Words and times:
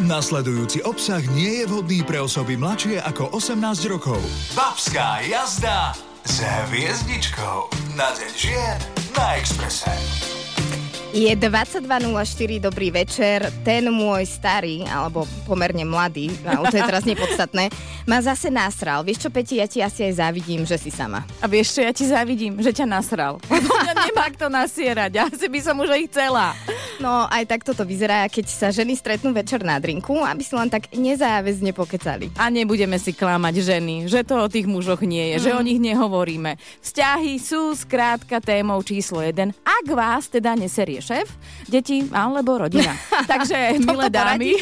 Nasledujúci 0.00 0.80
obsah 0.88 1.20
nie 1.36 1.60
je 1.60 1.64
vhodný 1.68 2.00
pre 2.00 2.24
osoby 2.24 2.56
mladšie 2.56 3.04
ako 3.04 3.36
18 3.36 3.84
rokov. 3.84 4.16
Babská 4.56 5.20
jazda 5.20 5.92
s 6.24 6.40
hviezdičkou 6.40 7.68
na 8.00 8.08
deň 8.16 8.32
žien 8.32 8.80
na 9.12 9.36
Exprese. 9.36 9.92
Je 11.12 11.28
22.04, 11.36 12.64
dobrý 12.64 12.88
večer. 12.88 13.44
Ten 13.60 13.92
môj 13.92 14.24
starý, 14.24 14.88
alebo 14.88 15.28
pomerne 15.44 15.84
mladý, 15.84 16.32
ale 16.48 16.72
to 16.72 16.80
je 16.80 16.86
teraz 16.86 17.04
nepodstatné, 17.04 17.68
ma 18.08 18.24
zase 18.24 18.48
nasral. 18.48 19.04
Vieš 19.04 19.26
čo, 19.26 19.28
Peti, 19.28 19.60
ja 19.60 19.68
ti 19.68 19.84
asi 19.84 20.08
aj 20.08 20.16
závidím, 20.16 20.64
že 20.64 20.80
si 20.80 20.88
sama. 20.88 21.28
A 21.42 21.50
vieš 21.50 21.76
čo, 21.76 21.84
ja 21.84 21.92
ti 21.92 22.08
závidím, 22.08 22.56
že 22.62 22.72
ťa 22.72 22.88
nasral. 22.88 23.36
Mňa 23.90 24.06
nemá 24.06 24.30
kto 24.30 24.46
nasierať, 24.46 25.10
ja 25.18 25.26
si 25.26 25.50
by 25.50 25.58
som 25.58 25.74
už 25.82 25.90
aj 25.90 26.02
chcela. 26.06 26.54
No, 27.02 27.26
aj 27.26 27.42
tak 27.48 27.66
toto 27.66 27.82
vyzerá, 27.82 28.28
keď 28.30 28.46
sa 28.46 28.68
ženy 28.70 28.94
stretnú 28.94 29.34
večer 29.34 29.66
na 29.66 29.82
drinku, 29.82 30.22
aby 30.22 30.46
si 30.46 30.54
len 30.54 30.70
tak 30.70 30.94
nezáväzne 30.94 31.74
pokecali. 31.74 32.30
A 32.38 32.52
nebudeme 32.54 33.00
si 33.02 33.10
klamať 33.10 33.54
ženy, 33.66 34.06
že 34.06 34.22
to 34.22 34.38
o 34.38 34.52
tých 34.52 34.70
mužoch 34.70 35.02
nie 35.02 35.34
je, 35.34 35.36
mm. 35.40 35.42
že 35.42 35.50
o 35.58 35.64
nich 35.64 35.82
nehovoríme. 35.82 36.54
Vzťahy 36.84 37.40
sú 37.42 37.74
skrátka 37.74 38.38
témou 38.38 38.78
číslo 38.86 39.24
jeden, 39.26 39.50
ak 39.66 39.90
vás 39.90 40.30
teda 40.30 40.54
neserie 40.54 41.02
šéf, 41.02 41.26
deti 41.66 42.06
alebo 42.14 42.62
rodina. 42.62 42.94
Takže, 43.32 43.80
milé 43.82 44.06
dámy, 44.06 44.54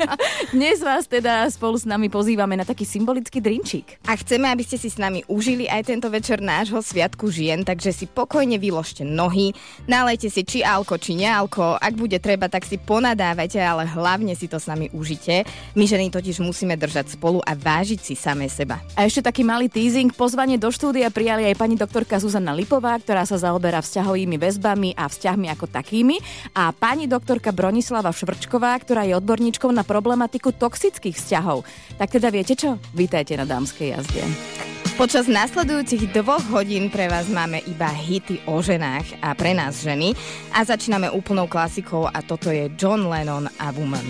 dnes 0.56 0.80
vás 0.80 1.04
teda 1.04 1.44
spolu 1.52 1.76
s 1.76 1.84
nami 1.84 2.08
pozývame 2.08 2.56
na 2.56 2.64
taký 2.64 2.88
symbolický 2.88 3.44
drinčík. 3.44 4.00
A 4.08 4.16
chceme, 4.16 4.48
aby 4.48 4.64
ste 4.64 4.80
si 4.80 4.88
s 4.88 4.96
nami 4.96 5.20
užili 5.28 5.68
aj 5.68 5.90
tento 5.90 6.08
večer 6.08 6.38
nášho 6.38 6.80
Sviatku 6.80 7.28
žien, 7.28 7.66
takže 7.66 7.92
si 7.92 8.06
pokojne 8.06 8.56
vyložte 8.70 9.02
nohy, 9.02 9.50
nalejte 9.90 10.30
si 10.30 10.46
či 10.46 10.62
alko, 10.62 10.94
či 10.94 11.18
nealko, 11.18 11.74
ak 11.74 11.98
bude 11.98 12.22
treba, 12.22 12.46
tak 12.46 12.62
si 12.62 12.78
ponadávajte, 12.78 13.58
ale 13.58 13.90
hlavne 13.90 14.38
si 14.38 14.46
to 14.46 14.62
s 14.62 14.70
nami 14.70 14.86
užite. 14.94 15.42
My 15.74 15.90
ženy 15.90 16.14
totiž 16.14 16.38
musíme 16.38 16.78
držať 16.78 17.18
spolu 17.18 17.42
a 17.42 17.58
vážiť 17.58 17.98
si 17.98 18.14
samé 18.14 18.46
seba. 18.46 18.78
A 18.94 19.10
ešte 19.10 19.26
taký 19.26 19.42
malý 19.42 19.66
teasing. 19.66 20.14
Pozvanie 20.14 20.54
do 20.54 20.70
štúdia 20.70 21.10
prijali 21.10 21.50
aj 21.50 21.58
pani 21.58 21.74
doktorka 21.74 22.22
Zuzana 22.22 22.54
Lipová, 22.54 22.94
ktorá 23.02 23.26
sa 23.26 23.42
zaoberá 23.42 23.82
vzťahovými 23.82 24.38
väzbami 24.38 24.94
a 24.94 25.10
vzťahmi 25.10 25.50
ako 25.50 25.66
takými. 25.66 26.22
A 26.54 26.70
pani 26.70 27.10
doktorka 27.10 27.50
Bronislava 27.50 28.14
Švrčková, 28.14 28.78
ktorá 28.78 29.02
je 29.02 29.18
odborníčkou 29.18 29.74
na 29.74 29.82
problematiku 29.82 30.54
toxických 30.54 31.18
vzťahov. 31.18 31.66
Tak 31.98 32.14
teda 32.14 32.30
viete 32.30 32.54
čo? 32.54 32.78
Vítajte 32.94 33.34
na 33.34 33.48
dámskej 33.48 33.98
jazde. 33.98 34.79
Počas 35.00 35.32
nasledujúcich 35.32 36.12
dvoch 36.12 36.44
hodín 36.52 36.92
pre 36.92 37.08
vás 37.08 37.24
máme 37.32 37.64
iba 37.64 37.88
hity 37.88 38.44
o 38.44 38.60
ženách 38.60 39.16
a 39.24 39.32
pre 39.32 39.56
nás 39.56 39.80
ženy 39.80 40.12
a 40.52 40.60
začíname 40.60 41.08
úplnou 41.08 41.48
klasikou 41.48 42.04
a 42.04 42.20
toto 42.20 42.52
je 42.52 42.68
John 42.76 43.08
Lennon 43.08 43.48
a 43.56 43.72
Woman. 43.72 44.04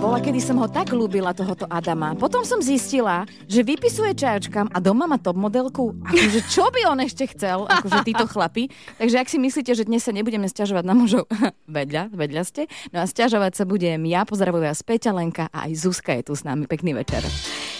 Bola, 0.00 0.16
kedy 0.16 0.40
som 0.40 0.56
ho 0.56 0.64
tak 0.64 0.96
ľúbila, 0.96 1.36
tohoto 1.36 1.68
Adama. 1.68 2.16
Potom 2.16 2.40
som 2.40 2.56
zistila, 2.64 3.28
že 3.44 3.60
vypisuje 3.60 4.16
čajočkám 4.16 4.72
a 4.72 4.80
doma 4.80 5.04
má 5.04 5.20
top 5.20 5.36
modelku. 5.36 5.92
Akože 6.08 6.40
čo 6.48 6.72
by 6.72 6.88
on 6.88 7.04
ešte 7.04 7.28
chcel, 7.36 7.68
akože 7.68 8.08
títo 8.08 8.24
chlapi. 8.24 8.72
Takže 8.96 9.20
ak 9.20 9.28
si 9.28 9.36
myslíte, 9.36 9.76
že 9.76 9.84
dnes 9.84 10.00
sa 10.00 10.16
nebudeme 10.16 10.48
stiažovať 10.48 10.88
na 10.88 10.96
mužov, 10.96 11.28
vedľa, 11.68 12.16
vedľa 12.16 12.42
ste. 12.48 12.64
No 12.96 13.04
a 13.04 13.04
stiažovať 13.04 13.60
sa 13.60 13.68
budem 13.68 14.00
ja, 14.08 14.24
pozdravujem 14.24 14.72
vás 14.72 14.80
Peťa 14.80 15.12
Lenka 15.12 15.52
a 15.52 15.68
aj 15.68 15.84
Zuzka 15.84 16.16
je 16.16 16.22
tu 16.24 16.32
s 16.32 16.48
nami. 16.48 16.64
Pekný 16.64 16.96
večer. 16.96 17.20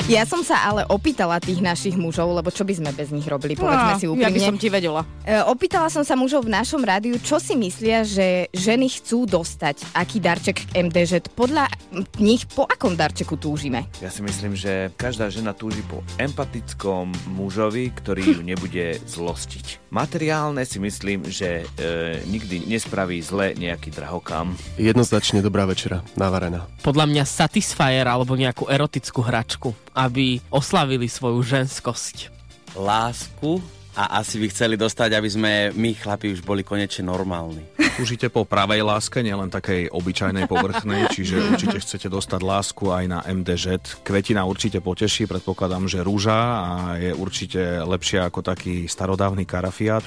Ja 0.05 0.29
som 0.29 0.45
sa 0.45 0.61
ale 0.69 0.84
opýtala 0.93 1.41
tých 1.41 1.65
našich 1.65 1.97
mužov, 1.97 2.37
lebo 2.37 2.53
čo 2.53 2.69
by 2.69 2.75
sme 2.77 2.91
bez 2.93 3.17
nich 3.17 3.25
robili, 3.25 3.57
povedzme 3.57 3.97
no, 3.97 4.01
si 4.01 4.07
úprimne. 4.09 4.29
Ja 4.29 4.34
by 4.34 4.41
som 4.45 4.57
ti 4.61 4.69
vedela. 4.69 5.09
E, 5.25 5.41
opýtala 5.49 5.89
som 5.89 6.05
sa 6.05 6.21
mužov 6.21 6.45
v 6.45 6.53
našom 6.53 6.84
rádiu, 6.84 7.17
čo 7.17 7.41
si 7.41 7.57
myslia, 7.57 8.05
že 8.05 8.53
ženy 8.53 8.93
chcú 8.93 9.25
dostať, 9.25 9.89
aký 9.97 10.21
darček 10.21 10.69
k 10.69 10.84
MDŽ. 10.84 11.33
Podľa 11.33 11.71
nich 12.19 12.48
po 12.50 12.66
akom 12.66 12.98
darčeku 12.98 13.39
túžime? 13.39 13.86
Ja 14.03 14.11
si 14.11 14.25
myslím, 14.27 14.58
že 14.58 14.91
každá 14.98 15.30
žena 15.30 15.55
túži 15.55 15.84
po 15.86 16.03
empatickom 16.19 17.14
mužovi, 17.30 17.94
ktorý 17.94 18.41
ju 18.41 18.43
nebude 18.43 18.98
zlostiť. 19.06 19.93
Materiálne 19.94 20.66
si 20.66 20.82
myslím, 20.82 21.31
že 21.31 21.62
e, 21.62 22.25
nikdy 22.26 22.66
nespraví 22.66 23.22
zle 23.22 23.54
nejaký 23.54 23.94
drahokam. 23.94 24.59
Jednoznačne 24.81 25.44
dobrá 25.44 25.69
večera, 25.69 26.03
navarená. 26.19 26.66
Podľa 26.82 27.06
mňa 27.06 27.25
Satisfyer 27.28 28.06
alebo 28.06 28.34
nejakú 28.34 28.66
erotickú 28.66 29.22
hračku, 29.22 29.70
aby 29.94 30.43
oslavili 30.50 31.06
svoju 31.06 31.44
ženskosť. 31.44 32.32
Lásku 32.78 33.80
a 33.95 34.23
asi 34.23 34.39
by 34.39 34.47
chceli 34.53 34.75
dostať, 34.78 35.11
aby 35.19 35.28
sme 35.28 35.53
my 35.75 35.91
chlapi 35.99 36.31
už 36.31 36.47
boli 36.47 36.62
konečne 36.62 37.11
normálni. 37.11 37.67
Túžite 37.99 38.31
po 38.31 38.47
pravej 38.49 38.87
láske, 38.87 39.21
nielen 39.21 39.53
takej 39.53 39.91
obyčajnej 39.93 40.47
povrchnej, 40.47 41.11
čiže 41.11 41.43
určite 41.53 41.78
chcete 41.83 42.09
dostať 42.09 42.41
lásku 42.41 42.89
aj 42.89 43.05
na 43.11 43.19
MDŽ. 43.27 44.00
Kvetina 44.06 44.47
určite 44.47 44.79
poteší, 44.81 45.27
predpokladám, 45.27 45.91
že 45.91 46.00
rúža 46.00 46.39
a 46.39 46.71
je 46.97 47.12
určite 47.12 47.61
lepšia 47.83 48.31
ako 48.31 48.41
taký 48.47 48.87
starodávny 48.87 49.45
karafiát. 49.45 50.00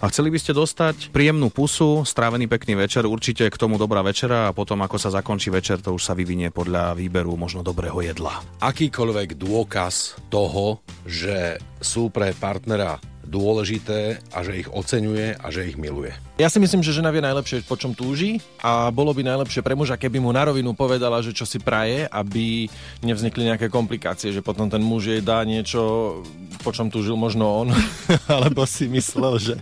A 0.00 0.10
chceli 0.10 0.28
by 0.32 0.38
ste 0.40 0.52
dostať 0.56 1.12
príjemnú 1.12 1.48
pusu, 1.52 2.04
strávený 2.04 2.48
pekný 2.50 2.76
večer, 2.76 3.08
určite 3.08 3.48
k 3.48 3.60
tomu 3.60 3.80
dobrá 3.80 4.02
večera 4.04 4.50
a 4.50 4.54
potom 4.56 4.80
ako 4.84 4.96
sa 5.00 5.12
zakončí 5.12 5.48
večer, 5.48 5.80
to 5.80 5.96
už 5.96 6.02
sa 6.02 6.12
vyvinie 6.12 6.52
podľa 6.52 6.96
výberu 6.96 7.36
možno 7.36 7.64
dobrého 7.64 8.00
jedla. 8.04 8.42
Akýkoľvek 8.60 9.38
dôkaz 9.40 10.20
toho, 10.28 10.80
že 11.06 11.60
sú 11.80 12.10
pre 12.10 12.32
partnera 12.36 12.98
dôležité 13.26 14.22
a 14.30 14.46
že 14.46 14.62
ich 14.62 14.68
oceňuje 14.70 15.42
a 15.42 15.46
že 15.50 15.66
ich 15.66 15.76
miluje. 15.76 16.14
Ja 16.38 16.46
si 16.46 16.62
myslím, 16.62 16.84
že 16.84 16.94
žena 16.94 17.10
vie 17.10 17.24
najlepšie, 17.24 17.66
po 17.66 17.74
čom 17.74 17.92
túži 17.92 18.38
a 18.62 18.92
bolo 18.94 19.10
by 19.10 19.26
najlepšie 19.26 19.64
pre 19.64 19.74
muža, 19.74 19.98
keby 19.98 20.22
mu 20.22 20.30
na 20.30 20.46
rovinu 20.46 20.72
povedala, 20.72 21.18
že 21.20 21.34
čo 21.34 21.48
si 21.48 21.58
praje, 21.58 22.06
aby 22.06 22.70
nevznikli 23.02 23.48
nejaké 23.50 23.66
komplikácie, 23.66 24.30
že 24.30 24.44
potom 24.44 24.70
ten 24.70 24.80
muž 24.80 25.10
jej 25.10 25.22
dá 25.24 25.42
niečo, 25.42 26.22
po 26.62 26.70
čom 26.70 26.92
túžil 26.92 27.18
možno 27.18 27.66
on, 27.66 27.68
alebo 28.36 28.62
si 28.64 28.86
myslel, 28.86 29.34
že 29.42 29.54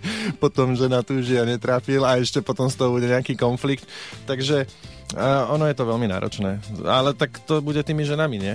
potom 0.43 0.77
žena 0.77 1.01
túži 1.01 1.41
a 1.41 1.49
netrápil 1.49 2.05
a 2.05 2.21
ešte 2.21 2.45
potom 2.45 2.69
z 2.69 2.77
toho 2.77 2.93
bude 2.93 3.09
nejaký 3.09 3.39
konflikt. 3.39 3.89
Takže 4.29 4.69
ono 5.51 5.71
je 5.71 5.77
to 5.79 5.87
veľmi 5.87 6.11
náročné. 6.11 6.59
Ale 6.83 7.15
tak 7.15 7.39
to 7.47 7.63
bude 7.63 7.79
tými 7.87 8.03
ženami, 8.03 8.37
nie? 8.41 8.55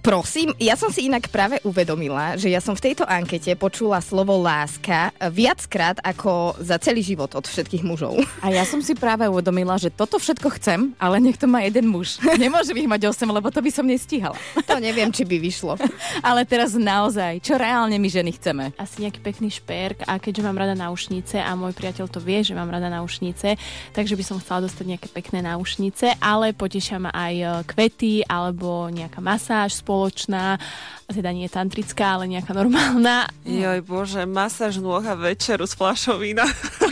Prosím, 0.00 0.56
ja 0.56 0.74
som 0.80 0.88
si 0.88 1.06
inak 1.06 1.28
práve 1.28 1.60
uvedomila, 1.60 2.32
že 2.34 2.48
ja 2.48 2.58
som 2.58 2.72
v 2.72 2.88
tejto 2.88 3.04
ankete 3.04 3.52
počula 3.52 4.00
slovo 4.00 4.32
láska 4.40 5.12
viackrát 5.28 6.00
ako 6.00 6.56
za 6.56 6.80
celý 6.80 7.04
život 7.04 7.28
od 7.36 7.44
všetkých 7.44 7.84
mužov. 7.84 8.16
A 8.40 8.48
ja 8.48 8.64
som 8.64 8.80
si 8.80 8.96
práve 8.96 9.28
uvedomila, 9.28 9.76
že 9.76 9.92
toto 9.92 10.16
všetko 10.16 10.56
chcem, 10.56 10.96
ale 10.96 11.20
niekto 11.20 11.44
má 11.44 11.60
jeden 11.60 11.92
muž. 11.92 12.16
Nemôže 12.42 12.72
ich 12.72 12.88
mať 12.88 13.12
8, 13.12 13.28
lebo 13.28 13.52
to 13.52 13.60
by 13.60 13.68
som 13.68 13.84
nestíhala. 13.84 14.34
To 14.64 14.80
neviem, 14.80 15.12
či 15.12 15.28
by 15.28 15.36
vyšlo. 15.36 15.76
ale 16.24 16.48
teraz 16.48 16.72
naozaj, 16.72 17.44
čo 17.44 17.60
reálne 17.60 18.00
my 18.00 18.08
ženy 18.08 18.32
chceme? 18.40 18.64
Asi 18.80 19.04
nejaký 19.04 19.20
pekný 19.20 19.52
šperk 19.52 20.08
a 20.08 20.16
keďže 20.16 20.42
mám 20.48 20.56
rada 20.56 20.72
náušnice 20.72 21.36
a 21.36 21.52
môj 21.52 21.76
priateľ 21.76 22.08
to 22.08 22.24
vie, 22.24 22.40
že 22.40 22.56
mám 22.56 22.72
rada 22.72 22.88
náušnice, 22.88 23.60
takže 23.92 24.16
by 24.16 24.24
som 24.24 24.40
chcela 24.40 24.64
dostať 24.64 24.96
nejaké 24.96 25.08
pekné 25.12 25.44
náušnice, 25.44 26.16
ale 26.24 26.56
potešia 26.56 26.96
ma 26.96 27.12
aj 27.12 27.34
e, 27.36 27.46
kvety 27.68 28.24
alebo 28.24 28.88
nejaká 28.88 29.20
masa 29.20 29.59
masáž 29.60 29.84
spoločná, 29.84 30.56
teda 31.04 31.36
nie 31.36 31.44
tantrická, 31.44 32.16
ale 32.16 32.32
nejaká 32.32 32.56
normálna. 32.56 33.28
Joj 33.44 33.84
bože, 33.84 34.24
masáž 34.24 34.80
nôh 34.80 35.04
a 35.04 35.12
večeru 35.12 35.68
s 35.68 35.76
fľašou 35.76 36.16
vína. 36.16 36.48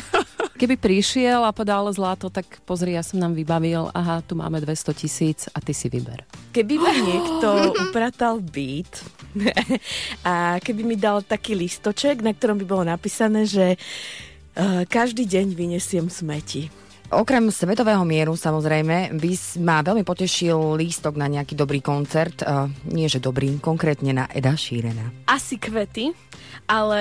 Keby 0.61 0.77
prišiel 0.77 1.49
a 1.49 1.55
podal 1.55 1.89
zlato, 1.97 2.29
tak 2.29 2.61
pozri, 2.69 2.93
ja 2.93 3.01
som 3.01 3.23
nám 3.23 3.33
vybavil, 3.33 3.89
aha, 3.95 4.21
tu 4.21 4.37
máme 4.37 4.61
200 4.61 5.01
tisíc 5.01 5.49
a 5.49 5.65
ty 5.65 5.73
si 5.73 5.89
vyber. 5.89 6.29
Keby 6.53 6.75
mi 6.77 6.93
niekto 7.09 7.73
upratal 7.89 8.43
byt 8.43 8.93
a 10.29 10.61
keby 10.61 10.83
mi 10.85 10.97
dal 11.01 11.25
taký 11.25 11.57
listoček, 11.57 12.21
na 12.21 12.37
ktorom 12.37 12.61
by 12.61 12.67
bolo 12.69 12.85
napísané, 12.85 13.49
že 13.49 13.79
uh, 13.79 14.85
každý 14.85 15.25
deň 15.25 15.57
vyniesiem 15.57 16.11
smeti 16.13 16.69
Okrem 17.09 17.49
svetového 17.49 18.05
mieru 18.05 18.37
samozrejme 18.37 19.17
by 19.17 19.31
ma 19.65 19.81
veľmi 19.81 20.05
potešil 20.05 20.77
lístok 20.77 21.17
na 21.17 21.25
nejaký 21.25 21.57
dobrý 21.57 21.81
koncert. 21.81 22.45
Uh, 22.45 22.69
nie, 22.85 23.09
že 23.09 23.17
dobrý, 23.17 23.57
konkrétne 23.65 24.13
na 24.13 24.29
Eda 24.29 24.53
Šírena. 24.53 25.09
Asi 25.25 25.57
kvety, 25.57 26.13
ale 26.69 27.01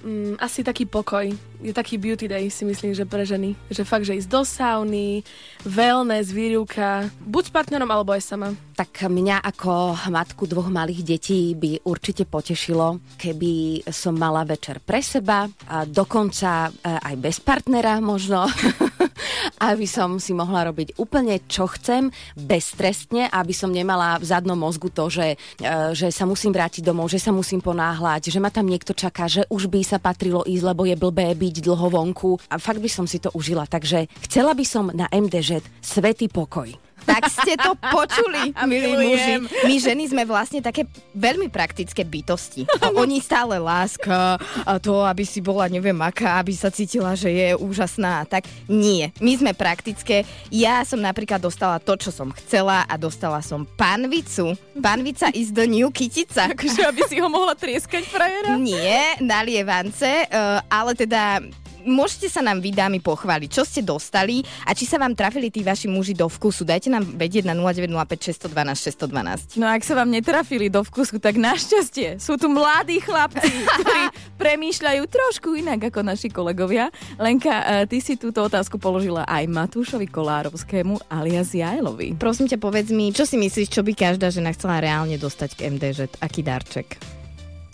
um, 0.00 0.40
asi 0.46 0.64
taký 0.64 0.88
pokoj. 0.88 1.28
Je 1.60 1.76
taký 1.76 2.00
beauty 2.00 2.24
day, 2.32 2.48
si 2.48 2.64
myslím, 2.64 2.96
že 2.96 3.04
pre 3.04 3.28
ženy. 3.28 3.52
Že 3.68 3.84
fakt, 3.84 4.08
že 4.08 4.16
ísť 4.16 4.32
do 4.32 4.40
sauny, 4.40 5.20
wellness, 5.68 6.32
výrivka, 6.32 7.12
buď 7.20 7.42
s 7.44 7.52
partnerom, 7.52 7.92
alebo 7.92 8.16
aj 8.16 8.24
sama. 8.24 8.56
Tak 8.72 9.04
mňa 9.04 9.44
ako 9.44 10.00
matku 10.08 10.48
dvoch 10.48 10.72
malých 10.72 11.04
detí 11.04 11.52
by 11.52 11.84
určite 11.84 12.24
potešilo, 12.24 13.04
keby 13.20 13.84
som 13.92 14.16
mala 14.16 14.48
večer 14.48 14.80
pre 14.80 15.04
seba, 15.04 15.44
a 15.68 15.84
dokonca 15.84 16.72
e, 16.72 16.88
aj 16.88 17.14
bez 17.20 17.36
partnera 17.44 18.00
možno. 18.00 18.48
aby 19.70 19.86
som 19.88 20.20
si 20.20 20.32
mohla 20.36 20.68
robiť 20.68 20.96
úplne 21.00 21.40
čo 21.46 21.66
chcem, 21.70 22.12
beztrestne, 22.36 23.28
aby 23.30 23.52
som 23.54 23.72
nemala 23.72 24.20
v 24.20 24.28
zadnom 24.28 24.58
mozgu 24.58 24.92
to, 24.92 25.08
že, 25.08 25.34
e, 25.60 25.94
že 25.96 26.12
sa 26.12 26.24
musím 26.28 26.52
vrátiť 26.54 26.84
domov, 26.84 27.10
že 27.10 27.22
sa 27.22 27.32
musím 27.32 27.60
ponáhľať, 27.60 28.32
že 28.32 28.38
ma 28.42 28.52
tam 28.52 28.68
niekto 28.68 28.92
čaká, 28.92 29.26
že 29.26 29.46
už 29.48 29.70
by 29.70 29.80
sa 29.82 29.98
patrilo 30.02 30.44
ísť, 30.44 30.64
lebo 30.64 30.82
je 30.84 30.96
blbé 30.96 31.32
byť 31.34 31.54
dlho 31.64 31.88
vonku. 31.90 32.36
A 32.52 32.60
fakt 32.60 32.82
by 32.82 32.90
som 32.90 33.04
si 33.04 33.22
to 33.22 33.32
užila. 33.32 33.64
Takže 33.64 34.10
chcela 34.28 34.52
by 34.52 34.64
som 34.66 34.92
na 34.92 35.08
MDŽ 35.10 35.62
svetý 35.80 36.28
pokoj. 36.28 36.89
Tak 37.04 37.22
ste 37.30 37.56
to 37.56 37.74
počuli, 37.78 38.52
milí 38.70 38.96
Milujem. 38.96 39.44
muži. 39.44 39.66
My 39.66 39.74
ženy 39.80 40.04
sme 40.10 40.22
vlastne 40.24 40.60
také 40.60 40.86
veľmi 41.16 41.48
praktické 41.48 42.04
bytosti. 42.04 42.64
A 42.84 42.92
oni 42.96 43.20
stále 43.20 43.60
láska 43.60 44.40
a 44.64 44.80
to, 44.80 45.04
aby 45.04 45.22
si 45.22 45.44
bola 45.44 45.68
neviem 45.68 45.96
aká, 46.00 46.40
aby 46.40 46.56
sa 46.56 46.72
cítila, 46.72 47.12
že 47.12 47.28
je 47.28 47.48
úžasná. 47.56 48.24
Tak 48.24 48.48
nie. 48.66 49.12
My 49.20 49.36
sme 49.36 49.52
praktické. 49.52 50.24
Ja 50.48 50.82
som 50.82 50.98
napríklad 51.00 51.38
dostala 51.42 51.76
to, 51.76 51.94
čo 52.00 52.08
som 52.08 52.32
chcela 52.32 52.88
a 52.88 52.94
dostala 52.96 53.44
som 53.44 53.68
panvicu. 53.76 54.56
Panvica 54.80 55.28
is 55.36 55.52
the 55.52 55.68
new 55.68 55.92
kytica. 55.92 56.50
Takže 56.56 56.88
aby 56.88 57.02
si 57.06 57.20
ho 57.20 57.28
mohla 57.28 57.52
trieskať 57.52 58.04
frajera? 58.08 58.56
Nie, 58.56 59.20
nalievance, 59.20 60.08
uh, 60.30 60.64
ale 60.66 60.96
teda 60.96 61.44
môžete 61.84 62.32
sa 62.32 62.40
nám 62.44 62.60
vy 62.60 62.72
dámy 62.72 62.98
pochváliť, 63.00 63.50
čo 63.50 63.62
ste 63.64 63.80
dostali 63.84 64.42
a 64.66 64.72
či 64.72 64.84
sa 64.84 65.00
vám 65.00 65.16
trafili 65.16 65.52
tí 65.52 65.64
vaši 65.64 65.86
muži 65.86 66.16
do 66.16 66.26
vkusu. 66.26 66.64
Dajte 66.64 66.88
nám 66.92 67.04
vedieť 67.04 67.46
na 67.46 67.54
0905 67.56 68.50
612 68.50 69.06
612. 69.06 69.60
No 69.60 69.68
ak 69.68 69.82
sa 69.84 69.94
vám 69.96 70.10
netrafili 70.10 70.72
do 70.72 70.80
vkusu, 70.80 71.20
tak 71.20 71.36
našťastie 71.36 72.20
sú 72.20 72.40
tu 72.40 72.48
mladí 72.48 73.00
chlapci, 73.04 73.50
ktorí 73.84 74.04
premýšľajú 74.42 75.02
trošku 75.06 75.56
inak 75.58 75.92
ako 75.92 76.00
naši 76.00 76.28
kolegovia. 76.32 76.88
Lenka, 77.20 77.52
eh, 77.52 77.84
ty 77.84 78.00
si 78.00 78.16
túto 78.16 78.40
otázku 78.44 78.80
položila 78.80 79.28
aj 79.28 79.44
Matúšovi 79.50 80.08
Kolárovskému 80.08 81.12
alias 81.12 81.52
Jajlovi. 81.52 82.16
Prosím 82.16 82.48
ťa, 82.48 82.58
povedz 82.58 82.90
mi, 82.90 83.12
čo 83.12 83.28
si 83.28 83.36
myslíš, 83.36 83.68
čo 83.68 83.84
by 83.84 83.92
každá 83.92 84.32
žena 84.32 84.50
chcela 84.56 84.80
reálne 84.80 85.20
dostať 85.20 85.58
k 85.58 85.60
MDŽ? 85.70 86.20
Aký 86.24 86.40
darček? 86.40 87.19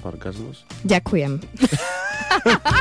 Orgazmus? 0.06 0.62
Ďakujem. 0.86 1.42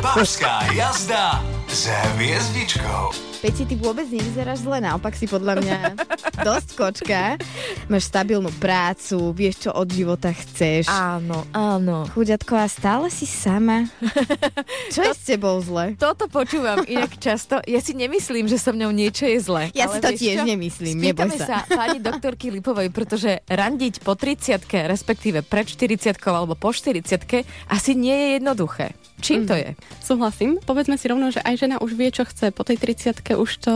Babská 0.01 0.69
jazda 0.73 1.41
s 1.67 1.89
hviezdičkou. 2.15 3.34
Peti, 3.45 3.61
ty 3.61 3.77
vôbec 3.77 4.09
nevyzeráš 4.09 4.65
zle, 4.65 4.81
naopak 4.81 5.13
si 5.13 5.29
podľa 5.29 5.61
mňa 5.61 5.77
dosť 6.49 6.69
kočka. 6.73 7.37
Máš 7.85 8.09
stabilnú 8.09 8.49
prácu, 8.57 9.21
vieš, 9.37 9.69
čo 9.69 9.69
od 9.69 9.85
života 9.85 10.33
chceš. 10.33 10.89
Áno, 10.89 11.45
áno. 11.53 12.09
Chuďatko, 12.09 12.57
a 12.57 12.65
stále 12.65 13.13
si 13.13 13.29
sama. 13.29 13.85
Čo 14.97 15.05
je 15.05 15.13
s 15.13 15.21
tebou 15.29 15.61
zle? 15.61 15.93
Toto 15.93 16.25
počúvam 16.25 16.81
inak 16.89 17.21
často. 17.21 17.61
Ja 17.69 17.77
si 17.85 17.93
nemyslím, 17.93 18.49
že 18.49 18.57
so 18.57 18.73
mňou 18.73 18.89
niečo 18.89 19.29
je 19.29 19.37
zle. 19.37 19.69
Ja 19.77 19.93
si 19.93 20.01
to 20.01 20.09
tiež 20.09 20.41
čo? 20.41 20.49
nemyslím, 20.49 20.97
neboj 21.05 21.29
sa. 21.37 21.61
sa 21.61 21.69
pani 21.69 22.01
doktorky 22.01 22.49
Lipovej, 22.49 22.89
pretože 22.89 23.45
randiť 23.45 24.01
po 24.01 24.17
30 24.17 24.65
respektíve 24.89 25.45
pred 25.45 25.69
40 25.69 26.17
alebo 26.33 26.57
po 26.57 26.73
40 26.73 27.45
asi 27.69 27.91
nie 27.93 28.15
je 28.17 28.27
jednoduché. 28.41 28.97
Čím 29.21 29.47
to 29.47 29.55
je? 29.55 29.73
Súhlasím. 30.03 30.59
Povedzme 30.61 30.99
si 30.99 31.07
rovno, 31.07 31.31
že 31.31 31.39
aj 31.39 31.55
žena 31.55 31.75
už 31.79 31.95
vie, 31.95 32.11
čo 32.11 32.27
chce. 32.27 32.51
Po 32.51 32.67
tej 32.67 32.77
30 32.77 33.34
už 33.37 33.51
to, 33.61 33.73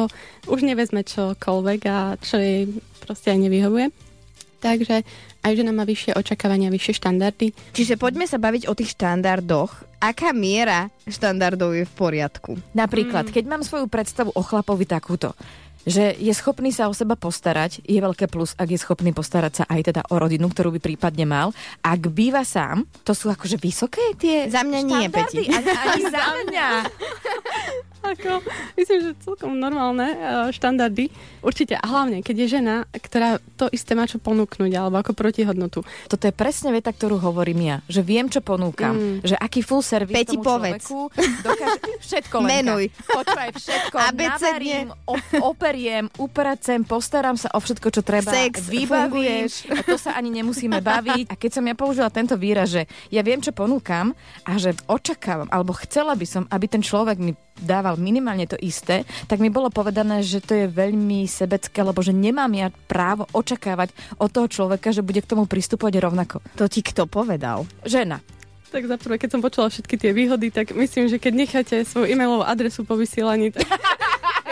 už 0.48 0.64
nevezme 0.66 1.04
čokoľvek 1.06 1.82
a 1.88 2.16
čo 2.20 2.40
jej 2.40 2.68
proste 3.04 3.32
aj 3.36 3.40
nevyhovuje. 3.46 3.88
Takže 4.60 5.08
aj 5.40 5.52
žena 5.56 5.72
má 5.72 5.88
vyššie 5.88 6.20
očakávania, 6.20 6.68
vyššie 6.68 7.00
štandardy. 7.00 7.56
Čiže 7.72 7.96
poďme 7.96 8.28
sa 8.28 8.36
baviť 8.36 8.68
o 8.68 8.76
tých 8.76 8.92
štandardoch. 8.92 9.88
Aká 10.04 10.36
miera 10.36 10.92
štandardov 11.08 11.76
je 11.76 11.84
v 11.88 11.94
poriadku? 11.96 12.60
Napríklad, 12.76 13.32
keď 13.32 13.44
mám 13.48 13.64
svoju 13.64 13.88
predstavu 13.88 14.36
o 14.36 14.44
chlapovi 14.44 14.84
takúto, 14.84 15.32
že 15.88 16.12
je 16.20 16.32
schopný 16.36 16.76
sa 16.76 16.92
o 16.92 16.94
seba 16.96 17.16
postarať, 17.16 17.80
je 17.88 18.00
veľké 18.04 18.28
plus, 18.28 18.52
ak 18.60 18.68
je 18.68 18.80
schopný 18.80 19.16
postarať 19.16 19.64
sa 19.64 19.66
aj 19.72 19.92
teda 19.92 20.02
o 20.12 20.16
rodinu, 20.20 20.52
ktorú 20.52 20.76
by 20.76 20.80
prípadne 20.84 21.24
mal. 21.24 21.56
Ak 21.80 22.12
býva 22.12 22.44
sám, 22.44 22.84
to 23.08 23.16
sú 23.16 23.32
akože 23.32 23.56
vysoké 23.56 24.04
tie 24.20 24.52
Za 24.52 24.68
mňa 24.68 24.80
nie, 24.84 25.08
štandardy? 25.08 25.16
Peti. 25.16 25.44
Ani, 25.48 25.72
ani 25.72 26.04
za 26.12 26.26
mňa. 26.44 26.68
Ako, 28.00 28.42
myslím, 28.80 29.00
že 29.04 29.10
celkom 29.22 29.60
normálne 29.60 30.16
uh, 30.16 30.50
štandardy. 30.50 31.12
Určite. 31.44 31.76
A 31.76 31.86
hlavne, 31.86 32.24
keď 32.24 32.36
je 32.46 32.48
žena, 32.60 32.76
ktorá 32.90 33.38
to 33.60 33.68
isté 33.70 33.94
má 33.94 34.08
čo 34.08 34.18
ponúknuť, 34.18 34.72
alebo 34.76 35.00
ako 35.00 35.12
protihodnotu. 35.14 35.84
Toto 36.08 36.24
je 36.24 36.34
presne 36.34 36.72
veta, 36.72 36.90
ktorú 36.90 37.20
hovorím 37.20 37.60
ja. 37.68 37.78
Že 37.92 38.02
viem, 38.02 38.26
čo 38.32 38.40
ponúkam. 38.40 38.96
Mm. 38.96 39.28
Že 39.28 39.36
aký 39.36 39.62
full 39.62 39.84
service 39.84 40.16
Peti, 40.16 40.40
tomu 40.40 40.48
povedz. 40.48 40.88
človeku 40.88 41.00
dokáže... 41.44 41.80
Všetko, 42.10 42.36
Lenka. 42.42 42.50
Menuj. 42.50 42.84
Počúvaj, 43.06 43.50
všetko. 43.54 43.96
Navarím, 44.30 44.88
op- 45.06 45.42
operiem, 45.44 46.06
upracem, 46.18 46.82
postaram 46.88 47.36
sa 47.36 47.52
o 47.54 47.60
všetko, 47.60 47.88
čo 47.92 48.02
treba. 48.02 48.32
Sex, 48.32 48.66
vybavím. 48.66 49.20
funguješ. 49.20 49.54
A 49.78 49.82
to 49.84 49.98
sa 50.00 50.16
ani 50.16 50.30
nemusíme 50.32 50.80
baviť. 50.80 51.28
A 51.30 51.34
keď 51.36 51.52
som 51.60 51.64
ja 51.66 51.76
použila 51.76 52.10
tento 52.10 52.36
výraz, 52.40 52.72
že 52.72 52.88
ja 53.12 53.22
viem, 53.26 53.44
čo 53.44 53.52
ponúkam 53.52 54.16
a 54.46 54.52
že 54.56 54.76
očakávam, 54.88 55.50
alebo 55.52 55.76
chcela 55.86 56.16
by 56.16 56.26
som, 56.26 56.44
aby 56.50 56.66
ten 56.70 56.82
človek 56.82 57.18
mi 57.20 57.34
dával 57.62 58.00
minimálne 58.00 58.48
to 58.48 58.58
isté, 58.60 59.04
tak 59.28 59.44
mi 59.44 59.52
bolo 59.52 59.70
povedané, 59.70 60.24
že 60.24 60.42
to 60.42 60.56
je 60.56 60.66
veľmi 60.66 61.28
sebecké, 61.28 61.84
lebo 61.84 62.00
že 62.00 62.16
nemám 62.16 62.52
ja 62.56 62.68
právo 62.88 63.28
očakávať 63.36 63.92
od 64.18 64.30
toho 64.32 64.48
človeka, 64.48 64.96
že 64.96 65.06
bude 65.06 65.22
k 65.22 65.30
tomu 65.30 65.46
pristupovať 65.46 65.94
rovnako. 66.02 66.42
To 66.58 66.66
ti 66.72 66.82
kto 66.82 67.06
povedal? 67.06 67.68
Žena. 67.86 68.24
Tak 68.70 68.86
za 68.86 69.02
prvé, 69.02 69.18
keď 69.18 69.30
som 69.34 69.42
počula 69.42 69.66
všetky 69.66 69.98
tie 69.98 70.14
výhody, 70.14 70.54
tak 70.54 70.78
myslím, 70.78 71.10
že 71.10 71.18
keď 71.18 71.34
necháte 71.34 71.76
svoju 71.90 72.06
e-mailovú 72.06 72.46
adresu 72.46 72.86
po 72.86 72.94
vysielaní, 72.94 73.50
tak 73.50 73.66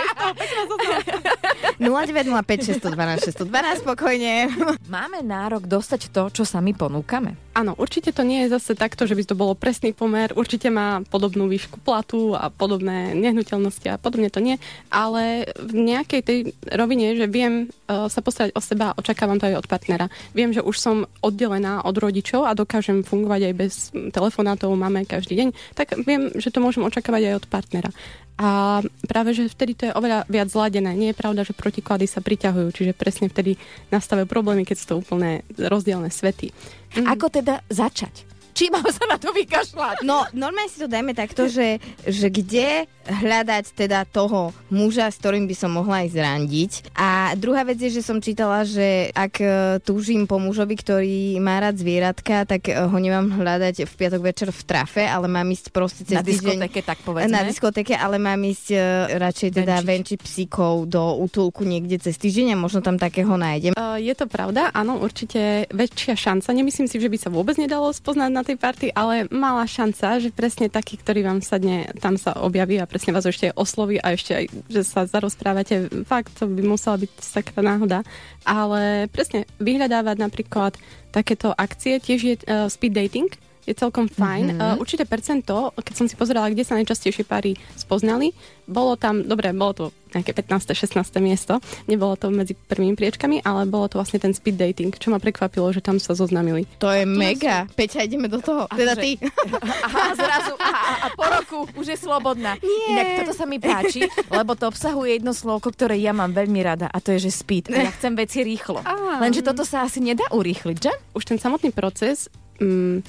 0905 1.77 2.81
612 2.81 3.47
612 3.47 3.83
spokojne. 3.85 4.49
Máme 4.89 5.21
nárok 5.21 5.69
dostať 5.69 6.09
to, 6.09 6.29
čo 6.33 6.43
sa 6.43 6.57
my 6.63 6.73
ponúkame? 6.73 7.37
Áno, 7.57 7.73
určite 7.73 8.13
to 8.13 8.21
nie 8.21 8.45
je 8.45 8.53
zase 8.53 8.77
takto, 8.77 9.09
že 9.09 9.17
by 9.17 9.23
to 9.25 9.33
bolo 9.33 9.57
presný 9.57 9.89
pomer. 9.89 10.29
Určite 10.37 10.69
má 10.69 11.01
podobnú 11.09 11.49
výšku 11.49 11.81
platu 11.81 12.37
a 12.37 12.53
podobné 12.53 13.17
nehnuteľnosti 13.17 13.87
a 13.89 13.97
podobne 13.97 14.29
to 14.29 14.37
nie. 14.37 14.61
Ale 14.93 15.49
v 15.57 15.73
nejakej 15.73 16.21
tej 16.21 16.39
rovine, 16.69 17.17
že 17.17 17.25
viem 17.25 17.65
uh, 17.65 18.05
sa 18.13 18.21
postarať 18.21 18.53
o 18.53 18.61
seba 18.61 18.93
a 18.93 18.97
očakávam 19.01 19.41
to 19.41 19.49
aj 19.49 19.65
od 19.65 19.69
partnera. 19.69 20.05
Viem, 20.37 20.53
že 20.53 20.61
už 20.61 20.77
som 20.77 21.09
oddelená 21.25 21.81
od 21.81 21.97
rodičov 21.97 22.45
a 22.45 22.53
dokážem 22.53 23.01
fungovať 23.01 23.41
aj 23.49 23.53
bez 23.57 23.73
telefonátov, 24.13 24.77
máme 24.77 25.09
každý 25.09 25.33
deň, 25.41 25.49
tak 25.73 25.97
viem, 26.05 26.29
že 26.37 26.53
to 26.53 26.61
môžem 26.61 26.85
očakávať 26.85 27.33
aj 27.33 27.37
od 27.41 27.45
partnera. 27.49 27.89
A 28.37 28.81
práve, 29.09 29.33
že 29.33 29.49
vtedy 29.49 29.73
to 29.73 29.83
je 29.89 29.97
oveľa 29.97 30.29
viac 30.29 30.53
zladené. 30.53 30.93
Nie 30.93 31.09
je 31.13 31.17
pravda, 31.17 31.41
že 31.41 31.57
protiklady 31.57 32.05
sa 32.05 32.21
priťahujú, 32.21 32.69
čiže 32.69 32.93
presne 32.93 33.33
vtedy 33.33 33.57
nastavujú 33.89 34.29
problémy, 34.29 34.61
keď 34.61 34.77
sú 34.77 34.85
to 34.93 34.95
úplne 35.01 35.41
rozdielne 35.57 36.13
svety. 36.13 36.53
Ako 37.01 37.33
teda 37.33 37.65
začať? 37.73 38.29
Či 38.57 38.73
mám 38.73 38.89
sa 38.97 39.05
na 39.05 39.17
to 39.21 39.29
vykašľať? 39.29 40.01
No, 40.01 40.25
normálne 40.33 40.69
si 40.69 40.81
to 40.81 40.89
dajme 40.89 41.13
takto, 41.13 41.45
že, 41.45 41.77
že 42.05 42.33
kde 42.33 42.89
hľadať 43.07 43.65
teda 43.73 44.03
toho 44.05 44.51
muža, 44.67 45.07
s 45.07 45.17
ktorým 45.23 45.47
by 45.47 45.55
som 45.55 45.71
mohla 45.71 46.03
ísť 46.03 46.17
randiť. 46.19 46.71
A 46.93 47.33
druhá 47.39 47.63
vec 47.63 47.79
je, 47.79 47.89
že 47.89 48.03
som 48.03 48.19
čítala, 48.19 48.67
že 48.67 49.09
ak 49.15 49.33
e, 49.39 49.47
túžim 49.81 50.27
po 50.27 50.37
mužovi, 50.37 50.75
ktorý 50.75 51.39
má 51.39 51.63
rád 51.63 51.79
zvieratka, 51.79 52.43
tak 52.43 52.67
e, 52.67 52.75
ho 52.75 52.97
nemám 52.99 53.31
hľadať 53.39 53.87
v 53.87 53.93
piatok 53.95 54.21
večer 54.21 54.49
v 54.51 54.61
trafe, 54.67 55.03
ale 55.07 55.31
mám 55.31 55.47
ísť 55.47 55.71
proste 55.71 56.03
cez 56.03 56.19
Na 56.19 56.23
týždeň- 56.23 56.59
diskotéke, 56.59 56.79
tak 56.83 56.99
povedzme. 57.01 57.31
Na 57.31 57.43
diskotéke, 57.47 57.93
ale 57.95 58.19
mám 58.19 58.39
ísť 58.43 58.67
e, 58.75 58.77
radšej 59.15 59.49
teda 59.55 59.75
venčiť 59.81 60.19
psíkov 60.19 60.91
do 60.91 61.17
útulku 61.23 61.63
niekde 61.63 61.97
cez 62.01 62.19
týždeň 62.19 62.53
a 62.53 62.57
možno 62.59 62.83
tam 62.83 62.99
takého 62.99 63.33
nájdem. 63.39 63.73
Uh, 63.73 63.95
je 63.97 64.13
to 64.13 64.27
pravda, 64.27 64.69
áno, 64.75 64.99
určite 64.99 65.69
väčšia 65.71 66.19
šanca. 66.19 66.51
Nemyslím 66.51 66.87
si, 66.91 66.99
že 66.99 67.07
by 67.07 67.17
sa 67.17 67.29
vôbec 67.31 67.55
nedalo 67.55 67.89
spoznať 67.89 68.29
na 68.33 68.43
tej 68.43 68.57
party, 68.59 68.85
ale 68.91 69.29
malá 69.31 69.63
šanca, 69.63 70.19
že 70.19 70.33
presne 70.33 70.67
taký, 70.67 70.99
ktorý 70.99 71.23
vám 71.23 71.39
sadne, 71.39 71.87
tam 72.03 72.19
sa 72.19 72.35
objaví 72.43 72.81
a 72.81 72.89
presne 72.97 73.13
vás 73.13 73.29
ešte 73.29 73.53
osloví 73.53 74.01
a 74.01 74.17
ešte 74.17 74.33
aj, 74.33 74.45
že 74.73 74.81
sa 74.81 75.05
zarozprávate. 75.05 75.85
Fakt, 76.09 76.33
to 76.33 76.49
by 76.49 76.65
musela 76.65 76.97
byť 76.97 77.11
taká 77.29 77.61
náhoda. 77.61 78.01
Ale 78.41 79.05
presne, 79.13 79.45
vyhľadávať 79.61 80.17
napríklad 80.17 80.73
takéto 81.13 81.53
akcie, 81.53 82.01
tiež 82.01 82.19
je 82.25 82.35
uh, 82.49 82.65
speed 82.65 82.97
dating, 82.97 83.29
je 83.67 83.75
celkom 83.75 84.07
fajn. 84.07 84.55
Mhm. 84.55 84.57
Uh, 84.57 84.75
určité 84.79 85.03
percento, 85.03 85.75
keď 85.75 85.93
som 85.93 86.07
si 86.07 86.15
pozerala, 86.15 86.47
kde 86.47 86.63
sa 86.63 86.79
najčastejšie 86.79 87.27
páry 87.27 87.59
spoznali, 87.75 88.31
bolo 88.63 88.95
tam, 88.95 89.23
dobre, 89.23 89.51
bolo 89.51 89.73
to 89.75 89.85
nejaké 90.11 90.31
15. 90.31 90.71
16. 90.71 90.97
miesto, 91.19 91.59
nebolo 91.87 92.15
to 92.15 92.31
medzi 92.31 92.55
prvými 92.55 92.95
priečkami, 92.95 93.43
ale 93.43 93.67
bolo 93.67 93.91
to 93.91 93.99
vlastne 93.99 94.23
ten 94.23 94.31
speed 94.31 94.55
dating, 94.55 94.91
čo 94.95 95.11
ma 95.11 95.19
prekvapilo, 95.19 95.67
že 95.75 95.83
tam 95.83 95.99
sa 95.99 96.15
zoznamili. 96.15 96.63
To 96.79 96.87
je 96.91 97.03
mega. 97.03 97.67
Peťa, 97.75 98.07
ideme 98.07 98.31
do 98.31 98.39
toho. 98.39 98.71
Teda 98.71 98.95
že- 98.95 99.03
ty. 99.03 99.11
Aha, 99.87 100.15
zrazu, 100.15 100.53
a, 100.59 100.69
a, 100.71 100.93
a 101.03 101.07
po 101.11 101.25
roku 101.35 101.57
už 101.75 101.91
je 101.91 101.97
slobodná. 101.99 102.55
Nie. 102.63 102.87
Inak 102.95 103.07
toto 103.23 103.33
sa 103.35 103.45
mi 103.47 103.59
páči, 103.59 104.07
lebo 104.31 104.55
to 104.55 104.71
obsahuje 104.71 105.19
jedno 105.19 105.35
slovko, 105.35 105.75
ktoré 105.75 105.99
ja 105.99 106.15
mám 106.15 106.31
veľmi 106.31 106.59
rada 106.63 106.87
a 106.87 106.97
to 107.03 107.11
je, 107.15 107.27
že 107.27 107.31
speed. 107.43 107.71
A 107.71 107.87
ja 107.87 107.91
chcem 107.91 108.15
veci 108.15 108.43
rýchlo. 108.47 108.79
Lenže 109.19 109.43
toto 109.43 109.67
sa 109.67 109.83
asi 109.83 109.99
nedá 109.99 110.23
urýchliť, 110.31 110.77
že? 110.79 110.91
Už 111.15 111.23
ten 111.27 111.39
samotný 111.39 111.71
proces 111.75 112.31
mm, 112.59 113.03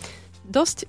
dosť 0.49 0.89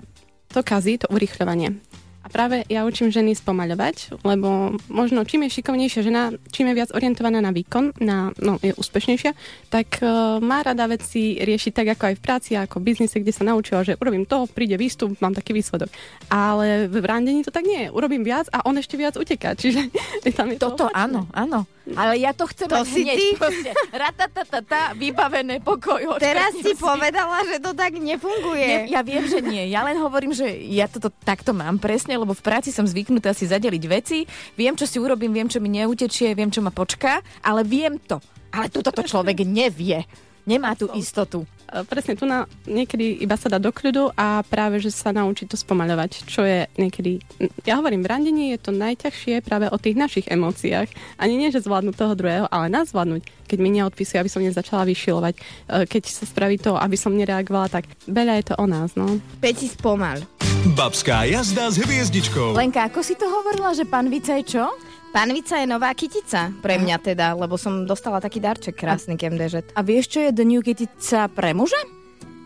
to 0.50 0.66
kazí, 0.66 0.98
to 0.98 1.12
urýchľovanie. 1.14 1.78
A 2.20 2.28
práve 2.28 2.68
ja 2.68 2.84
učím 2.84 3.16
ženy 3.16 3.32
spomaľovať, 3.32 4.20
lebo 4.28 4.76
možno 4.92 5.24
čím 5.24 5.48
je 5.48 5.56
šikovnejšia 5.56 6.02
žena, 6.04 6.36
čím 6.52 6.68
je 6.68 6.78
viac 6.84 6.92
orientovaná 6.92 7.40
na 7.40 7.56
výkon, 7.56 7.96
na, 8.04 8.36
no, 8.44 8.60
je 8.60 8.76
úspešnejšia, 8.76 9.32
tak 9.72 10.04
uh, 10.04 10.44
má 10.44 10.60
rada 10.60 10.84
veci 10.92 11.40
riešiť 11.40 11.72
tak 11.72 11.88
ako 11.96 12.04
aj 12.12 12.16
v 12.20 12.24
práci, 12.24 12.52
ako 12.60 12.84
v 12.84 12.92
biznise, 12.92 13.24
kde 13.24 13.32
sa 13.32 13.48
naučila, 13.48 13.88
že 13.88 13.96
urobím 13.96 14.28
to, 14.28 14.52
príde 14.52 14.76
výstup, 14.76 15.16
mám 15.24 15.32
taký 15.32 15.56
výsledok. 15.56 15.88
Ale 16.28 16.92
v 16.92 17.00
randení 17.08 17.40
to 17.40 17.56
tak 17.56 17.64
nie 17.64 17.88
je. 17.88 17.94
Urobím 17.96 18.28
viac 18.28 18.52
a 18.52 18.68
on 18.68 18.76
ešte 18.76 19.00
viac 19.00 19.16
uteká. 19.16 19.56
Čiže 19.56 19.88
tam 20.38 20.52
je 20.52 20.60
Toto 20.60 20.86
to 20.86 20.86
áno, 20.92 21.24
áno. 21.32 21.64
Ale 21.96 22.18
ja 22.18 22.34
to 22.34 22.46
chcem 22.46 22.68
To 22.68 22.82
mať 22.82 22.88
si 22.90 23.02
hneď. 23.02 23.18
ty? 23.18 23.28
Proste. 23.38 23.70
Ratatatata, 23.90 24.94
vybavené 24.94 25.62
pokoj. 25.62 26.18
Teraz 26.18 26.54
si 26.54 26.74
si. 26.74 26.78
povedala, 26.78 27.42
že 27.46 27.58
to 27.58 27.72
tak 27.74 27.96
nefunguje. 27.96 28.86
Nie, 28.86 29.00
ja 29.00 29.02
viem, 29.02 29.26
že 29.26 29.40
nie. 29.40 29.70
Ja 29.70 29.86
len 29.86 29.98
hovorím, 29.98 30.34
že 30.34 30.46
ja 30.70 30.86
toto 30.86 31.10
takto 31.10 31.54
mám 31.54 31.78
presne, 31.78 32.18
lebo 32.18 32.34
v 32.34 32.44
práci 32.44 32.70
som 32.70 32.86
zvyknutá 32.86 33.34
si 33.34 33.46
zadeliť 33.46 33.84
veci, 33.88 34.26
viem, 34.54 34.76
čo 34.76 34.86
si 34.86 34.98
urobím, 35.00 35.32
viem, 35.32 35.50
čo 35.50 35.58
mi 35.58 35.70
neutečie, 35.70 36.34
viem, 36.34 36.50
čo 36.50 36.60
ma 36.60 36.70
počká, 36.70 37.22
ale 37.42 37.64
viem 37.64 37.98
to. 37.98 38.20
Ale 38.50 38.68
tuto 38.68 38.90
to 38.90 39.06
človek 39.06 39.46
nevie. 39.46 40.02
Nemá 40.50 40.74
tú 40.74 40.90
istotu. 40.98 41.46
Presne, 41.86 42.18
tu 42.18 42.26
na, 42.26 42.50
niekedy 42.66 43.22
iba 43.22 43.38
sa 43.38 43.46
dá 43.46 43.62
do 43.62 43.70
kľudu 43.70 44.10
a 44.18 44.42
práve, 44.42 44.82
že 44.82 44.90
sa 44.90 45.14
naučí 45.14 45.46
to 45.46 45.54
spomaľovať, 45.54 46.26
čo 46.26 46.42
je 46.42 46.66
niekedy... 46.82 47.22
Ja 47.70 47.78
hovorím, 47.78 48.02
v 48.02 48.10
randení 48.10 48.44
je 48.58 48.60
to 48.66 48.74
najťažšie 48.74 49.46
práve 49.46 49.70
o 49.70 49.78
tých 49.78 49.94
našich 49.94 50.26
emóciách. 50.26 50.90
Ani 51.22 51.38
nie, 51.38 51.54
že 51.54 51.62
zvládnuť 51.62 51.94
toho 51.94 52.18
druhého, 52.18 52.46
ale 52.50 52.74
nás 52.74 52.90
zvládnuť. 52.90 53.22
Keď 53.46 53.58
mi 53.62 53.70
neodpisuje, 53.78 54.18
aby 54.18 54.34
som 54.34 54.42
nezačala 54.42 54.90
vyšilovať. 54.90 55.34
E, 55.38 55.42
Keď 55.86 56.04
sa 56.10 56.26
spraví 56.26 56.58
to, 56.58 56.74
aby 56.74 56.98
som 56.98 57.14
nereagovala, 57.14 57.70
tak 57.70 57.86
veľa 58.10 58.42
je 58.42 58.46
to 58.50 58.56
o 58.58 58.66
nás, 58.66 58.98
no. 58.98 59.22
Peti 59.38 59.70
spomal. 59.70 60.26
Babská 60.74 61.30
jazda 61.30 61.70
s 61.70 61.78
hviezdičkou. 61.78 62.58
Lenka, 62.58 62.90
ako 62.90 63.06
si 63.06 63.14
to 63.14 63.30
hovorila, 63.30 63.78
že 63.78 63.86
pán 63.86 64.10
Vica 64.10 64.36
je 64.42 64.58
čo? 64.58 64.66
Panvica 65.10 65.58
je 65.58 65.66
nová 65.66 65.90
kytica, 65.98 66.54
pre 66.62 66.78
mňa 66.78 66.98
teda, 67.02 67.34
lebo 67.34 67.58
som 67.58 67.90
dostala 67.90 68.22
taký 68.22 68.38
darček 68.38 68.78
krásny 68.78 69.18
KMDŽ. 69.18 69.74
A 69.74 69.82
vieš, 69.82 70.14
čo 70.14 70.20
je 70.22 70.30
The 70.30 70.46
New 70.46 70.62
Kytica 70.62 71.26
pre 71.34 71.58
muža? 71.58 71.82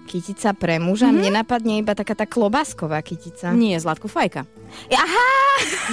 Kytica 0.08 0.56
pre 0.56 0.80
muža? 0.80 1.12
Mm-hmm. 1.12 1.20
Mne 1.20 1.32
napadne 1.44 1.74
iba 1.80 1.92
taká 1.92 2.16
tá 2.16 2.24
klobásková 2.24 3.00
kytica. 3.04 3.52
Nie, 3.52 3.80
Zlatku 3.80 4.08
Fajka. 4.08 4.48
Aha! 4.92 5.28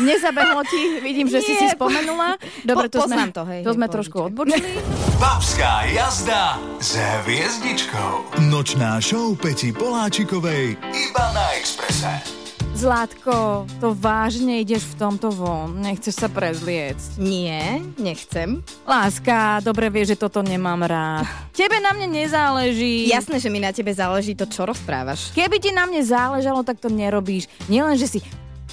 Nezabehlo 0.02 0.62
ti, 0.66 0.98
vidím, 1.02 1.26
že 1.26 1.42
si 1.42 1.54
si 1.54 1.66
Nie. 1.66 1.74
spomenula. 1.74 2.38
Dobre, 2.62 2.86
Po- 2.90 2.94
to 2.96 2.98
sme, 3.06 3.22
to, 3.30 3.42
hej, 3.46 3.60
to 3.62 3.70
sme 3.74 3.86
trošku 3.90 4.30
odbočili. 4.30 4.62
Babská 5.22 5.90
jazda 5.90 6.58
s 6.78 6.96
hviezdičkou. 6.96 8.40
Nočná 8.50 8.98
show 9.02 9.34
Peti 9.34 9.74
Poláčikovej 9.74 10.74
iba 10.80 11.24
na 11.34 11.44
Exprese. 11.58 12.39
Zlatko, 12.80 13.68
to 13.76 13.92
vážne 13.92 14.64
ideš 14.64 14.96
v 14.96 15.04
tomto 15.04 15.28
von. 15.28 15.84
Nechceš 15.84 16.16
sa 16.16 16.32
prezliecť. 16.32 17.20
Nie, 17.20 17.84
nechcem. 18.00 18.64
Láska, 18.88 19.60
dobre 19.60 19.92
vieš, 19.92 20.16
že 20.16 20.24
toto 20.24 20.40
nemám 20.40 20.88
rád. 20.88 21.28
Tebe 21.60 21.76
na 21.76 21.92
mne 21.92 22.24
nezáleží. 22.24 23.04
Jasné, 23.04 23.36
že 23.36 23.52
mi 23.52 23.60
na 23.60 23.68
tebe 23.68 23.92
záleží 23.92 24.32
to, 24.32 24.48
čo 24.48 24.64
rozprávaš. 24.64 25.28
Keby 25.36 25.60
ti 25.60 25.76
na 25.76 25.84
mne 25.84 26.00
záležalo, 26.00 26.64
tak 26.64 26.80
to 26.80 26.88
nerobíš. 26.88 27.52
Nielen, 27.68 28.00
že 28.00 28.16
si 28.16 28.18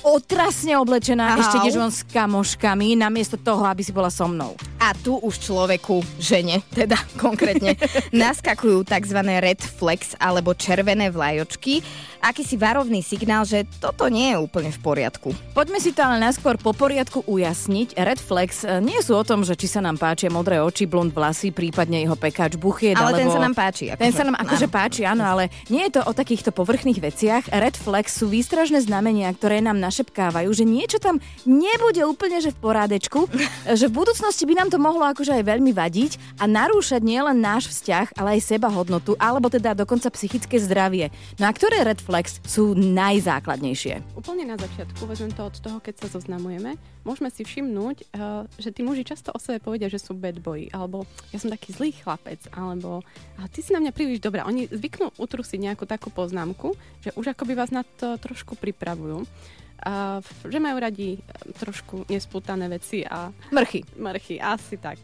otrasne 0.08 0.80
oblečená, 0.80 1.36
Ahau. 1.36 1.44
ešte 1.44 1.56
ideš 1.68 1.76
von 1.76 1.92
s 1.92 2.08
kamoškami, 2.08 2.96
namiesto 2.96 3.36
toho, 3.36 3.68
aby 3.68 3.84
si 3.84 3.92
bola 3.92 4.08
so 4.08 4.24
mnou. 4.24 4.56
A 4.80 4.96
tu 4.96 5.20
už 5.20 5.42
človeku, 5.44 6.00
žene, 6.22 6.64
teda 6.72 6.96
konkrétne, 7.20 7.76
naskakujú 8.16 8.88
tzv. 8.88 9.20
red 9.44 9.60
flex 9.60 10.16
alebo 10.16 10.56
červené 10.56 11.12
vlajočky. 11.12 11.84
Akýsi 12.18 12.58
varovný 12.58 13.06
signál, 13.06 13.46
že 13.46 13.68
toto 13.78 14.10
nie 14.10 14.34
je 14.34 14.38
úplne 14.42 14.74
v 14.74 14.80
poriadku. 14.82 15.30
Poďme 15.54 15.78
si 15.78 15.94
to 15.94 16.02
ale 16.02 16.18
najskôr 16.18 16.58
po 16.58 16.74
poriadku 16.74 17.22
ujasniť. 17.30 17.94
Red 17.94 18.18
flags 18.18 18.66
e, 18.66 18.82
nie 18.82 18.98
sú 19.06 19.14
o 19.14 19.22
tom, 19.22 19.46
že 19.46 19.54
či 19.54 19.70
sa 19.70 19.86
nám 19.86 20.02
páčia 20.02 20.34
modré 20.34 20.58
oči, 20.58 20.90
blond 20.90 21.14
vlasy, 21.14 21.54
prípadne 21.54 22.02
jeho 22.02 22.18
pekáč 22.18 22.58
buchiet. 22.58 22.98
Ale 22.98 23.22
ten 23.22 23.30
alebo... 23.30 23.38
sa 23.38 23.42
nám 23.46 23.54
páči. 23.54 23.94
Ten 23.94 24.10
akože. 24.10 24.18
sa 24.18 24.24
nám 24.26 24.38
akože 24.42 24.68
páči, 24.68 25.02
áno, 25.06 25.24
ale 25.30 25.54
nie 25.70 25.86
je 25.88 25.98
to 25.98 26.02
o 26.10 26.12
takýchto 26.14 26.50
povrchných 26.50 26.98
veciach. 26.98 27.44
Red 27.54 27.78
flags 27.78 28.18
sú 28.18 28.34
výstražné 28.34 28.82
znamenia, 28.82 29.30
ktoré 29.30 29.62
nám 29.62 29.78
našepkávajú, 29.98 30.54
že 30.54 30.62
niečo 30.62 31.02
tam 31.02 31.18
nebude 31.42 32.06
úplne 32.06 32.38
že 32.38 32.54
v 32.54 32.62
porádečku, 32.62 33.26
že 33.82 33.90
v 33.90 33.98
budúcnosti 33.98 34.46
by 34.46 34.54
nám 34.54 34.70
to 34.70 34.78
mohlo 34.78 35.02
akože 35.10 35.34
aj 35.34 35.44
veľmi 35.50 35.74
vadiť 35.74 36.38
a 36.38 36.46
narúšať 36.46 37.02
nielen 37.02 37.42
náš 37.42 37.74
vzťah, 37.74 38.14
ale 38.14 38.38
aj 38.38 38.46
seba 38.46 38.70
hodnotu, 38.70 39.18
alebo 39.18 39.50
teda 39.50 39.74
dokonca 39.74 40.14
psychické 40.14 40.62
zdravie. 40.62 41.10
No 41.42 41.50
a 41.50 41.52
ktoré 41.52 41.82
red 41.82 41.98
flags 41.98 42.38
sú 42.46 42.78
najzákladnejšie? 42.78 44.14
Úplne 44.14 44.54
na 44.54 44.58
začiatku, 44.62 45.02
vezmem 45.10 45.34
to 45.34 45.50
od 45.50 45.58
toho, 45.58 45.82
keď 45.82 46.06
sa 46.06 46.22
zoznamujeme, 46.22 46.78
môžeme 47.02 47.34
si 47.34 47.42
všimnúť, 47.42 47.98
uh, 48.14 48.46
že 48.62 48.70
tí 48.70 48.86
muži 48.86 49.02
často 49.02 49.34
o 49.34 49.42
sebe 49.42 49.58
povedia, 49.58 49.90
že 49.90 49.98
sú 49.98 50.14
bad 50.14 50.38
boy, 50.38 50.70
alebo 50.70 51.10
ja 51.34 51.42
som 51.42 51.50
taký 51.50 51.74
zlý 51.74 51.90
chlapec, 51.98 52.46
alebo 52.54 53.02
a 53.42 53.50
ty 53.50 53.66
si 53.66 53.74
na 53.74 53.82
mňa 53.82 53.96
príliš 53.98 54.22
dobrá. 54.22 54.46
Oni 54.46 54.70
zvyknú 54.70 55.18
utrusiť 55.18 55.58
nejakú 55.58 55.90
takú 55.90 56.14
poznámku, 56.14 56.78
že 57.02 57.10
už 57.18 57.34
akoby 57.34 57.58
vás 57.58 57.74
na 57.74 57.82
to 57.82 58.20
trošku 58.22 58.60
pripravujú. 58.60 59.26
A 59.88 60.20
že 60.44 60.60
majú 60.60 60.78
radi 60.84 61.16
eh, 61.16 61.22
trošku 61.56 62.04
nespútané 62.12 62.68
veci 62.68 63.08
a... 63.08 63.32
Mrchy. 63.56 63.96
Mrchy, 63.96 64.36
asi 64.44 64.76
tak. 64.76 65.00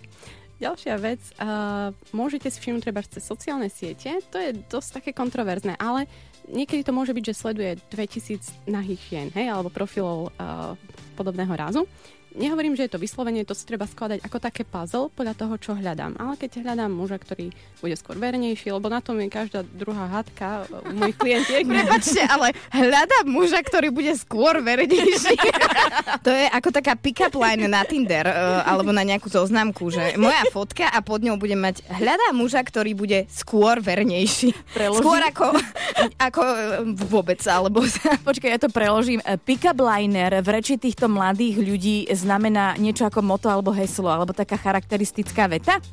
Ďalšia 0.63 0.95
vec, 0.95 1.19
uh, 1.43 1.91
môžete 2.15 2.47
si 2.47 2.61
všimnúť 2.61 2.87
treba 2.87 3.03
cez 3.03 3.25
sociálne 3.25 3.67
siete, 3.67 4.23
to 4.31 4.39
je 4.39 4.55
dosť 4.71 5.01
také 5.01 5.11
kontroverzné, 5.11 5.75
ale 5.75 6.07
niekedy 6.47 6.87
to 6.87 6.95
môže 6.95 7.11
byť, 7.11 7.23
že 7.25 7.35
sleduje 7.35 7.71
2000 7.91 8.71
nahých 8.71 9.01
žien, 9.11 9.27
hej, 9.35 9.51
alebo 9.51 9.67
profilov 9.67 10.31
uh, 10.39 10.79
podobného 11.19 11.51
rázu. 11.51 11.83
Nehovorím, 12.33 12.73
že 12.73 12.89
je 12.89 12.97
to 12.97 12.99
vyslovenie, 13.01 13.45
to 13.45 13.53
si 13.53 13.61
treba 13.61 13.85
skladať 13.85 14.25
ako 14.25 14.37
také 14.41 14.65
puzzle 14.65 15.13
podľa 15.13 15.37
toho, 15.37 15.53
čo 15.61 15.77
hľadám. 15.77 16.17
Ale 16.17 16.33
keď 16.33 16.65
hľadám 16.65 16.89
muža, 16.89 17.21
ktorý 17.21 17.53
bude 17.77 17.93
skôr 17.93 18.17
vernejší, 18.17 18.73
lebo 18.73 18.89
na 18.89 19.05
tom 19.05 19.21
je 19.21 19.29
každá 19.29 19.61
druhá 19.61 20.09
hádka 20.09 20.65
u 20.89 20.97
mojich 20.97 21.17
klientiek. 21.21 21.61
Prepačte, 21.77 22.25
ale 22.25 22.57
hľadám 22.73 23.29
muža, 23.29 23.61
ktorý 23.61 23.93
bude 23.93 24.17
skôr 24.17 24.65
vernejší. 24.65 25.37
to 26.25 26.33
je 26.33 26.45
ako 26.49 26.69
taká 26.73 26.97
pick-up 26.97 27.37
line 27.37 27.69
na 27.69 27.85
Tinder 27.85 28.25
uh, 28.25 28.65
alebo 28.65 28.89
na 28.89 29.05
nejakú 29.05 29.29
zoznamku, 29.29 29.93
že 29.93 30.17
moja 30.17 30.41
fotka 30.49 30.89
a 30.89 31.05
pod 31.05 31.21
ňou 31.21 31.37
budem 31.37 31.61
mať 31.61 31.85
hľadám 31.85 32.33
muža, 32.33 32.65
ktorý 32.65 32.97
bude 32.97 33.29
skôr 33.29 33.77
vernejší. 33.77 34.57
Preložím? 34.73 35.05
Skôr 35.05 35.21
ako, 35.21 35.47
ako 36.17 36.41
uh, 36.41 36.57
vôbec, 37.05 37.37
alebo... 37.45 37.85
Počkaj, 38.25 38.49
ja 38.49 38.57
to 38.57 38.73
preložím. 38.73 39.21
E, 39.21 39.37
Pick-up 39.37 39.77
liner 39.77 40.41
v 40.41 40.47
reči 40.49 40.81
týchto 40.81 41.05
mladých 41.05 41.61
ľudí 41.61 41.97
znamená 42.23 42.79
niečo 42.79 43.03
ako 43.03 43.19
moto 43.19 43.51
alebo 43.51 43.69
heslo, 43.69 44.07
alebo 44.07 44.31
taká 44.31 44.55
charakteristická 44.55 45.45
veta? 45.45 45.83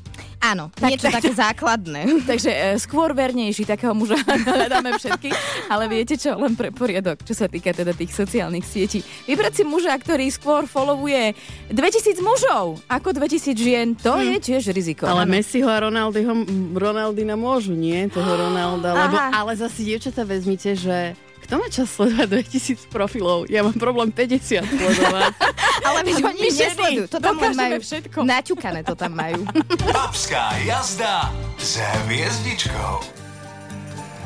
Áno, 0.41 0.73
Tak- 0.73 0.89
niečo 0.89 1.05
tak- 1.05 1.21
také 1.21 1.31
základné. 1.35 2.01
Takže 2.31 2.49
e, 2.49 2.59
skôr 2.79 3.11
vernejší 3.11 3.67
takého 3.67 3.93
muža 3.93 4.17
hľadáme 4.49 4.95
všetky, 4.95 5.29
ale 5.67 5.85
viete 5.85 6.17
čo, 6.17 6.33
len 6.33 6.55
pre 6.55 6.73
poriadok, 6.73 7.21
čo 7.21 7.35
sa 7.35 7.45
týka 7.45 7.69
teda 7.69 7.93
tých 7.93 8.09
sociálnych 8.09 8.63
sietí. 8.63 8.99
Vybrať 9.27 9.61
si 9.61 9.63
muža, 9.63 9.93
ktorý 9.93 10.31
skôr 10.31 10.65
followuje 10.65 11.37
2000 11.69 12.17
mužov 12.21 12.81
ako 12.87 13.13
2000 13.13 13.53
žien, 13.53 13.93
to 13.93 14.17
je 14.17 14.39
tiež 14.39 14.71
riziko. 14.71 15.05
Ale 15.05 15.27
Áno. 15.27 15.31
Messiho 15.31 15.67
a 15.67 15.77
Ronaldyho, 15.77 16.33
Ronaldina 16.73 17.35
môžu, 17.35 17.73
nie? 17.73 18.07
Toho 18.07 18.49
Ronalda. 18.49 18.97
Lebo, 18.97 19.17
Aha. 19.17 19.29
ale 19.35 19.53
zase, 19.53 19.83
dievčatá, 19.83 20.23
vezmite, 20.23 20.73
že 20.73 21.13
kto 21.51 21.59
má 21.59 21.67
čas 21.67 21.91
sledovať 21.91 22.47
2000 22.47 22.87
profilov? 22.87 23.43
Ja 23.51 23.59
mám 23.59 23.75
problém 23.75 24.07
50 24.07 24.63
sledovať. 24.71 25.35
Ale 25.83 25.99
oni 25.99 26.11
my 26.15 26.23
ženy 26.23 26.39
nesledujú, 26.47 27.03
to 27.11 27.19
tam 27.19 27.35
len 27.43 27.51
majú 27.51 27.75
všetko. 27.83 28.17
naťukané, 28.23 28.79
to 28.87 28.95
tam 28.95 29.11
majú. 29.11 29.43
Babská 29.91 30.55
jazda 30.63 31.27
s 31.59 31.75
hviezdičkou. 32.07 33.03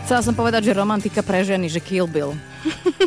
Chcela 0.05 0.22
som 0.22 0.38
povedať, 0.38 0.70
že 0.70 0.77
romantika 0.77 1.25
pre 1.25 1.41
ženy, 1.41 1.65
že 1.65 1.82
Kill 1.82 2.05
Bill. 2.05 2.38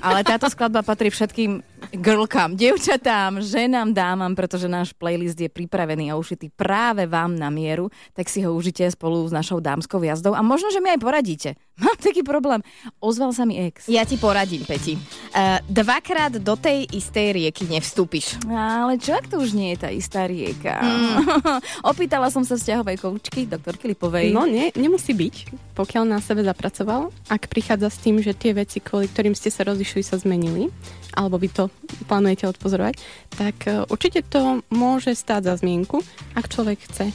Ale 0.02 0.26
táto 0.26 0.50
skladba 0.50 0.82
patrí 0.82 1.14
všetkým 1.14 1.62
girlkám, 1.94 2.58
dievčatám, 2.58 3.38
ženám, 3.38 3.94
dámam, 3.94 4.34
pretože 4.34 4.66
náš 4.66 4.98
playlist 4.98 5.38
je 5.38 5.46
pripravený 5.46 6.10
a 6.10 6.18
ušitý 6.18 6.50
práve 6.50 7.06
vám 7.06 7.38
na 7.38 7.54
mieru, 7.54 7.87
tak 8.18 8.26
si 8.26 8.42
ho 8.42 8.50
užite 8.50 8.82
spolu 8.90 9.30
s 9.30 9.30
našou 9.30 9.62
dámskou 9.62 10.02
jazdou 10.02 10.34
a 10.34 10.42
možno, 10.42 10.75
že 10.75 10.82
mi 10.82 10.90
aj 10.90 10.98
poradíte. 10.98 11.54
Mám 11.78 11.97
taký 12.02 12.26
problém. 12.26 12.58
Ozval 12.99 13.30
sa 13.30 13.47
mi 13.47 13.54
ex. 13.54 13.87
Ja 13.87 14.02
ti 14.02 14.18
poradím, 14.18 14.66
Peti. 14.66 14.99
Uh, 15.30 15.62
dvakrát 15.70 16.35
do 16.35 16.58
tej 16.58 16.90
istej 16.90 17.38
rieky 17.38 17.70
nevstúpiš. 17.70 18.42
Ale 18.50 18.99
čo 18.99 19.14
ak 19.14 19.30
to 19.30 19.38
už 19.38 19.54
nie 19.54 19.75
je 19.75 19.87
tá 19.87 19.88
istá 19.94 20.26
rieka? 20.26 20.82
Opýtala 21.90 22.35
som 22.35 22.42
sa 22.42 22.58
vzťahovej 22.58 22.99
koučky, 22.99 23.47
doktorky 23.47 23.94
Lipovej. 23.94 24.35
No 24.35 24.42
nie, 24.50 24.75
nemusí 24.75 25.14
byť, 25.14 25.54
pokiaľ 25.78 26.04
na 26.11 26.18
sebe 26.18 26.42
zapracoval. 26.42 27.14
Ak 27.30 27.47
prichádza 27.47 27.94
s 27.94 28.02
tým, 28.02 28.18
že 28.18 28.35
tie 28.35 28.50
veci, 28.58 28.82
kvôli 28.82 29.06
ktorým 29.06 29.38
ste 29.38 29.54
sa 29.54 29.62
rozišli, 29.62 30.02
sa 30.02 30.18
zmenili, 30.18 30.75
alebo 31.14 31.38
vy 31.38 31.49
to 31.50 31.70
plánujete 32.11 32.47
odpozorovať, 32.47 32.94
tak 33.35 33.56
e, 33.66 33.87
určite 33.87 34.26
to 34.26 34.62
môže 34.70 35.14
stáť 35.14 35.50
za 35.50 35.54
zmienku, 35.58 36.02
ak 36.35 36.50
človek 36.50 36.78
chce. 36.90 37.11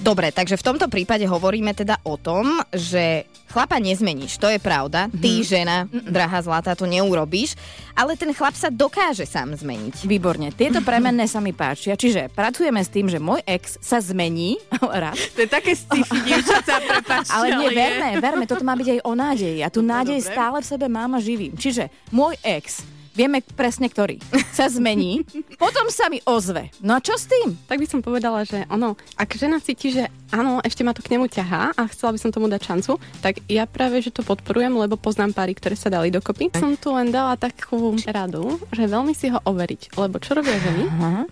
Dobre, 0.00 0.32
takže 0.32 0.56
v 0.56 0.66
tomto 0.66 0.86
prípade 0.88 1.28
hovoríme 1.28 1.76
teda 1.76 2.00
o 2.08 2.16
tom, 2.16 2.62
že 2.72 3.28
Chlapa 3.50 3.82
nezmeníš, 3.82 4.38
to 4.38 4.46
je 4.46 4.62
pravda. 4.62 5.10
Ty, 5.10 5.32
žena, 5.42 5.90
drahá 5.90 6.38
zlatá, 6.38 6.78
to 6.78 6.86
neurobíš, 6.86 7.58
ale 7.98 8.14
ten 8.14 8.30
chlap 8.30 8.54
sa 8.54 8.70
dokáže 8.70 9.26
sám 9.26 9.58
zmeniť. 9.58 10.06
Výborne, 10.06 10.54
tieto 10.54 10.78
premenné 10.86 11.26
sa 11.26 11.42
mi 11.42 11.50
páčia. 11.50 11.98
Čiže 11.98 12.30
pracujeme 12.30 12.78
s 12.78 12.86
tým, 12.94 13.10
že 13.10 13.18
môj 13.18 13.42
ex 13.42 13.74
sa 13.82 13.98
zmení. 13.98 14.54
Rád. 15.02 15.18
To 15.34 15.38
je 15.42 15.50
také 15.50 15.74
sci-fi, 15.74 16.18
dievčatá, 16.30 16.78
prepáčte, 16.78 17.34
Ale 17.34 17.58
nie, 17.58 17.74
verme, 17.74 18.08
verme, 18.22 18.44
toto 18.46 18.62
má 18.62 18.78
byť 18.78 18.88
aj 18.94 19.00
o 19.02 19.12
nádeji. 19.18 19.58
A 19.66 19.68
tú 19.68 19.82
nádej 19.82 20.22
dobre. 20.22 20.30
stále 20.30 20.56
v 20.62 20.66
sebe 20.70 20.86
mám 20.86 21.10
a 21.14 21.20
živím. 21.20 21.58
Čiže 21.58 21.90
môj 22.14 22.38
ex, 22.46 22.86
vieme 23.10 23.42
presne 23.42 23.90
ktorý, 23.90 24.22
sa 24.54 24.70
zmení, 24.70 25.26
potom 25.62 25.90
sa 25.90 26.06
mi 26.06 26.22
ozve. 26.22 26.70
No 26.78 26.94
a 26.94 27.02
čo 27.02 27.18
s 27.18 27.26
tým? 27.26 27.58
Tak 27.66 27.82
by 27.82 27.86
som 27.90 28.00
povedala, 28.00 28.46
že 28.46 28.62
ono, 28.70 28.94
ak 29.18 29.34
žena 29.34 29.58
cíti, 29.58 29.90
že 29.90 30.06
áno, 30.30 30.58
ešte 30.60 30.82
ma 30.82 30.90
to 30.90 31.00
k 31.00 31.14
nemu 31.14 31.26
ťahá 31.26 31.74
a 31.74 31.82
chcela 31.88 32.14
by 32.14 32.18
som 32.18 32.30
tomu 32.30 32.46
dať 32.46 32.62
šancu, 32.62 32.92
tak 33.20 33.42
ja 33.46 33.64
práve, 33.64 33.98
že 33.98 34.08
to 34.08 34.22
podporujem, 34.22 34.72
lebo 34.72 34.94
poznám 34.94 35.30
páry, 35.30 35.52
ktoré 35.52 35.74
sa 35.74 35.88
dali 35.88 36.08
dokopy. 36.08 36.50
Som 36.54 36.74
tu 36.74 36.90
len 36.90 37.10
dala 37.10 37.34
takú 37.34 37.76
radu, 38.04 38.58
že 38.70 38.84
veľmi 38.84 39.12
si 39.12 39.28
ho 39.28 39.38
overiť, 39.40 39.94
lebo 39.94 40.16
čo 40.16 40.34
robia 40.34 40.56
ženy? 40.56 40.84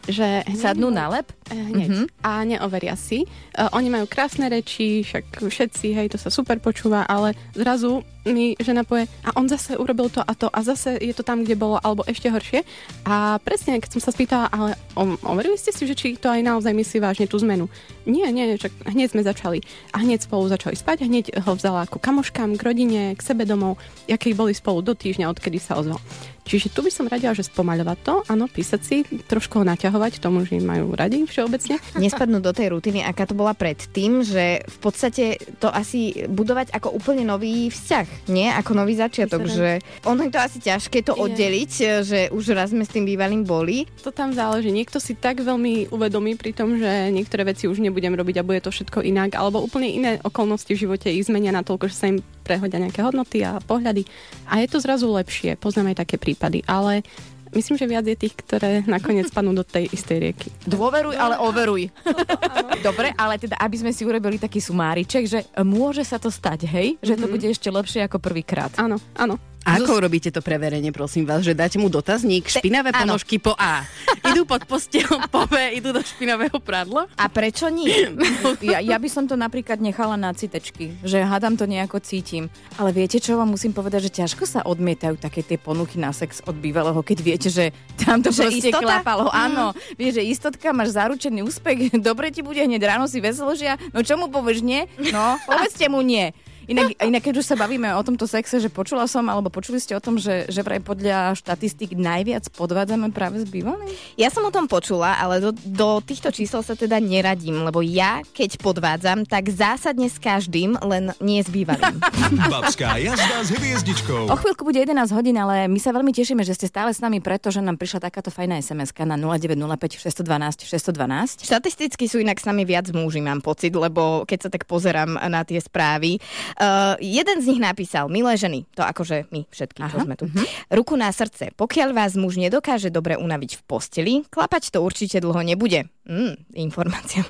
Že 0.05 0.27
hneď- 0.45 0.59
Sadnú 0.59 0.91
na 0.91 1.09
lep? 1.09 1.31
Eh, 1.49 1.57
Hneď. 1.57 1.89
Mhm. 1.89 2.05
A 2.21 2.45
neoveria 2.45 2.93
si. 2.93 3.25
Uh, 3.57 3.73
oni 3.73 3.89
majú 3.89 4.05
krásne 4.05 4.47
reči, 4.47 5.01
však 5.01 5.41
všetci, 5.41 5.87
hej, 5.93 6.07
to 6.11 6.19
sa 6.19 6.29
super 6.29 6.59
počúva, 6.59 7.03
ale 7.03 7.33
zrazu 7.53 8.05
mi 8.29 8.53
žena 8.61 8.85
povie, 8.85 9.09
a 9.25 9.33
on 9.35 9.49
zase 9.49 9.73
urobil 9.73 10.13
to 10.13 10.21
a 10.21 10.37
to 10.37 10.53
a 10.53 10.61
zase 10.61 11.01
je 11.01 11.17
to 11.17 11.25
tam, 11.25 11.41
kde 11.41 11.57
bolo, 11.57 11.81
alebo 11.81 12.05
ešte 12.05 12.29
horšie. 12.29 12.61
A 13.03 13.41
presne, 13.41 13.81
keď 13.81 13.97
som 13.97 14.03
sa 14.05 14.13
spýtala, 14.13 14.53
ale 14.53 14.77
overili 15.25 15.57
ste 15.57 15.73
si, 15.73 15.89
že 15.89 15.97
či 15.97 16.13
to 16.15 16.29
aj 16.29 16.45
naozaj 16.45 16.69
myslí 16.71 17.01
vážne 17.01 17.25
tú 17.25 17.41
zmenu? 17.41 17.73
Nie, 18.05 18.29
nie, 18.29 18.53
však 18.53 18.88
hneď 18.91 19.13
sme 19.13 19.23
začali. 19.23 19.61
A 19.93 20.03
hneď 20.03 20.25
spolu 20.25 20.49
začali 20.49 20.77
spať, 20.77 21.05
hneď 21.05 21.45
ho 21.45 21.53
vzala 21.55 21.85
ako 21.85 22.01
kamoškám, 22.01 22.57
k 22.57 22.63
rodine, 22.63 23.03
k 23.15 23.21
sebe 23.21 23.45
domov, 23.45 23.79
aké 24.09 24.33
boli 24.33 24.57
spolu 24.57 24.81
do 24.81 24.97
týždňa, 24.97 25.31
odkedy 25.31 25.61
sa 25.61 25.77
ozval. 25.77 26.01
Čiže 26.49 26.73
tu 26.73 26.81
by 26.81 26.89
som 26.89 27.05
radila, 27.05 27.37
že 27.37 27.45
spomaľovať 27.45 27.99
to, 28.01 28.15
áno, 28.25 28.49
písať 28.49 28.81
si, 28.81 29.05
trošku 29.05 29.61
ho 29.61 29.69
naťahovať, 29.69 30.17
tomu, 30.17 30.49
že 30.49 30.57
majú 30.65 30.97
radi 30.97 31.21
všeobecne. 31.29 31.77
Nespadnú 32.01 32.41
do 32.41 32.57
tej 32.57 32.73
rutiny, 32.73 33.05
aká 33.05 33.29
to 33.29 33.37
bola 33.37 33.53
predtým, 33.53 34.25
že 34.25 34.65
v 34.65 34.79
podstate 34.81 35.37
to 35.61 35.69
asi 35.69 36.25
budovať 36.25 36.73
ako 36.73 36.97
úplne 36.97 37.29
nový 37.29 37.69
vzťah, 37.69 38.33
nie? 38.33 38.49
Ako 38.49 38.73
nový 38.73 38.97
začiatok, 38.97 39.45
že 39.45 39.85
ono 40.09 40.25
je 40.25 40.33
to 40.33 40.41
asi 40.41 40.59
ťažké 40.65 41.05
to 41.05 41.13
Je. 41.13 41.21
oddeliť, 41.21 41.73
že 42.01 42.21
už 42.33 42.57
raz 42.57 42.73
sme 42.73 42.89
s 42.89 42.97
tým 42.97 43.05
bývalým 43.05 43.45
boli. 43.45 43.85
To 44.01 44.09
tam 44.09 44.33
záleží. 44.33 44.73
Niekto 44.73 45.05
si 45.05 45.13
tak 45.13 45.45
veľmi 45.45 45.93
uvedomí 45.93 46.33
pri 46.41 46.57
tom, 46.57 46.81
že 46.81 47.13
niektoré 47.13 47.45
veci 47.45 47.69
už 47.69 47.77
nebudem 47.77 48.17
robiť 48.17 48.41
a 48.41 48.47
bude 48.49 48.65
to 48.65 48.73
všetko 48.79 49.03
inak, 49.03 49.35
alebo 49.35 49.59
úplne 49.59 49.87
iné 49.87 50.11
okolnosti 50.21 50.69
v 50.69 50.79
živote 50.79 51.09
ich 51.09 51.25
zmenia 51.25 51.51
natoľko, 51.53 51.85
že 51.87 51.97
sa 51.97 52.07
im 52.07 52.19
prehodia 52.41 52.79
nejaké 52.79 53.03
hodnoty 53.03 53.43
a 53.43 53.59
pohľady. 53.59 54.07
A 54.47 54.59
je 54.59 54.69
to 54.69 54.79
zrazu 54.79 55.07
lepšie. 55.07 55.55
Poznám 55.55 55.91
aj 55.91 56.01
také 56.01 56.17
prípady, 56.17 56.63
ale 56.65 57.03
myslím, 57.51 57.75
že 57.75 57.85
viac 57.85 58.05
je 58.05 58.15
tých, 58.15 58.37
ktoré 58.37 58.85
nakoniec 58.85 59.27
padnú 59.29 59.53
do 59.53 59.63
tej 59.63 59.89
istej 59.89 60.19
rieky. 60.23 60.49
Dôveruj, 60.65 61.13
ale 61.13 61.37
overuj. 61.39 61.89
Dobre, 62.87 63.11
ale 63.13 63.37
teda, 63.37 63.57
aby 63.57 63.77
sme 63.77 63.91
si 63.91 64.05
urobili 64.05 64.37
taký 64.37 64.61
sumáriček, 64.61 65.25
že 65.25 65.39
môže 65.59 66.03
sa 66.03 66.17
to 66.17 66.29
stať, 66.29 66.65
hej? 66.65 66.95
Že 67.01 67.15
to 67.17 67.27
Mhm. 67.27 67.33
bude 67.33 67.47
ešte 67.49 67.69
lepšie 67.69 68.01
ako 68.03 68.17
prvýkrát. 68.19 68.71
Áno, 68.77 69.01
áno. 69.13 69.37
A 69.67 69.77
ako 69.77 70.01
urobíte 70.01 70.31
to 70.31 70.41
preverenie, 70.41 70.89
prosím 70.91 71.29
vás, 71.29 71.45
že 71.45 71.53
dáte 71.53 71.77
mu 71.77 71.93
dotazník, 71.93 72.49
špinavé 72.49 72.89
ponožky 72.89 73.37
po 73.37 73.53
A. 73.59 73.85
Idú 74.25 74.49
pod 74.49 74.65
postelom, 74.65 75.21
po 75.35 75.45
B, 75.45 75.77
idú 75.77 75.93
do 75.93 76.01
špinavého 76.01 76.57
pradla? 76.57 77.05
A 77.21 77.29
prečo 77.29 77.69
nie? 77.69 77.91
Ja, 78.59 78.81
ja 78.81 78.97
by 78.97 79.09
som 79.09 79.25
to 79.25 79.37
napríklad 79.37 79.79
nechala 79.79 80.17
na 80.17 80.33
citečky, 80.33 80.97
že 81.05 81.21
hádam 81.21 81.55
to 81.55 81.65
nejako 81.65 82.01
cítim. 82.01 82.49
Ale 82.77 82.91
viete, 82.91 83.21
čo 83.21 83.37
vám 83.37 83.55
musím 83.55 83.71
povedať, 83.71 84.09
že 84.09 84.25
ťažko 84.25 84.45
sa 84.49 84.61
odmietajú 84.65 85.17
také 85.17 85.45
tie 85.45 85.57
ponuky 85.57 85.97
na 85.97 86.11
sex 86.11 86.41
od 86.45 86.57
bývalého, 86.57 86.99
keď 87.01 87.19
viete, 87.21 87.49
že 87.49 87.71
tam 87.97 88.21
to 88.21 88.33
Že 88.33 88.49
proste 88.49 88.69
istota? 88.73 88.83
klapalo. 88.83 89.29
Mm. 89.29 89.37
Áno, 89.37 89.65
vieš, 89.95 90.21
že 90.21 90.25
istotka, 90.27 90.73
máš 90.73 90.97
zaručený 90.97 91.45
úspech, 91.45 91.93
dobre 92.09 92.33
ti 92.33 92.41
bude, 92.41 92.59
hneď 92.59 92.83
ráno 92.83 93.05
si 93.07 93.21
veseložia, 93.21 93.77
no 93.93 94.01
čo 94.01 94.17
mu 94.17 94.33
povieš 94.33 94.65
nie? 94.65 94.89
No, 95.13 95.37
povedzte 95.45 95.87
mu 95.87 96.01
nie. 96.01 96.33
Inak, 96.69 97.01
inak 97.01 97.25
keď 97.25 97.41
už 97.41 97.49
sa 97.49 97.57
bavíme 97.57 97.89
o 97.97 98.05
tomto 98.05 98.29
sexe, 98.29 98.61
že 98.61 98.69
počula 98.69 99.09
som, 99.09 99.25
alebo 99.33 99.49
počuli 99.49 99.81
ste 99.81 99.97
o 99.97 100.05
tom, 100.05 100.21
že, 100.21 100.45
že 100.53 100.61
vraj 100.61 100.85
podľa 100.85 101.33
štatistík 101.33 101.97
najviac 101.97 102.45
podvádzame 102.53 103.09
práve 103.09 103.41
s 103.41 103.49
bývalým? 103.49 103.89
Ja 104.21 104.29
som 104.29 104.45
o 104.45 104.53
tom 104.53 104.69
počula, 104.69 105.17
ale 105.17 105.41
do, 105.41 105.57
do 105.57 106.05
týchto 106.05 106.29
čísel 106.29 106.61
sa 106.61 106.77
teda 106.77 107.01
neradím, 107.01 107.65
lebo 107.65 107.81
ja, 107.81 108.21
keď 108.37 108.61
podvádzam, 108.61 109.25
tak 109.25 109.49
zásadne 109.49 110.13
s 110.13 110.21
každým, 110.21 110.77
len 110.85 111.17
nie 111.25 111.41
s 111.41 111.49
bývalým. 111.49 112.05
Babská 112.53 113.01
jazda 113.01 113.41
s 113.41 113.49
hviezdičkou. 113.49 114.29
O 114.29 114.37
chvíľku 114.37 114.69
bude 114.69 114.77
11 114.85 115.09
hodín, 115.17 115.41
ale 115.41 115.73
my 115.73 115.81
sa 115.81 115.97
veľmi 115.97 116.13
tešíme, 116.13 116.45
že 116.45 116.53
ste 116.53 116.69
stále 116.69 116.93
s 116.93 117.01
nami, 117.01 117.25
pretože 117.25 117.65
nám 117.65 117.81
prišla 117.81 118.13
takáto 118.13 118.29
fajná 118.29 118.61
sms 118.61 118.93
na 119.09 119.17
0905 119.17 120.05
612 120.05 120.69
612. 120.69 121.49
Štatisticky 121.49 122.05
sú 122.05 122.21
inak 122.21 122.37
s 122.37 122.45
nami 122.45 122.69
viac 122.69 122.93
muži, 122.93 123.25
mám 123.25 123.41
pocit, 123.41 123.73
lebo 123.73 124.29
keď 124.29 124.39
sa 124.45 124.51
tak 124.53 124.69
pozerám 124.69 125.17
na 125.17 125.49
tie 125.49 125.65
správy, 125.65 126.21
uh, 126.59 126.95
jeden 126.99 127.39
z 127.41 127.45
nich 127.55 127.61
napísal, 127.63 128.11
milé 128.11 128.35
ženy, 128.35 128.67
to 128.75 128.83
akože 128.83 129.31
my 129.31 129.47
všetky, 129.49 129.81
čo 129.87 129.97
Aha, 130.03 130.05
sme 130.05 130.15
tu, 130.19 130.27
ruku 130.69 130.99
na 130.99 131.09
srdce, 131.15 131.55
pokiaľ 131.55 131.95
vás 131.95 132.19
muž 132.19 132.37
nedokáže 132.37 132.91
dobre 132.91 133.15
unaviť 133.17 133.51
v 133.59 133.63
posteli, 133.65 134.15
klapať 134.29 134.75
to 134.75 134.83
určite 134.83 135.23
dlho 135.23 135.41
nebude. 135.47 135.87
Mm, 136.09 136.41
informácia. 136.57 137.21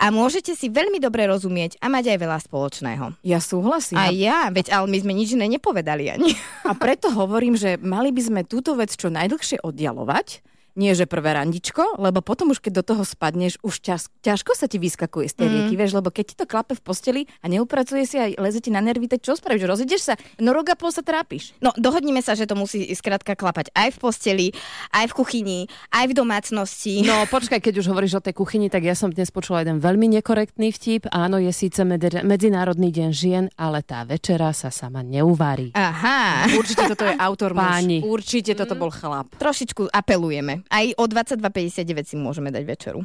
A 0.00 0.08
môžete 0.08 0.56
si 0.56 0.72
veľmi 0.72 0.96
dobre 0.98 1.28
rozumieť 1.28 1.76
a 1.78 1.92
mať 1.92 2.16
aj 2.16 2.18
veľa 2.18 2.38
spoločného. 2.42 3.04
Ja 3.22 3.38
súhlasím. 3.44 4.00
A 4.00 4.08
ja, 4.08 4.48
veď 4.48 4.72
ale 4.72 4.88
my 4.88 4.98
sme 5.04 5.12
nič 5.12 5.36
iné 5.36 5.46
nepovedali 5.52 6.08
ani. 6.08 6.32
A 6.64 6.72
preto 6.72 7.12
hovorím, 7.12 7.60
že 7.60 7.76
mali 7.76 8.08
by 8.08 8.22
sme 8.24 8.40
túto 8.48 8.72
vec 8.72 8.88
čo 8.96 9.12
najdlhšie 9.12 9.60
oddialovať, 9.60 10.40
nie 10.74 10.92
že 10.92 11.04
prvé 11.04 11.34
randičko, 11.34 11.96
lebo 11.96 12.20
potom 12.20 12.48
už 12.48 12.58
keď 12.58 12.72
do 12.80 12.84
toho 12.86 13.02
spadneš, 13.02 13.60
už 13.60 13.78
ťaž, 13.78 14.08
ťažko 14.20 14.52
sa 14.52 14.66
ti 14.66 14.76
vyskakuje 14.76 15.26
z 15.26 15.34
tej 15.34 15.46
Mm. 15.46 15.54
rieky, 15.54 15.74
vieš, 15.76 15.92
lebo 15.92 16.08
keď 16.08 16.24
ti 16.24 16.34
to 16.34 16.44
klape 16.44 16.72
v 16.72 16.80
posteli 16.80 17.20
a 17.38 17.46
neupracuje 17.46 18.02
si 18.02 18.16
a 18.16 18.32
leze 18.34 18.58
ti 18.58 18.68
na 18.68 18.78
nervy, 18.78 19.06
tak 19.06 19.20
čo 19.20 19.32
spravíš? 19.32 19.64
Rozídeš 19.64 20.02
sa? 20.02 20.14
No 20.36 20.50
rok 20.50 20.68
a 20.68 20.74
pol 20.74 20.88
sa 20.88 21.00
trápiš. 21.00 21.52
No, 21.58 21.72
dohodnime 21.74 22.18
sa, 22.18 22.32
že 22.32 22.44
to 22.44 22.54
musí 22.54 22.88
skrátka 22.90 23.32
klapať 23.32 23.68
aj 23.72 23.92
v 23.92 23.98
posteli, 23.98 24.46
aj 24.90 25.06
v 25.06 25.14
kuchyni, 25.14 25.58
aj 25.90 26.08
v 26.08 26.14
domácnosti. 26.14 26.94
No 27.02 27.24
počkaj, 27.26 27.60
keď 27.60 27.74
už 27.78 27.86
hovoríš 27.86 28.14
o 28.14 28.22
tej 28.22 28.32
kuchyni, 28.32 28.66
tak 28.66 28.82
ja 28.82 28.92
som 28.92 29.08
dnes 29.08 29.28
počula 29.28 29.60
jeden 29.60 29.76
veľmi 29.76 30.08
nekorektný 30.12 30.70
vtip. 30.70 31.08
Áno, 31.08 31.36
je 31.36 31.50
síce 31.50 31.82
med- 31.82 32.00
Medzinárodný 32.22 32.88
deň 32.88 33.10
žien, 33.10 33.44
ale 33.54 33.80
tá 33.80 34.02
večera 34.02 34.50
sa 34.50 34.68
sama 34.68 35.00
neuvarí. 35.00 35.70
Aha. 35.72 36.48
Určite 36.52 36.88
toto 36.88 37.04
je 37.04 37.14
autor 37.14 37.52
Páni. 37.52 38.00
muž. 38.00 38.22
Určite 38.22 38.52
toto 38.54 38.74
bol 38.74 38.88
chlap. 38.88 39.30
Trošičku 39.34 39.88
apelujeme. 39.88 40.61
Aj 40.68 40.86
o 40.98 41.04
22.59 41.08 42.06
si 42.06 42.16
môžeme 42.18 42.52
dať 42.52 42.62
večeru. 42.66 43.00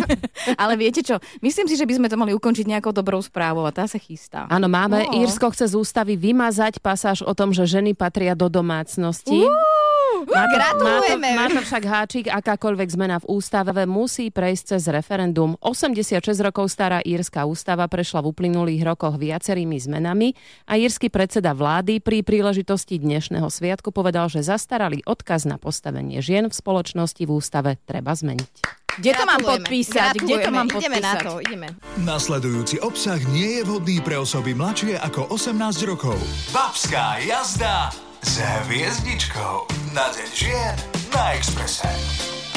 Ale 0.62 0.78
viete 0.78 1.00
čo? 1.00 1.18
Myslím 1.40 1.66
si, 1.66 1.74
že 1.74 1.86
by 1.88 1.98
sme 1.98 2.08
to 2.10 2.20
mali 2.20 2.36
ukončiť 2.36 2.66
nejakou 2.68 2.92
dobrou 2.94 3.18
správou 3.18 3.64
a 3.66 3.72
tá 3.72 3.88
sa 3.88 3.98
chystá. 3.98 4.46
Áno, 4.50 4.68
máme. 4.68 5.08
No. 5.08 5.22
Írsko 5.24 5.50
chce 5.50 5.72
z 5.72 5.74
ústavy 5.78 6.14
vymazať 6.14 6.78
pasáž 6.78 7.24
o 7.24 7.32
tom, 7.32 7.50
že 7.50 7.64
ženy 7.64 7.96
patria 7.96 8.36
do 8.36 8.46
domácnosti. 8.52 9.48
Má 10.28 10.44
to, 10.46 10.54
Gratulujeme. 10.54 11.30
Má 11.34 11.46
to, 11.46 11.54
má 11.54 11.60
to 11.60 11.60
však 11.66 11.84
háčik, 11.84 12.26
akákoľvek 12.30 12.88
zmena 12.94 13.16
v 13.18 13.26
ústave 13.32 13.84
musí 13.88 14.30
prejsť 14.30 14.76
cez 14.76 14.82
referendum. 14.86 15.58
86 15.58 16.22
rokov 16.38 16.70
stará 16.70 17.02
írska 17.02 17.42
ústava 17.42 17.88
prešla 17.90 18.22
v 18.22 18.30
uplynulých 18.30 18.82
rokoch 18.86 19.18
viacerými 19.18 19.78
zmenami 19.82 20.34
a 20.70 20.78
írsky 20.78 21.10
predseda 21.10 21.56
vlády 21.56 21.98
pri 21.98 22.22
príležitosti 22.22 23.02
dnešného 23.02 23.48
sviatku 23.50 23.90
povedal, 23.90 24.30
že 24.30 24.46
zastaralý 24.46 25.02
odkaz 25.02 25.42
na 25.48 25.58
postavenie 25.58 26.22
žien 26.22 26.46
v 26.46 26.54
spoločnosti 26.54 26.91
v 27.24 27.30
ústave 27.32 27.80
treba 27.82 28.12
zmeniť. 28.12 28.52
Kde 28.92 29.12
to 29.16 29.24
mám 29.24 29.40
Gratulujeme. 29.40 29.64
podpísať? 29.64 30.12
Kde 30.20 30.36
to 30.36 30.50
mám 30.52 30.68
Ideme 30.68 30.98
na 31.00 31.12
podpísať? 31.16 31.24
to, 31.24 31.32
ideme. 31.40 31.68
Nasledujúci 32.04 32.76
obsah 32.84 33.20
nie 33.32 33.56
je 33.56 33.62
vhodný 33.64 34.04
pre 34.04 34.20
osoby 34.20 34.52
mladšie 34.52 35.00
ako 35.00 35.32
18 35.32 35.56
rokov. 35.88 36.20
Babská 36.52 37.16
jazda 37.24 37.88
s 38.20 38.36
hviezdičkou 38.68 39.64
na 39.96 40.12
deň 40.12 40.30
žien 40.36 40.76
na 41.08 41.32
Exprese. 41.32 41.88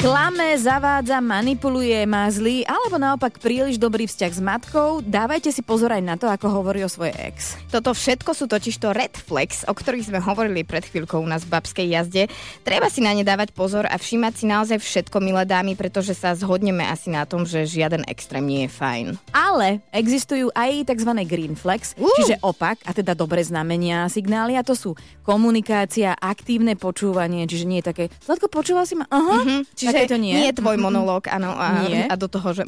Klame, 0.06 0.54
zavádza, 0.54 1.18
manipuluje, 1.18 2.06
má 2.06 2.30
zlý 2.30 2.62
alebo 2.62 2.94
naopak 2.94 3.42
príliš 3.42 3.74
dobrý 3.74 4.06
vzťah 4.06 4.32
s 4.32 4.38
matkou. 4.38 5.02
Dávajte 5.02 5.50
si 5.50 5.66
pozor 5.66 5.90
aj 5.90 5.98
na 5.98 6.14
to, 6.14 6.30
ako 6.30 6.46
hovorí 6.46 6.86
o 6.86 6.90
svojej 6.90 7.10
ex. 7.26 7.58
Toto 7.74 7.90
všetko 7.90 8.30
sú 8.30 8.46
totiž 8.46 8.78
to 8.78 8.94
red 8.94 9.10
flags, 9.18 9.66
o 9.66 9.74
ktorých 9.74 10.06
sme 10.06 10.22
hovorili 10.22 10.62
pred 10.62 10.86
chvíľkou 10.86 11.18
u 11.18 11.26
nás 11.26 11.42
v 11.42 11.58
babskej 11.58 11.90
jazde. 11.90 12.30
Treba 12.62 12.86
si 12.86 13.02
na 13.02 13.18
ne 13.18 13.26
dávať 13.26 13.50
pozor 13.50 13.82
a 13.90 13.98
všímať 13.98 14.32
si 14.38 14.44
naozaj 14.46 14.78
všetko, 14.78 15.18
milé 15.18 15.42
dámy, 15.42 15.74
pretože 15.74 16.14
sa 16.14 16.38
zhodneme 16.38 16.86
asi 16.86 17.10
na 17.10 17.26
tom, 17.26 17.42
že 17.42 17.66
žiaden 17.66 18.06
extrém 18.06 18.46
nie 18.46 18.70
je 18.70 18.78
fajn. 18.78 19.06
Ale 19.34 19.82
existujú 19.90 20.54
aj 20.54 20.86
tzv. 20.86 21.10
green 21.26 21.58
flags, 21.58 21.98
Uh. 21.98 22.06
čiže 22.22 22.38
opak, 22.46 22.78
a 22.86 22.94
teda 22.94 23.18
dobré 23.18 23.42
znamenia, 23.42 24.06
signály, 24.06 24.54
a 24.54 24.62
to 24.62 24.78
sú 24.78 24.94
komunikácia, 25.26 26.14
aktívne 26.14 26.78
počúvanie, 26.78 27.50
čiže 27.50 27.66
nie 27.66 27.82
je 27.82 27.90
také, 27.90 28.04
Zlatko, 28.22 28.46
počúval 28.46 28.86
si 28.86 28.94
ma? 28.94 29.10
Aha. 29.10 29.42
Mhm. 29.42 29.66
Čiže 29.74 29.95
že 30.04 30.12
to 30.12 30.18
nie. 30.20 30.36
nie 30.36 30.46
je 30.52 30.58
tvoj 30.60 30.76
monológ, 30.76 31.30
áno. 31.32 31.56
A, 31.56 31.88
Nie. 31.88 32.04
a 32.10 32.14
do 32.18 32.28
toho, 32.28 32.52
že... 32.52 32.62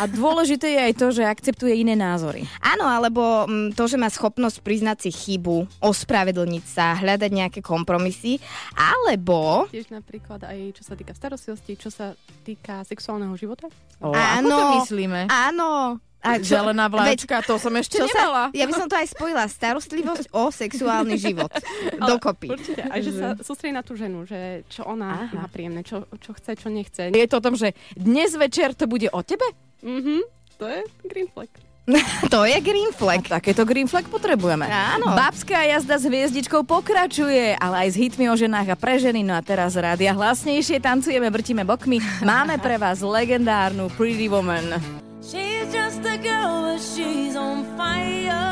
A 0.00 0.04
dôležité 0.06 0.70
je 0.70 0.80
aj 0.90 0.94
to, 0.94 1.06
že 1.10 1.22
akceptuje 1.26 1.74
iné 1.74 1.98
názory. 1.98 2.46
Áno, 2.62 2.86
alebo 2.86 3.48
mm, 3.48 3.74
to, 3.74 3.90
že 3.90 3.98
má 3.98 4.06
schopnosť 4.06 4.62
priznať 4.62 5.08
si 5.08 5.10
chybu, 5.10 5.82
ospravedlniť 5.82 6.64
sa, 6.64 6.94
hľadať 6.98 7.30
nejaké 7.30 7.60
kompromisy, 7.64 8.38
alebo... 8.76 9.66
Tiež 9.70 9.90
napríklad 9.90 10.44
aj 10.46 10.78
čo 10.78 10.82
sa 10.86 10.94
týka 10.94 11.12
starostlivosti, 11.14 11.72
čo 11.74 11.90
sa 11.90 12.14
týka 12.46 12.86
sexuálneho 12.86 13.34
života. 13.34 13.66
O, 14.02 14.12
ako 14.12 14.48
to 14.48 14.66
myslíme? 14.82 15.26
Áno. 15.30 15.98
A 16.24 16.40
Zelená 16.40 16.88
vláčka, 16.88 17.44
to 17.44 17.60
som 17.60 17.72
ešte 17.76 18.00
čo 18.00 18.08
nemala. 18.08 18.48
Sa, 18.48 18.56
ja 18.56 18.64
by 18.64 18.72
som 18.72 18.88
to 18.88 18.96
aj 18.96 19.08
spojila. 19.12 19.44
Starostlivosť 19.44 20.26
o 20.32 20.48
sexuálny 20.48 21.20
život. 21.20 21.52
Dokopy. 22.00 22.48
Určite. 22.48 22.82
Aj 22.88 23.00
že 23.04 23.12
sa 23.12 23.28
sústredí 23.44 23.76
na 23.76 23.84
tú 23.84 23.92
ženu, 23.92 24.24
že 24.24 24.64
čo 24.72 24.88
ona 24.88 25.28
Aha. 25.28 25.36
má 25.36 25.46
príjemné, 25.52 25.84
čo, 25.84 26.08
čo 26.24 26.32
chce, 26.32 26.56
čo 26.56 26.72
nechce. 26.72 27.12
Je 27.12 27.28
to 27.28 27.38
o 27.38 27.44
tom, 27.44 27.60
že 27.60 27.76
dnes 27.92 28.32
večer 28.32 28.72
to 28.72 28.88
bude 28.88 29.12
o 29.12 29.20
tebe? 29.20 29.44
Mhm, 29.84 30.24
to 30.56 30.64
je 30.64 30.80
green 31.04 31.28
flag. 31.28 31.52
to 32.32 32.48
je 32.48 32.56
green 32.64 32.92
flag. 32.96 33.28
A 33.28 33.36
takéto 33.36 33.68
green 33.68 33.84
flag 33.84 34.08
potrebujeme. 34.08 34.64
Áno. 34.64 35.12
Babská 35.12 35.68
jazda 35.68 36.00
s 36.00 36.08
hviezdičkou 36.08 36.64
pokračuje, 36.64 37.60
ale 37.60 37.84
aj 37.84 37.88
s 37.92 37.96
hitmi 38.00 38.32
o 38.32 38.36
ženách 38.36 38.72
a 38.72 38.76
pre 38.80 38.96
ženy. 38.96 39.20
No 39.20 39.36
a 39.36 39.44
teraz 39.44 39.76
rádia 39.76 40.16
hlasnejšie 40.16 40.80
tancujeme, 40.80 41.28
vrtíme 41.28 41.68
bokmi. 41.68 42.00
Máme 42.24 42.56
pre 42.56 42.80
vás 42.80 43.04
legendárnu 43.04 43.92
Pretty 43.92 44.32
Woman. 44.32 45.03
She's 45.24 45.72
just 45.72 46.04
a 46.04 46.20
girl, 46.20 46.68
but 46.68 46.84
she's 46.84 47.32
on 47.32 47.64
fire. 47.80 48.44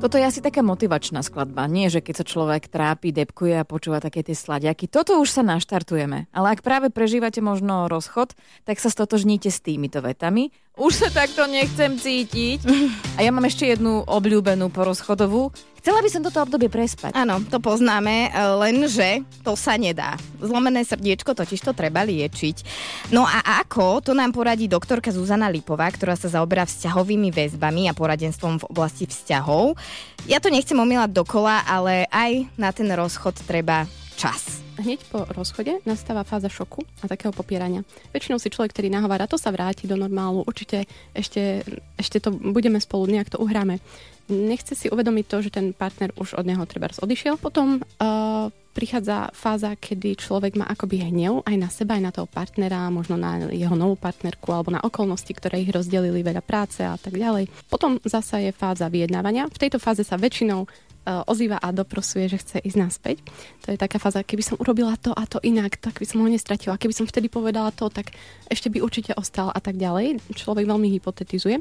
Toto 0.00 0.16
je 0.16 0.24
asi 0.24 0.40
taká 0.40 0.62
motivačná 0.62 1.20
skladba. 1.20 1.68
Nie, 1.68 1.90
že 1.92 2.00
keď 2.00 2.22
sa 2.22 2.24
človek 2.24 2.72
trápi, 2.72 3.12
depkuje 3.12 3.58
a 3.58 3.68
počúva 3.68 4.00
také 4.00 4.24
tie 4.24 4.32
sladiaky. 4.32 4.88
Toto 4.88 5.18
už 5.18 5.28
sa 5.28 5.42
naštartujeme. 5.42 6.24
Ale 6.32 6.46
ak 6.56 6.64
práve 6.64 6.88
prežívate 6.88 7.44
možno 7.44 7.84
rozchod, 7.90 8.32
tak 8.64 8.78
sa 8.78 8.88
stotožníte 8.88 9.52
s 9.52 9.60
týmito 9.60 10.00
vetami. 10.00 10.54
Už 10.80 10.96
sa 10.96 11.12
takto 11.12 11.44
nechcem 11.44 12.00
cítiť. 12.00 12.64
A 13.20 13.20
ja 13.20 13.28
mám 13.28 13.44
ešte 13.44 13.68
jednu 13.68 14.00
obľúbenú 14.08 14.72
porozchodovú. 14.72 15.52
Chcela 15.76 16.00
by 16.00 16.08
som 16.08 16.24
toto 16.24 16.40
obdobie 16.40 16.72
prespať. 16.72 17.12
Áno, 17.12 17.36
to 17.44 17.60
poznáme, 17.60 18.32
lenže 18.56 19.20
to 19.44 19.60
sa 19.60 19.76
nedá. 19.76 20.16
Zlomené 20.40 20.80
srdiečko 20.80 21.36
totiž 21.36 21.60
to 21.60 21.76
treba 21.76 22.00
liečiť. 22.00 22.64
No 23.12 23.28
a 23.28 23.60
ako, 23.60 24.00
to 24.00 24.16
nám 24.16 24.32
poradí 24.32 24.72
doktorka 24.72 25.12
Zuzana 25.12 25.52
Lipová, 25.52 25.92
ktorá 25.92 26.16
sa 26.16 26.32
zaoberá 26.32 26.64
vzťahovými 26.64 27.28
väzbami 27.28 27.88
a 27.88 27.92
poradenstvom 27.92 28.64
v 28.64 28.68
oblasti 28.72 29.04
vzťahov. 29.04 29.76
Ja 30.32 30.40
to 30.40 30.48
nechcem 30.48 30.80
omýlať 30.80 31.12
dokola, 31.12 31.60
ale 31.68 32.08
aj 32.08 32.48
na 32.56 32.72
ten 32.72 32.88
rozchod 32.88 33.36
treba 33.44 33.84
čas. 34.16 34.62
Hneď 34.80 35.04
po 35.12 35.28
rozchode 35.28 35.84
nastáva 35.84 36.24
fáza 36.24 36.48
šoku 36.48 36.86
a 37.02 37.10
takého 37.10 37.36
popierania. 37.36 37.84
Väčšinou 38.16 38.40
si 38.40 38.48
človek, 38.48 38.72
ktorý 38.72 38.88
nahovára, 38.88 39.28
to 39.28 39.36
sa 39.36 39.52
vráti 39.52 39.84
do 39.84 39.98
normálu, 39.98 40.40
určite 40.48 40.88
ešte, 41.12 41.60
ešte 42.00 42.16
to 42.16 42.32
budeme 42.32 42.80
spolu, 42.80 43.04
nejak 43.10 43.28
to 43.28 43.38
uhráme. 43.38 43.76
Nechce 44.30 44.78
si 44.78 44.86
uvedomiť 44.86 45.24
to, 45.26 45.36
že 45.42 45.50
ten 45.50 45.74
partner 45.74 46.14
už 46.14 46.38
od 46.38 46.46
neho 46.46 46.62
treba 46.64 46.86
odišiel. 46.86 47.34
Potom 47.36 47.82
uh, 47.82 48.46
prichádza 48.70 49.34
fáza, 49.34 49.74
kedy 49.74 50.14
človek 50.14 50.54
má 50.54 50.70
akoby 50.70 51.10
hnev 51.10 51.42
aj 51.42 51.56
na 51.58 51.68
seba, 51.68 51.98
aj 51.98 52.04
na 52.06 52.12
toho 52.14 52.30
partnera, 52.30 52.86
možno 52.94 53.18
na 53.18 53.50
jeho 53.50 53.74
novú 53.74 53.98
partnerku 53.98 54.48
alebo 54.54 54.70
na 54.70 54.80
okolnosti, 54.80 55.28
ktoré 55.34 55.66
ich 55.66 55.74
rozdelili, 55.74 56.22
veľa 56.22 56.40
práce 56.46 56.80
a 56.86 56.94
tak 56.94 57.18
ďalej. 57.18 57.50
Potom 57.66 57.98
zasa 58.06 58.38
je 58.38 58.54
fáza 58.54 58.86
vyjednávania. 58.86 59.50
V 59.50 59.60
tejto 59.60 59.82
fáze 59.82 60.06
sa 60.06 60.14
väčšinou 60.14 60.70
ozýva 61.26 61.58
a 61.58 61.68
doprosuje, 61.74 62.30
že 62.30 62.40
chce 62.40 62.56
ísť 62.62 62.78
naspäť. 62.78 63.16
To 63.66 63.74
je 63.74 63.78
taká 63.80 63.98
fáza, 63.98 64.24
keby 64.24 64.42
som 64.42 64.56
urobila 64.60 64.94
to 64.96 65.10
a 65.14 65.24
to 65.26 65.42
inak, 65.42 65.76
tak 65.78 65.98
by 65.98 66.06
som 66.06 66.22
ho 66.22 66.28
nestratila. 66.28 66.80
Keby 66.80 66.94
som 66.94 67.06
vtedy 67.08 67.26
povedala 67.26 67.74
to, 67.74 67.90
tak 67.90 68.14
ešte 68.48 68.70
by 68.70 68.78
určite 68.80 69.12
ostal 69.18 69.50
a 69.50 69.60
tak 69.60 69.76
ďalej. 69.76 70.22
Človek 70.32 70.64
veľmi 70.66 70.88
hypotetizuje. 70.98 71.58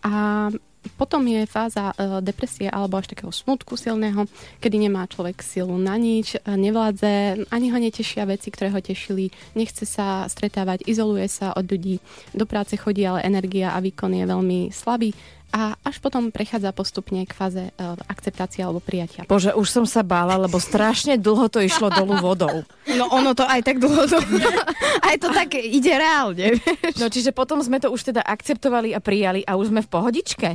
A 0.00 0.48
potom 0.96 1.20
je 1.28 1.44
fáza 1.44 1.92
e, 1.92 2.24
depresie 2.24 2.68
alebo 2.72 2.96
až 2.96 3.12
takého 3.12 3.28
smutku 3.28 3.76
silného, 3.76 4.24
kedy 4.64 4.88
nemá 4.88 5.04
človek 5.04 5.44
silu 5.44 5.76
na 5.76 6.00
nič, 6.00 6.36
e, 6.36 6.38
nevládze, 6.40 7.44
ani 7.52 7.66
ho 7.68 7.76
netešia 7.76 8.24
veci, 8.24 8.48
ktoré 8.48 8.72
ho 8.72 8.80
tešili, 8.80 9.28
nechce 9.52 9.84
sa 9.84 10.24
stretávať, 10.24 10.88
izoluje 10.88 11.28
sa 11.28 11.52
od 11.52 11.68
ľudí, 11.68 12.00
do 12.32 12.48
práce 12.48 12.80
chodí, 12.80 13.04
ale 13.04 13.28
energia 13.28 13.76
a 13.76 13.78
výkon 13.84 14.12
je 14.16 14.24
veľmi 14.24 14.58
slabý 14.72 15.12
a 15.50 15.74
až 15.82 15.98
potom 15.98 16.30
prechádza 16.30 16.70
postupne 16.70 17.26
k 17.26 17.32
fáze 17.34 17.62
e, 17.68 17.72
akceptácie 18.06 18.62
alebo 18.62 18.78
prijatia. 18.78 19.26
Bože, 19.26 19.50
už 19.50 19.66
som 19.66 19.84
sa 19.84 20.06
bála, 20.06 20.38
lebo 20.38 20.62
strašne 20.62 21.18
dlho 21.18 21.50
to 21.50 21.58
išlo 21.58 21.90
dolu 21.90 22.22
vodou. 22.22 22.62
No 22.86 23.10
ono 23.10 23.34
to 23.34 23.42
aj 23.42 23.66
tak 23.66 23.82
dlho 23.82 24.06
to... 24.06 24.18
aj 25.10 25.16
to 25.18 25.28
tak 25.34 25.58
ide 25.58 25.92
reálne. 25.94 26.54
No 27.00 27.08
čiže 27.08 27.32
potom 27.32 27.64
sme 27.64 27.80
to 27.80 27.88
už 27.88 28.12
teda 28.12 28.20
akceptovali 28.20 28.92
a 28.92 29.00
prijali 29.00 29.40
a 29.46 29.56
už 29.56 29.72
sme 29.72 29.80
v 29.80 29.88
pohodičke? 29.88 30.48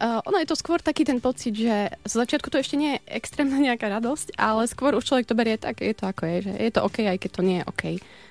Uh, 0.00 0.22
ono 0.24 0.40
je 0.40 0.48
to 0.48 0.56
skôr 0.56 0.80
taký 0.80 1.04
ten 1.04 1.20
pocit, 1.20 1.52
že 1.52 1.92
z 1.92 2.12
začiatku 2.14 2.48
to 2.48 2.56
ešte 2.56 2.78
nie 2.78 2.96
je 2.96 3.20
extrémna 3.20 3.60
nejaká 3.60 3.90
radosť, 3.90 4.38
ale 4.38 4.64
skôr 4.64 4.96
už 4.96 5.04
človek 5.04 5.28
to 5.28 5.36
berie 5.36 5.60
tak, 5.60 5.82
je 5.84 5.92
to 5.92 6.08
ako 6.08 6.24
je, 6.24 6.36
že 6.48 6.52
je 6.56 6.70
to 6.72 6.80
OK, 6.80 7.04
aj 7.04 7.18
keď 7.20 7.30
to 7.36 7.42
nie 7.44 7.58
je 7.60 7.68
OK. 7.68 7.84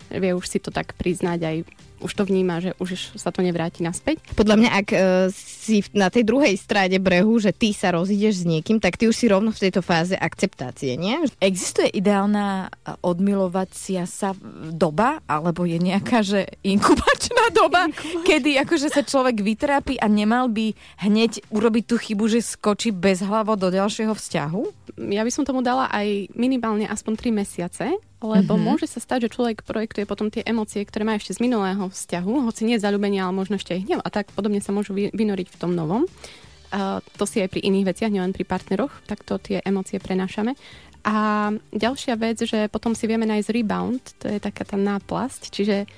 Vie 0.10 0.32
už 0.34 0.46
si 0.50 0.58
to 0.58 0.74
tak 0.74 0.98
priznať, 0.98 1.40
aj 1.46 1.58
už 2.00 2.12
to 2.16 2.24
vníma, 2.26 2.64
že 2.64 2.72
už 2.80 3.20
sa 3.20 3.30
to 3.32 3.44
nevráti 3.44 3.84
naspäť. 3.84 4.20
Podľa 4.36 4.56
mňa, 4.56 4.70
ak 4.72 4.88
uh, 4.92 5.00
si 5.34 5.86
na 5.92 6.08
tej 6.08 6.24
druhej 6.26 6.56
strane 6.56 6.98
brehu, 6.98 7.40
že 7.40 7.54
ty 7.54 7.72
sa 7.76 7.94
rozídeš 7.94 8.44
s 8.44 8.48
niekým, 8.48 8.80
tak 8.82 8.96
ty 8.98 9.08
už 9.08 9.16
si 9.16 9.28
rovno 9.28 9.52
v 9.52 9.62
tejto 9.68 9.84
fáze 9.84 10.16
akceptácie, 10.16 10.96
nie? 10.98 11.20
Existuje 11.40 11.92
ideálna 11.94 12.72
odmilovacia 13.04 14.08
sa 14.10 14.34
doba, 14.74 15.22
alebo 15.28 15.68
je 15.68 15.78
nejaká, 15.78 16.26
že 16.26 16.48
inkubačná 16.66 17.52
doba, 17.54 17.88
kedy 18.26 18.58
akože 18.64 18.90
sa 18.90 19.06
človek 19.06 19.44
vytrápi 19.44 20.00
a 20.02 20.08
nemal 20.10 20.50
by 20.50 20.74
hneď 21.06 21.44
urobiť 21.54 21.84
tú 21.86 21.96
chybu, 22.00 22.26
že 22.32 22.40
skočí 22.42 22.90
bezhlavo 22.90 23.54
do 23.60 23.70
ďalšieho 23.70 24.12
vzťahu? 24.16 24.62
Ja 25.12 25.24
by 25.24 25.32
som 25.32 25.44
tomu 25.46 25.62
dala 25.62 25.88
aj 25.92 26.34
minimálne 26.36 26.90
aspoň 26.90 27.14
3 27.16 27.40
mesiace, 27.40 27.86
lebo 28.20 28.54
Mhm. 28.54 28.60
mm-hmm. 28.60 28.68
môže 28.68 28.88
sa 28.88 29.00
stať, 29.00 29.28
že 29.28 29.34
človek 29.40 29.64
projektuje 29.64 30.04
potom 30.04 30.28
tie 30.28 30.44
emócie, 30.44 30.84
ktoré 30.84 31.08
má 31.08 31.16
ešte 31.16 31.36
z 31.36 31.44
minulého 31.44 31.88
vzťahu, 31.88 32.44
hoci 32.44 32.68
nie 32.68 32.76
zalúbenie, 32.76 33.24
ale 33.24 33.32
možno 33.32 33.56
ešte 33.56 33.76
aj 33.76 33.82
hnev 33.88 34.00
a 34.04 34.10
tak 34.12 34.32
podobne 34.36 34.60
sa 34.60 34.76
môžu 34.76 34.92
vy- 34.92 35.12
vynoriť 35.16 35.48
v 35.52 35.60
tom 35.60 35.72
novom. 35.72 36.04
Uh, 36.70 37.02
to 37.18 37.26
si 37.26 37.42
aj 37.42 37.50
pri 37.50 37.66
iných 37.66 37.96
veciach, 37.96 38.14
nielen 38.14 38.30
pri 38.30 38.46
partneroch, 38.46 38.94
takto 39.10 39.42
tie 39.42 39.58
emócie 39.66 39.98
prenášame. 39.98 40.54
A 41.02 41.50
ďalšia 41.72 42.14
vec, 42.20 42.44
že 42.44 42.68
potom 42.70 42.94
si 42.94 43.08
vieme 43.08 43.26
nájsť 43.26 43.50
rebound, 43.56 44.04
to 44.20 44.28
je 44.28 44.38
taká 44.38 44.68
tá 44.68 44.76
náplasť, 44.78 45.42
čiže 45.50 45.90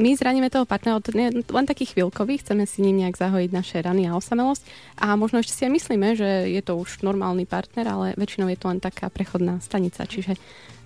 my 0.00 0.16
zraníme 0.16 0.48
toho 0.48 0.64
partnera 0.64 0.96
len 1.30 1.66
taký 1.68 1.84
chvíľkový, 1.84 2.40
chceme 2.40 2.64
si 2.64 2.80
ním 2.80 3.04
nejak 3.04 3.20
zahojiť 3.20 3.50
naše 3.52 3.76
rany 3.84 4.08
a 4.08 4.16
osamelosť 4.16 4.64
a 4.96 5.12
možno 5.14 5.44
ešte 5.44 5.52
si 5.52 5.62
aj 5.68 5.72
myslíme, 5.76 6.08
že 6.16 6.48
je 6.48 6.62
to 6.64 6.80
už 6.80 7.04
normálny 7.04 7.44
partner, 7.44 7.84
ale 7.84 8.06
väčšinou 8.16 8.48
je 8.48 8.58
to 8.58 8.72
len 8.72 8.80
taká 8.80 9.12
prechodná 9.12 9.60
stanica, 9.60 10.08
čiže 10.08 10.40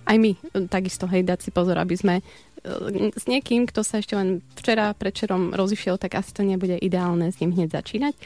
aj 0.09 0.17
my 0.19 0.31
e, 0.35 0.39
takisto 0.67 1.05
hej, 1.07 1.23
dať 1.23 1.39
si 1.47 1.49
pozor, 1.55 1.77
aby 1.79 1.95
sme 1.95 2.15
e, 2.19 2.23
s 3.13 3.23
niekým, 3.29 3.69
kto 3.69 3.85
sa 3.85 4.01
ešte 4.01 4.17
len 4.17 4.41
včera, 4.59 4.91
predčerom 4.97 5.55
rozišiel, 5.55 6.01
tak 6.01 6.17
asi 6.17 6.33
to 6.33 6.41
nebude 6.41 6.75
ideálne 6.81 7.29
s 7.29 7.39
ním 7.39 7.53
hneď 7.53 7.77
začínať. 7.77 8.17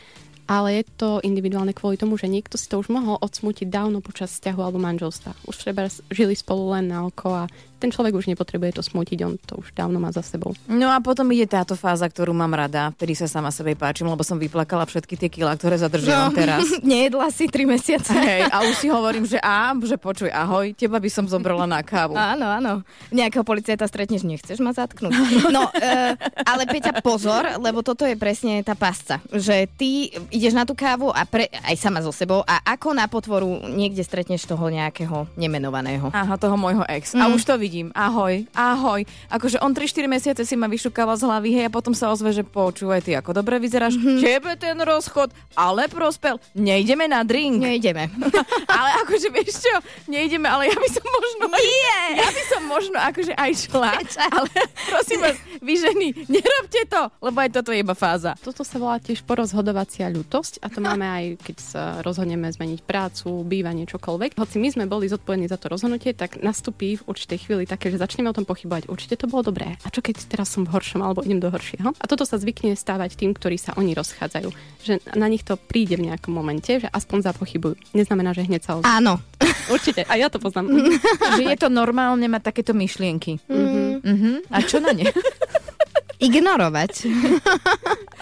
Ale 0.43 0.75
je 0.75 0.83
to 0.99 1.23
individuálne 1.23 1.71
kvôli 1.71 1.95
tomu, 1.95 2.19
že 2.19 2.27
niekto 2.27 2.59
si 2.59 2.67
to 2.67 2.83
už 2.83 2.91
mohol 2.91 3.15
odsmutiť 3.23 3.71
dávno 3.71 4.03
počas 4.03 4.35
vzťahu 4.35 4.59
alebo 4.59 4.75
manželstva. 4.75 5.47
Už 5.47 5.55
treba 5.55 5.87
žili 6.11 6.35
spolu 6.35 6.75
len 6.75 6.91
na 6.91 7.07
oko 7.07 7.31
a 7.31 7.43
ten 7.83 7.91
človek 7.91 8.15
už 8.15 8.31
nepotrebuje 8.31 8.79
to 8.79 8.81
smutiť, 8.81 9.17
on 9.21 9.35
to 9.35 9.59
už 9.59 9.75
dávno 9.75 9.99
má 9.99 10.07
za 10.09 10.23
sebou. 10.23 10.55
No 10.65 10.87
a 10.87 11.03
potom 11.03 11.27
ide 11.29 11.43
táto 11.43 11.75
fáza, 11.75 12.07
ktorú 12.07 12.31
mám 12.31 12.55
rada, 12.55 12.95
vtedy 12.95 13.11
sa 13.11 13.27
sama 13.27 13.51
sebe 13.51 13.75
páčim, 13.75 14.07
lebo 14.07 14.23
som 14.23 14.39
vyplakala 14.39 14.87
všetky 14.87 15.19
tie 15.19 15.27
kilá, 15.27 15.51
ktoré 15.53 15.75
zadržiavam 15.75 16.31
No, 16.31 16.31
teraz. 16.31 16.63
Nejedla 16.85 17.27
si 17.27 17.51
3 17.51 17.67
mesiace. 17.67 18.15
Hej, 18.15 18.47
a 18.47 18.63
už 18.63 18.75
si 18.77 18.87
hovorím, 18.87 19.27
že 19.27 19.35
á, 19.37 19.75
že 19.75 19.99
počuj, 19.99 20.31
ahoj, 20.31 20.71
teba 20.71 20.95
by 20.95 21.09
som 21.11 21.27
zobrala 21.27 21.67
na 21.67 21.83
kávu. 21.83 22.15
Áno, 22.15 22.47
áno. 22.47 22.71
Nejakého 23.11 23.43
policajta 23.43 23.83
stretneš, 23.83 24.23
nechceš 24.23 24.57
ma 24.57 24.71
zatknúť. 24.71 25.11
No, 25.51 25.67
e, 25.75 26.15
ale 26.41 26.63
Peťa, 26.63 27.03
pozor, 27.03 27.59
lebo 27.59 27.83
toto 27.83 28.07
je 28.07 28.15
presne 28.15 28.63
tá 28.63 28.73
pasca. 28.73 29.19
Že 29.27 29.67
ty 29.75 29.89
ideš 30.31 30.53
na 30.53 30.63
tú 30.63 30.71
kávu 30.71 31.11
a 31.11 31.27
pre, 31.27 31.51
aj 31.51 31.75
sama 31.75 31.99
so 31.99 32.15
sebou 32.15 32.45
a 32.45 32.63
ako 32.63 32.95
na 32.95 33.11
potvoru 33.11 33.43
niekde 33.67 33.99
stretneš 33.99 34.45
toho 34.45 34.71
nejakého 34.71 35.27
nemenovaného. 35.35 36.07
Aha, 36.09 36.39
toho 36.39 36.55
môjho 36.55 36.87
ex. 36.87 37.11
A 37.13 37.25
Mm. 37.25 37.33
už 37.33 37.43
to 37.43 37.55
vidím. 37.73 37.89
Ahoj, 37.97 38.45
ahoj. 38.53 39.01
Akože 39.33 39.57
on 39.57 39.73
3-4 39.73 40.05
mesiace 40.05 40.45
si 40.45 40.53
ma 40.53 40.69
vyšukával 40.69 41.17
z 41.17 41.25
hlavy, 41.25 41.49
hej, 41.57 41.65
a 41.65 41.73
potom 41.73 41.97
sa 41.97 42.13
ozve, 42.13 42.29
že 42.29 42.45
počúvaj, 42.45 43.01
ty 43.01 43.17
ako 43.17 43.33
dobre 43.33 43.57
vyzeráš. 43.57 43.97
Mhm. 43.97 44.21
Tebe 44.21 44.53
ten 44.61 44.77
rozchod, 44.77 45.33
ale 45.57 45.89
prospel. 45.89 46.37
Nejdeme 46.53 47.09
na 47.09 47.25
drink. 47.25 47.57
Nejdeme. 47.57 48.13
ale 48.77 48.89
akože 49.01 49.33
vieš 49.33 49.65
čo, 49.65 49.75
nejdeme, 50.05 50.45
ale 50.45 50.69
ja 50.69 50.77
by 50.77 50.89
som 50.93 51.01
možno... 51.01 51.43
Nie! 51.49 52.21
Ja 52.21 52.29
by 52.29 52.43
som 52.45 52.61
možno 52.69 52.97
akože 53.01 53.33
aj 53.33 53.51
šla, 53.65 53.91
ale 54.37 54.53
prosím 54.93 55.19
vás, 55.25 55.37
vy 55.57 55.73
ženy, 55.73 56.07
nerobte 56.29 56.81
to, 56.85 57.01
lebo 57.25 57.37
aj 57.41 57.49
toto 57.57 57.73
je 57.73 57.81
iba 57.81 57.97
fáza. 57.97 58.37
Toto 58.37 58.61
sa 58.61 58.77
volá 58.77 59.01
tiež 59.01 59.25
porozhodovacia 59.25 60.13
ľutosť 60.13 60.61
a 60.61 60.69
to 60.69 60.77
máme 60.77 61.09
aj, 61.09 61.25
keď 61.41 61.57
sa 61.57 61.83
rozhodneme 62.05 62.45
zmeniť 62.53 62.85
prácu, 62.85 63.41
bývanie, 63.41 63.89
čokoľvek. 63.89 64.37
Hoci 64.37 64.61
my 64.61 64.69
sme 64.69 64.85
boli 64.85 65.09
zodpovední 65.09 65.49
za 65.49 65.57
to 65.57 65.73
rozhodnutie, 65.73 66.13
tak 66.13 66.37
nastupí 66.43 67.01
v 67.01 67.05
určitej 67.09 67.39
chvíli 67.47 67.62
spravili 67.63 67.79
také, 67.79 67.87
že 67.91 67.97
začneme 67.97 68.29
o 68.29 68.35
tom 68.35 68.43
pochybovať. 68.43 68.91
Určite 68.91 69.15
to 69.15 69.31
bolo 69.31 69.47
dobré. 69.47 69.79
A 69.83 69.87
čo 69.87 70.03
keď 70.03 70.27
teraz 70.27 70.51
som 70.51 70.67
v 70.67 70.75
horšom 70.75 70.99
alebo 70.99 71.23
idem 71.23 71.39
do 71.39 71.47
horšieho? 71.47 71.95
A 71.95 72.03
toto 72.05 72.27
sa 72.27 72.35
zvykne 72.35 72.75
stávať 72.75 73.15
tým, 73.15 73.31
ktorí 73.31 73.55
sa 73.55 73.71
oni 73.79 73.95
rozchádzajú. 73.95 74.49
Že 74.83 74.93
na 75.15 75.27
nich 75.31 75.47
to 75.47 75.55
príde 75.55 75.95
v 75.95 76.11
nejakom 76.11 76.35
momente, 76.35 76.83
že 76.83 76.87
aspoň 76.91 77.31
zapochybujú. 77.31 77.79
Neznamená, 77.95 78.35
že 78.35 78.43
hneď 78.43 78.61
sa 78.67 78.71
ozvú. 78.79 78.87
Áno. 78.91 79.23
Určite. 79.75 80.03
A 80.11 80.19
ja 80.19 80.27
to 80.27 80.43
poznám. 80.43 80.67
že 81.39 81.43
je 81.47 81.57
to 81.57 81.71
normálne 81.71 82.27
mať 82.27 82.51
takéto 82.51 82.75
myšlienky. 82.75 83.39
Mhm. 83.47 84.03
Mhm. 84.03 84.31
A 84.51 84.57
čo 84.67 84.83
na 84.83 84.91
ne? 84.91 85.07
Ignorovať. 86.23 86.93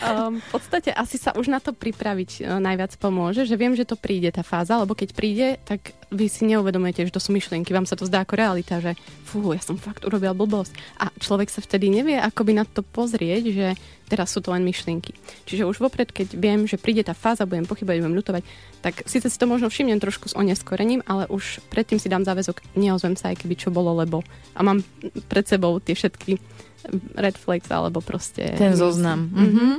Um, 0.01 0.41
v 0.43 0.47
podstate 0.49 0.89
asi 0.89 1.21
sa 1.21 1.37
už 1.37 1.53
na 1.53 1.61
to 1.61 1.69
pripraviť 1.69 2.41
uh, 2.41 2.57
najviac 2.57 2.97
pomôže, 2.97 3.45
že 3.45 3.53
viem, 3.53 3.77
že 3.77 3.85
to 3.85 3.93
príde 3.93 4.33
tá 4.33 4.41
fáza, 4.41 4.81
lebo 4.81 4.97
keď 4.97 5.09
príde, 5.13 5.61
tak 5.61 5.93
vy 6.09 6.25
si 6.25 6.49
neuvedomujete, 6.49 7.05
že 7.07 7.13
to 7.13 7.21
sú 7.21 7.29
myšlienky, 7.31 7.69
vám 7.71 7.85
sa 7.85 7.93
to 7.93 8.09
zdá 8.09 8.25
ako 8.25 8.33
realita, 8.35 8.81
že 8.81 8.97
fú, 9.23 9.53
ja 9.53 9.61
som 9.61 9.77
fakt 9.77 10.01
urobil 10.01 10.33
blbosť. 10.33 10.73
A 10.97 11.13
človek 11.21 11.53
sa 11.53 11.61
vtedy 11.61 11.93
nevie, 11.93 12.17
ako 12.17 12.41
by 12.41 12.53
na 12.57 12.65
to 12.65 12.81
pozrieť, 12.81 13.43
že 13.53 13.67
teraz 14.11 14.35
sú 14.35 14.43
to 14.43 14.51
len 14.51 14.67
myšlienky. 14.67 15.15
Čiže 15.47 15.63
už 15.63 15.79
vopred, 15.79 16.11
keď 16.11 16.35
viem, 16.35 16.67
že 16.67 16.75
príde 16.75 17.07
tá 17.07 17.15
fáza, 17.15 17.47
budem 17.47 17.63
pochybať, 17.63 18.03
budem 18.03 18.17
ľutovať, 18.19 18.43
tak 18.83 19.07
síce 19.07 19.31
si 19.31 19.37
to 19.39 19.47
možno 19.47 19.71
všimnem 19.71 20.03
trošku 20.03 20.27
s 20.27 20.35
oneskorením, 20.35 20.99
ale 21.07 21.31
už 21.31 21.63
predtým 21.71 21.95
si 21.95 22.11
dám 22.11 22.27
záväzok, 22.27 22.75
neozvem 22.75 23.15
sa, 23.15 23.31
aj 23.31 23.47
keby 23.47 23.55
čo 23.55 23.71
bolo, 23.71 23.95
lebo 23.95 24.19
a 24.51 24.59
mám 24.67 24.83
pred 25.31 25.47
sebou 25.47 25.79
tie 25.79 25.95
všetky 25.95 26.35
red 27.15 27.37
flags 27.37 27.69
alebo 27.91 27.99
proste... 27.99 28.55
Ten 28.55 28.79
zoznam. 28.79 29.27
Mm-hmm. 29.27 29.73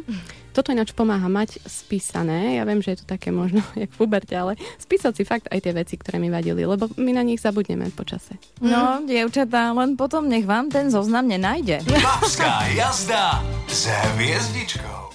Toto 0.52 0.68
ináč 0.68 0.92
pomáha 0.92 1.32
mať 1.32 1.64
spísané. 1.64 2.60
Ja 2.60 2.68
viem, 2.68 2.84
že 2.84 2.92
je 2.92 2.98
to 3.00 3.06
také 3.08 3.32
možno 3.32 3.64
jak 3.80 3.88
v 3.88 3.96
puberte, 3.96 4.36
ale 4.36 4.60
spísať 4.76 5.12
si 5.16 5.24
fakt 5.24 5.48
aj 5.48 5.64
tie 5.64 5.72
veci, 5.72 5.96
ktoré 5.96 6.20
mi 6.20 6.28
vadili, 6.28 6.68
lebo 6.68 6.92
my 7.00 7.10
na 7.16 7.24
nich 7.24 7.40
zabudneme 7.40 7.88
počase. 7.96 8.36
No, 8.60 9.00
dievčatá, 9.08 9.72
len 9.72 9.96
potom 9.96 10.28
nech 10.28 10.44
vám 10.44 10.68
ten 10.68 10.92
zoznam 10.92 11.24
nenájde. 11.24 11.80
Babská 11.88 12.68
jazda 12.76 13.40
s 13.64 13.88
hviezdičkou. 13.88 15.11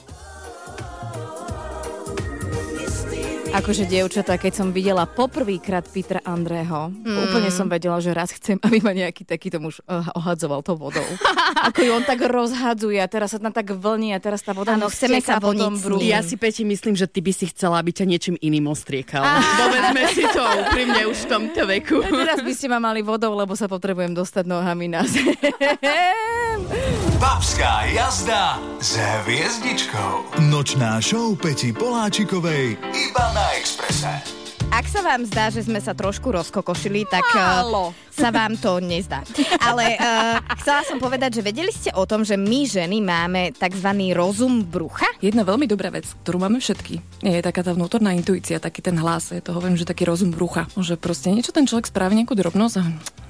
Akože 3.58 3.84
dievčatá, 3.84 4.38
keď 4.38 4.54
som 4.54 4.68
videla 4.70 5.04
poprvýkrát 5.04 5.82
Petra 5.84 6.22
Andrého, 6.22 6.94
Mm. 6.94 7.18
úplne 7.26 7.50
som 7.50 7.66
vedela, 7.66 7.98
že 7.98 8.12
raz 8.12 8.30
chcem, 8.30 8.56
aby 8.60 8.78
ma 8.80 8.92
nejaký 8.92 9.24
takýto 9.24 9.58
muž 9.58 9.82
uh, 9.84 10.06
ohadzoval 10.14 10.62
tou 10.62 10.76
vodou. 10.76 11.02
Ako 11.68 11.80
ju 11.80 11.92
on 11.92 12.04
tak 12.04 12.22
rozhadzuje 12.22 12.96
a 12.96 13.08
teraz 13.08 13.32
sa 13.32 13.40
tam 13.40 13.50
tak 13.50 13.72
vlní 13.72 14.14
a 14.14 14.20
teraz 14.20 14.40
tá 14.40 14.54
voda 14.54 14.72
Áno, 14.72 14.88
chceme 14.88 15.18
sa 15.20 15.38
po 15.38 15.50
vlniť 15.50 15.60
tom 15.60 15.74
s 15.74 15.82
bruchu. 15.82 16.00
ním. 16.00 16.10
Ja 16.10 16.22
si, 16.22 16.36
Peti, 16.36 16.62
myslím, 16.64 16.94
že 16.94 17.06
ty 17.06 17.18
by 17.18 17.32
si 17.32 17.46
chcela, 17.48 17.78
aby 17.78 17.90
ťa 17.92 18.06
niečím 18.06 18.36
iným 18.38 18.68
ostriekal. 18.68 19.26
Povedzme 19.60 20.02
si 20.12 20.24
to 20.28 20.42
úprimne 20.62 21.02
už 21.08 21.18
v 21.18 21.28
tomto 21.28 21.62
veku. 21.66 21.98
A 22.00 22.10
teraz 22.10 22.40
by 22.40 22.54
ste 22.54 22.68
ma 22.68 22.78
mali 22.78 23.02
vodou, 23.02 23.34
lebo 23.34 23.52
sa 23.52 23.66
potrebujem 23.66 24.14
dostať 24.14 24.46
nohami 24.46 24.86
na 24.88 25.02
zem. 25.02 25.34
Babská 27.18 27.82
jazda 27.82 28.60
s 28.80 28.94
hviezdičkou. 28.96 30.38
Nočná 30.40 31.02
show 31.02 31.34
Peti 31.34 31.74
Poláčikovej 31.74 32.78
iba 32.78 33.26
na 33.34 33.58
Exprese. 33.58 34.22
Ak 34.68 34.86
sa 34.86 35.02
vám 35.02 35.26
zdá, 35.26 35.50
že 35.50 35.66
sme 35.66 35.82
sa 35.82 35.96
trošku 35.96 36.30
rozkokošili, 36.30 37.10
tak 37.10 37.26
Málo. 37.34 37.90
uh, 37.90 37.96
sa 38.14 38.30
vám 38.30 38.54
to 38.56 38.78
nezdá. 38.78 39.26
Ale 39.58 39.98
uh, 39.98 40.38
chcela 40.62 40.86
som 40.86 41.02
povedať, 41.02 41.40
že 41.40 41.42
vedeli 41.42 41.72
ste 41.74 41.90
o 41.98 42.06
tom, 42.06 42.22
že 42.22 42.38
my 42.38 42.68
ženy 42.68 43.02
máme 43.02 43.56
tzv. 43.58 43.90
rozum 44.14 44.62
brucha? 44.62 45.08
Jedna 45.18 45.42
veľmi 45.42 45.66
dobrá 45.66 45.90
vec, 45.90 46.06
ktorú 46.22 46.38
máme 46.38 46.62
všetky, 46.62 47.02
je 47.26 47.42
taká 47.42 47.66
tá 47.66 47.74
vnútorná 47.74 48.14
intuícia, 48.14 48.62
taký 48.62 48.86
ten 48.86 49.00
hlas, 49.02 49.34
ja 49.34 49.42
to 49.42 49.56
hovorím, 49.56 49.80
že 49.80 49.88
taký 49.88 50.06
rozum 50.06 50.30
brucha. 50.30 50.70
Že 50.78 51.00
proste 51.02 51.34
niečo 51.34 51.50
ten 51.50 51.66
človek 51.66 51.90
spraví, 51.90 52.14
nejakú 52.14 52.38
drobnosť 52.38 52.76
a 52.78 52.84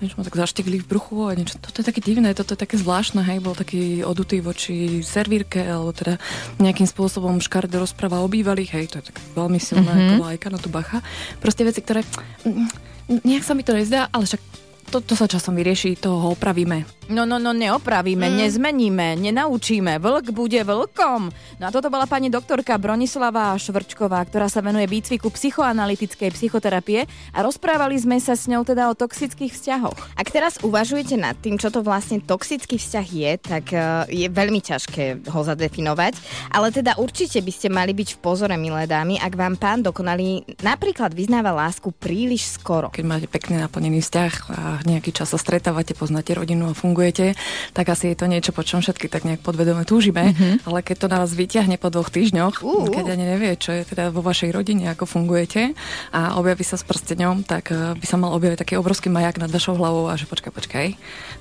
niečo 0.04 0.20
ma 0.20 0.28
tak 0.28 0.36
zaštekli 0.36 0.84
v 0.84 0.90
bruchu 0.90 1.26
a 1.26 1.34
niečo, 1.34 1.58
toto 1.64 1.80
je 1.80 1.88
také 1.88 2.04
divné, 2.04 2.36
toto 2.36 2.54
je 2.54 2.60
také 2.60 2.76
zvláštne, 2.76 3.24
hej, 3.24 3.40
bol 3.40 3.56
taký 3.56 4.04
odutý 4.04 4.44
voči 4.44 5.00
servírke, 5.00 5.64
alebo 5.64 5.96
teda 5.96 6.20
nejakým 6.60 6.86
spôsobom 6.86 7.40
škaredo 7.40 7.80
rozpráva 7.82 8.20
o 8.20 8.28
bývalých, 8.28 8.72
hej, 8.76 8.86
to 8.92 8.96
je 9.00 9.16
tak 9.16 9.18
veľmi 9.32 9.62
silná 9.64 9.90
Mhm. 9.90 10.02
mm-hmm. 10.04 10.20
lajka 10.28 10.48
na 10.52 10.60
tú 10.60 10.68
bacha. 10.68 11.00
Proste 11.40 11.64
veci, 11.64 11.82
ktoré 11.82 12.04
mm, 12.46 13.24
nejak 13.24 13.44
sa 13.44 13.54
mi 13.56 13.64
to 13.64 13.76
nezdá, 13.76 14.12
ale 14.12 14.28
však 14.28 14.67
to, 14.88 15.04
to 15.04 15.14
sa 15.20 15.28
časom 15.28 15.56
vyrieši, 15.60 16.00
to 16.00 16.10
ho 16.10 16.28
opravíme. 16.34 16.98
No, 17.08 17.24
no, 17.24 17.40
no, 17.40 17.56
neopravíme, 17.56 18.28
mm. 18.28 18.36
nezmeníme, 18.36 19.16
nenaučíme. 19.16 19.96
Vlk 19.96 20.36
bude 20.36 20.60
vlkom. 20.60 21.32
No 21.56 21.64
a 21.64 21.72
toto 21.72 21.88
bola 21.88 22.04
pani 22.04 22.28
doktorka 22.28 22.76
Bronislava 22.76 23.56
Švrčková, 23.56 24.20
ktorá 24.28 24.52
sa 24.52 24.60
venuje 24.60 24.92
výcviku 24.92 25.32
psychoanalytickej 25.32 26.36
psychoterapie 26.36 27.08
a 27.32 27.40
rozprávali 27.40 27.96
sme 27.96 28.20
sa 28.20 28.36
s 28.36 28.52
ňou 28.52 28.68
teda 28.68 28.92
o 28.92 28.94
toxických 29.00 29.56
vzťahoch. 29.56 30.20
Ak 30.20 30.28
teraz 30.36 30.60
uvažujete 30.60 31.16
nad 31.16 31.40
tým, 31.40 31.56
čo 31.56 31.72
to 31.72 31.80
vlastne 31.80 32.20
toxický 32.20 32.76
vzťah 32.76 33.08
je, 33.08 33.32
tak 33.40 33.66
uh, 33.72 34.04
je 34.12 34.28
veľmi 34.28 34.60
ťažké 34.60 35.32
ho 35.32 35.42
zadefinovať. 35.48 36.20
Ale 36.52 36.76
teda 36.76 37.00
určite 37.00 37.40
by 37.40 37.52
ste 37.56 37.72
mali 37.72 37.96
byť 37.96 38.20
v 38.20 38.22
pozore, 38.24 38.60
milé 38.60 38.84
dámy, 38.84 39.16
ak 39.16 39.32
vám 39.32 39.56
pán 39.56 39.80
dokonalý 39.80 40.44
napríklad 40.60 41.16
vyznáva 41.16 41.56
lásku 41.56 41.88
príliš 41.96 42.52
skoro. 42.52 42.92
Keď 42.92 43.06
máte 43.08 43.32
pekne 43.32 43.64
naplnený 43.64 44.04
vzťah 44.04 44.34
a 44.52 44.77
nejaký 44.84 45.16
čas 45.16 45.34
sa 45.34 45.40
stretávate, 45.40 45.98
poznáte 45.98 46.36
rodinu 46.36 46.70
a 46.70 46.78
fungujete, 46.78 47.34
tak 47.74 47.90
asi 47.90 48.14
je 48.14 48.18
to 48.20 48.26
niečo, 48.30 48.52
po 48.52 48.62
čom 48.62 48.84
všetky 48.84 49.08
tak 49.08 49.24
nejak 49.24 49.42
podvedome 49.42 49.88
túžime. 49.88 50.36
Mhm. 50.36 50.68
Ale 50.68 50.84
keď 50.84 50.96
to 51.02 51.08
nás 51.08 51.30
vyťahne 51.34 51.80
po 51.80 51.90
dvoch 51.90 52.12
týždňoch, 52.12 52.60
Uh, 52.68 52.84
uh. 52.84 52.92
keď 52.92 53.16
ani 53.16 53.26
nevie, 53.26 53.54
čo 53.56 53.72
je 53.72 53.86
teda 53.86 54.10
vo 54.10 54.26
vašej 54.26 54.52
rodine, 54.52 54.90
ako 54.92 55.08
fungujete 55.08 55.78
a 56.12 56.36
objaví 56.36 56.66
sa 56.66 56.76
s 56.76 56.84
prsteňom, 56.84 57.46
tak 57.48 57.72
eh, 57.72 57.96
by 57.96 58.06
sa 58.06 58.18
mal 58.20 58.34
objaviť 58.36 58.60
taký 58.60 58.74
obrovský 58.76 59.08
majak 59.08 59.40
nad 59.40 59.52
vašou 59.52 59.78
hlavou 59.78 60.10
a 60.10 60.18
že 60.18 60.26
počkaj, 60.28 60.52
počkaj, 60.52 60.88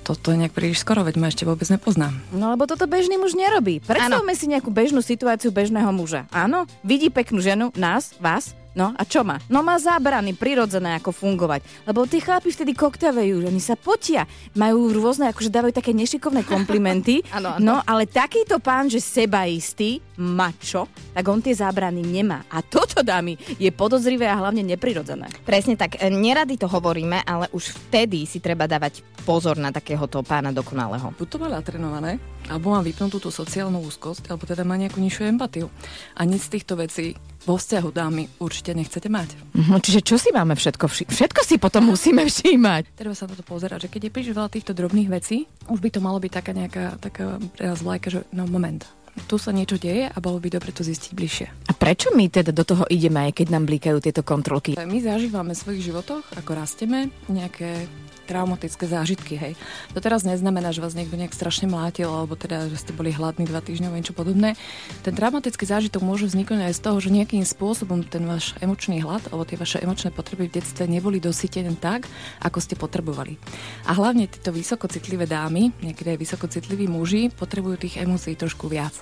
toto 0.07 0.31
je 0.31 0.39
nejak 0.39 0.55
príliš 0.55 0.85
skoro, 0.85 1.03
veď 1.03 1.17
ma 1.19 1.33
ešte 1.33 1.49
vôbec 1.49 1.67
nepoznám. 1.67 2.15
No 2.31 2.53
lebo 2.53 2.69
toto 2.69 2.87
bežný 2.87 3.19
muž 3.19 3.35
nerobí. 3.35 3.83
Predstavme 3.83 4.37
si 4.39 4.47
nejakú 4.47 4.71
bežnú 4.71 5.01
situáciu 5.03 5.51
bežného 5.51 5.89
muža. 5.91 6.29
Áno, 6.31 6.69
vidí 6.87 7.11
peknú 7.11 7.41
ženu, 7.43 7.73
nás, 7.75 8.15
vás, 8.23 8.55
No 8.77 8.93
a 8.93 9.03
čo 9.09 9.25
má? 9.25 9.41
No 9.49 9.65
má 9.65 9.81
zábrany 9.81 10.37
prirodzené, 10.37 11.01
ako 11.01 11.09
fungovať. 11.09 11.65
Lebo 11.89 12.05
tí 12.05 12.21
chlapi 12.21 12.53
vtedy 12.53 12.77
koktavejú, 12.77 13.41
že 13.41 13.49
oni 13.49 13.63
sa 13.65 13.73
potia. 13.73 14.29
Majú 14.53 14.93
rôzne, 14.93 15.33
akože 15.33 15.49
dávajú 15.49 15.73
také 15.73 15.97
nešikovné 15.97 16.45
komplimenty. 16.45 17.25
Áno, 17.37 17.57
áno. 17.57 17.65
no 17.65 17.77
ale 17.89 18.05
takýto 18.05 18.61
pán, 18.61 18.93
že 18.93 19.01
sebaistý, 19.01 20.05
mačo, 20.21 20.89
tak 21.17 21.25
on 21.29 21.41
tie 21.41 21.57
zábrany 21.57 22.05
nemá. 22.05 22.45
A 22.53 22.61
toto, 22.61 23.01
dámy, 23.01 23.37
je 23.57 23.73
podozrivé 23.73 24.29
a 24.29 24.37
hlavne 24.37 24.61
neprirodzené. 24.61 25.33
Presne 25.45 25.81
tak, 25.81 25.97
e, 25.97 26.09
nerady 26.13 26.61
to 26.61 26.69
hovoríme, 26.69 27.25
ale 27.25 27.49
už 27.57 27.73
vtedy 27.89 28.29
si 28.29 28.41
treba 28.45 28.69
dávať 28.69 29.01
pozor 29.25 29.57
na 29.57 29.73
takéhoto 29.73 30.21
pána 30.21 30.53
dokonalého. 30.53 31.17
Buď 31.17 31.29
to 31.29 31.37
má 31.41 31.49
natrenované, 31.49 32.21
alebo 32.51 32.75
má 32.75 32.81
vypnutú 32.83 33.19
tú 33.19 33.31
sociálnu 33.31 33.83
úzkosť, 33.83 34.31
alebo 34.31 34.47
teda 34.47 34.63
má 34.63 34.79
nejakú 34.79 34.99
nižšiu 35.03 35.23
empatiu. 35.31 35.67
A 36.15 36.25
nic 36.25 36.43
z 36.43 36.59
týchto 36.59 36.79
vecí 36.79 37.19
vo 37.47 37.55
vzťahu 37.55 37.89
dámy 37.95 38.27
určite 38.43 38.75
nechcete 38.75 39.07
mať. 39.07 39.39
Mhm, 39.55 39.79
čiže 39.79 40.01
čo 40.03 40.19
si 40.19 40.35
máme 40.35 40.59
všetko 40.59 40.85
všímať? 40.91 41.15
Všetko 41.15 41.41
si 41.47 41.55
potom 41.63 41.95
musíme 41.95 42.27
všímať. 42.27 42.99
Treba 42.99 43.15
sa 43.15 43.31
na 43.31 43.39
to 43.39 43.47
pozerať, 43.47 43.87
že 43.87 43.93
keď 43.93 44.11
je 44.11 44.13
príliš 44.13 44.35
veľa 44.35 44.51
týchto 44.51 44.75
drobných 44.75 45.09
vecí, 45.09 45.47
už 45.71 45.79
by 45.79 45.89
to 45.95 46.03
malo 46.03 46.19
byť 46.19 46.33
taká 46.35 46.53
nejaká 46.53 46.85
taká 46.99 47.39
vlajka, 47.79 48.09
že 48.11 48.21
no 48.35 48.51
moment, 48.51 48.83
tu 49.25 49.41
sa 49.41 49.49
niečo 49.55 49.81
deje 49.81 50.13
a 50.13 50.17
bolo 50.21 50.37
by 50.37 50.53
dobre 50.53 50.71
to 50.77 50.85
zistiť 50.85 51.11
bližšie. 51.17 51.47
A 51.71 51.73
prečo 51.73 52.13
my 52.13 52.29
teda 52.29 52.53
do 52.53 52.65
toho 52.69 52.85
ideme, 52.93 53.25
aj 53.25 53.41
keď 53.41 53.47
nám 53.57 53.65
blikajú 53.65 53.97
tieto 54.05 54.21
kontrolky? 54.21 54.77
My 54.77 54.99
zažívame 55.01 55.57
v 55.57 55.63
svojich 55.65 55.83
životoch, 55.89 56.25
ako 56.37 56.51
rasteme, 56.53 57.09
nejaké 57.33 57.89
traumatické 58.27 58.91
zážitky, 58.91 59.39
hej. 59.39 59.55
To 59.95 60.03
teraz 60.03 60.27
neznamená, 60.27 60.75
že 60.75 60.83
vás 60.83 60.99
niekto 60.99 61.15
nejak 61.15 61.33
strašne 61.33 61.71
mlátil, 61.71 62.11
alebo 62.11 62.35
teda, 62.35 62.67
že 62.67 62.83
ste 62.83 62.91
boli 62.91 63.15
hladní 63.15 63.47
dva 63.47 63.63
týždňov, 63.63 63.95
niečo 63.95 64.13
podobné. 64.13 64.59
Ten 65.07 65.15
traumatický 65.15 65.63
zážitok 65.63 66.03
môže 66.03 66.27
vzniknúť 66.27 66.67
aj 66.67 66.75
z 66.75 66.81
toho, 66.83 66.99
že 66.99 67.15
nejakým 67.15 67.47
spôsobom 67.47 68.03
ten 68.03 68.27
váš 68.27 68.59
emočný 68.59 68.99
hlad, 68.99 69.23
alebo 69.31 69.47
tie 69.47 69.55
vaše 69.55 69.79
emočné 69.79 70.11
potreby 70.11 70.51
v 70.51 70.59
detstve 70.59 70.91
neboli 70.91 71.23
dosytené 71.23 71.71
tak, 71.79 72.11
ako 72.43 72.59
ste 72.59 72.75
potrebovali. 72.75 73.39
A 73.87 73.95
hlavne 73.95 74.27
tieto 74.27 74.51
vysokocitlivé 74.51 75.29
dámy, 75.29 75.71
niekedy 75.85 76.17
aj 76.17 76.19
vysokocitliví 76.19 76.89
muži, 76.89 77.29
potrebujú 77.31 77.77
tých 77.77 78.01
emócií 78.01 78.35
trošku 78.35 78.67
viac. 78.73 78.97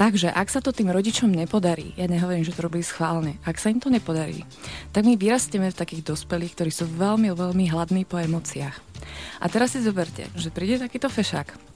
Takže 0.00 0.32
ak 0.32 0.48
sa 0.48 0.64
to 0.64 0.72
tým 0.72 0.88
rodičom 0.88 1.28
nepodarí, 1.28 1.92
ja 2.00 2.08
nehovorím, 2.08 2.42
že 2.42 2.56
to 2.56 2.64
robí 2.64 2.80
schválne, 2.80 3.36
ak 3.44 3.60
sa 3.60 3.68
im 3.68 3.78
to 3.78 3.92
nepodarí, 3.92 4.42
tak 4.90 5.04
my 5.04 5.14
vyrastieme 5.20 5.68
v 5.68 5.76
takých 5.76 6.16
dospelých, 6.16 6.56
ktorí 6.56 6.70
sú 6.72 6.88
veľmi, 6.88 7.28
veľmi 7.36 7.68
hladní 7.68 8.08
po 8.08 8.16
emóciách. 8.16 8.63
A 9.40 9.46
teraz 9.50 9.74
si 9.74 9.82
zoberte, 9.82 10.30
že 10.38 10.54
príde 10.54 10.80
takýto 10.80 11.10
fešák, 11.10 11.73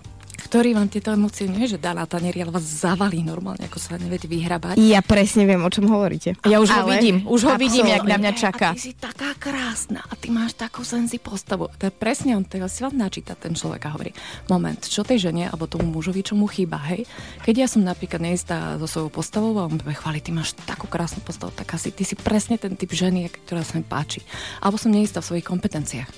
ktorý 0.49 0.73
vám 0.73 0.89
tieto 0.89 1.13
emócie 1.13 1.45
nie, 1.45 1.69
že 1.69 1.77
dá 1.77 1.93
na 1.93 2.03
tanieri, 2.03 2.41
ale 2.41 2.51
vás 2.51 2.65
zavalí 2.65 3.21
normálne, 3.21 3.69
ako 3.69 3.77
sa 3.77 4.01
neviete 4.01 4.25
vyhrabať. 4.25 4.81
Ja 4.81 5.05
presne 5.05 5.45
viem, 5.45 5.61
o 5.61 5.69
čom 5.69 5.85
hovoríte. 5.87 6.41
Ja 6.43 6.59
už 6.59 6.73
ho 6.73 6.89
Ale- 6.89 6.97
vidím, 6.97 7.29
už 7.29 7.41
ho 7.45 7.55
vidím, 7.55 7.85
jak 7.85 8.03
na 8.03 8.17
mňa 8.17 8.33
čaká. 8.33 8.73
A 8.73 8.75
ty 8.75 8.81
si 8.81 8.97
taká 8.97 9.37
krásna 9.37 10.01
a 10.03 10.17
ty 10.17 10.33
máš 10.33 10.57
takú 10.57 10.81
senzi 10.83 11.21
postavu. 11.21 11.69
To 11.77 11.85
je 11.85 11.93
presne 11.93 12.33
on, 12.33 12.43
teraz 12.43 12.73
si 12.73 12.81
vám 12.81 12.97
načíta 12.97 13.37
ten 13.37 13.53
človek 13.53 13.85
a 13.85 13.93
hovorí, 13.93 14.17
moment, 14.49 14.81
čo 14.81 15.05
tej 15.05 15.29
žene 15.29 15.47
alebo 15.47 15.69
tomu 15.69 15.85
mužovi, 15.87 16.25
čo 16.25 16.33
mu 16.33 16.49
chýba, 16.49 16.81
hej? 16.89 17.05
Keď 17.45 17.55
ja 17.55 17.69
som 17.69 17.85
napríklad 17.85 18.25
neistá 18.25 18.81
so 18.81 18.89
svojou 18.89 19.13
postavou 19.13 19.53
a 19.61 19.69
on 19.69 19.77
chváliť, 19.77 20.23
ty 20.23 20.33
máš 20.33 20.57
takú 20.65 20.89
krásnu 20.89 21.21
postavu, 21.21 21.53
tak 21.53 21.69
asi 21.71 21.93
ty 21.93 22.09
si 22.09 22.17
presne 22.17 22.57
ten 22.57 22.73
typ 22.73 22.89
ženy, 22.89 23.29
ktorá 23.45 23.61
sa 23.61 23.77
mi 23.77 23.85
páči. 23.85 24.25
Alebo 24.65 24.81
som 24.81 24.89
neistá 24.89 25.21
v 25.21 25.29
svojich 25.29 25.47
kompetenciách. 25.47 26.09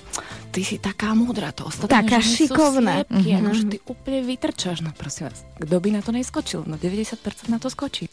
Ty 0.51 0.61
si 0.61 0.77
taká 0.77 1.11
múdra, 1.11 1.51
to 1.51 1.63
ostatné 1.63 2.03
Taká 2.03 2.19
šikovná. 2.19 3.03
Sú 3.03 3.07
sliepky, 3.07 3.27
Mhm. 3.31 3.37
akože 3.41 3.63
ty 3.67 3.77
úplne 3.87 4.19
vytrčaš, 4.23 4.81
no 4.85 4.91
prosím 4.95 5.29
vás. 5.29 5.45
Kto 5.57 5.77
by 5.79 5.89
na 5.93 6.01
to 6.01 6.11
neskočil? 6.11 6.63
No 6.65 6.77
90% 6.77 7.49
na 7.49 7.59
to 7.59 7.69
skočí. 7.69 8.09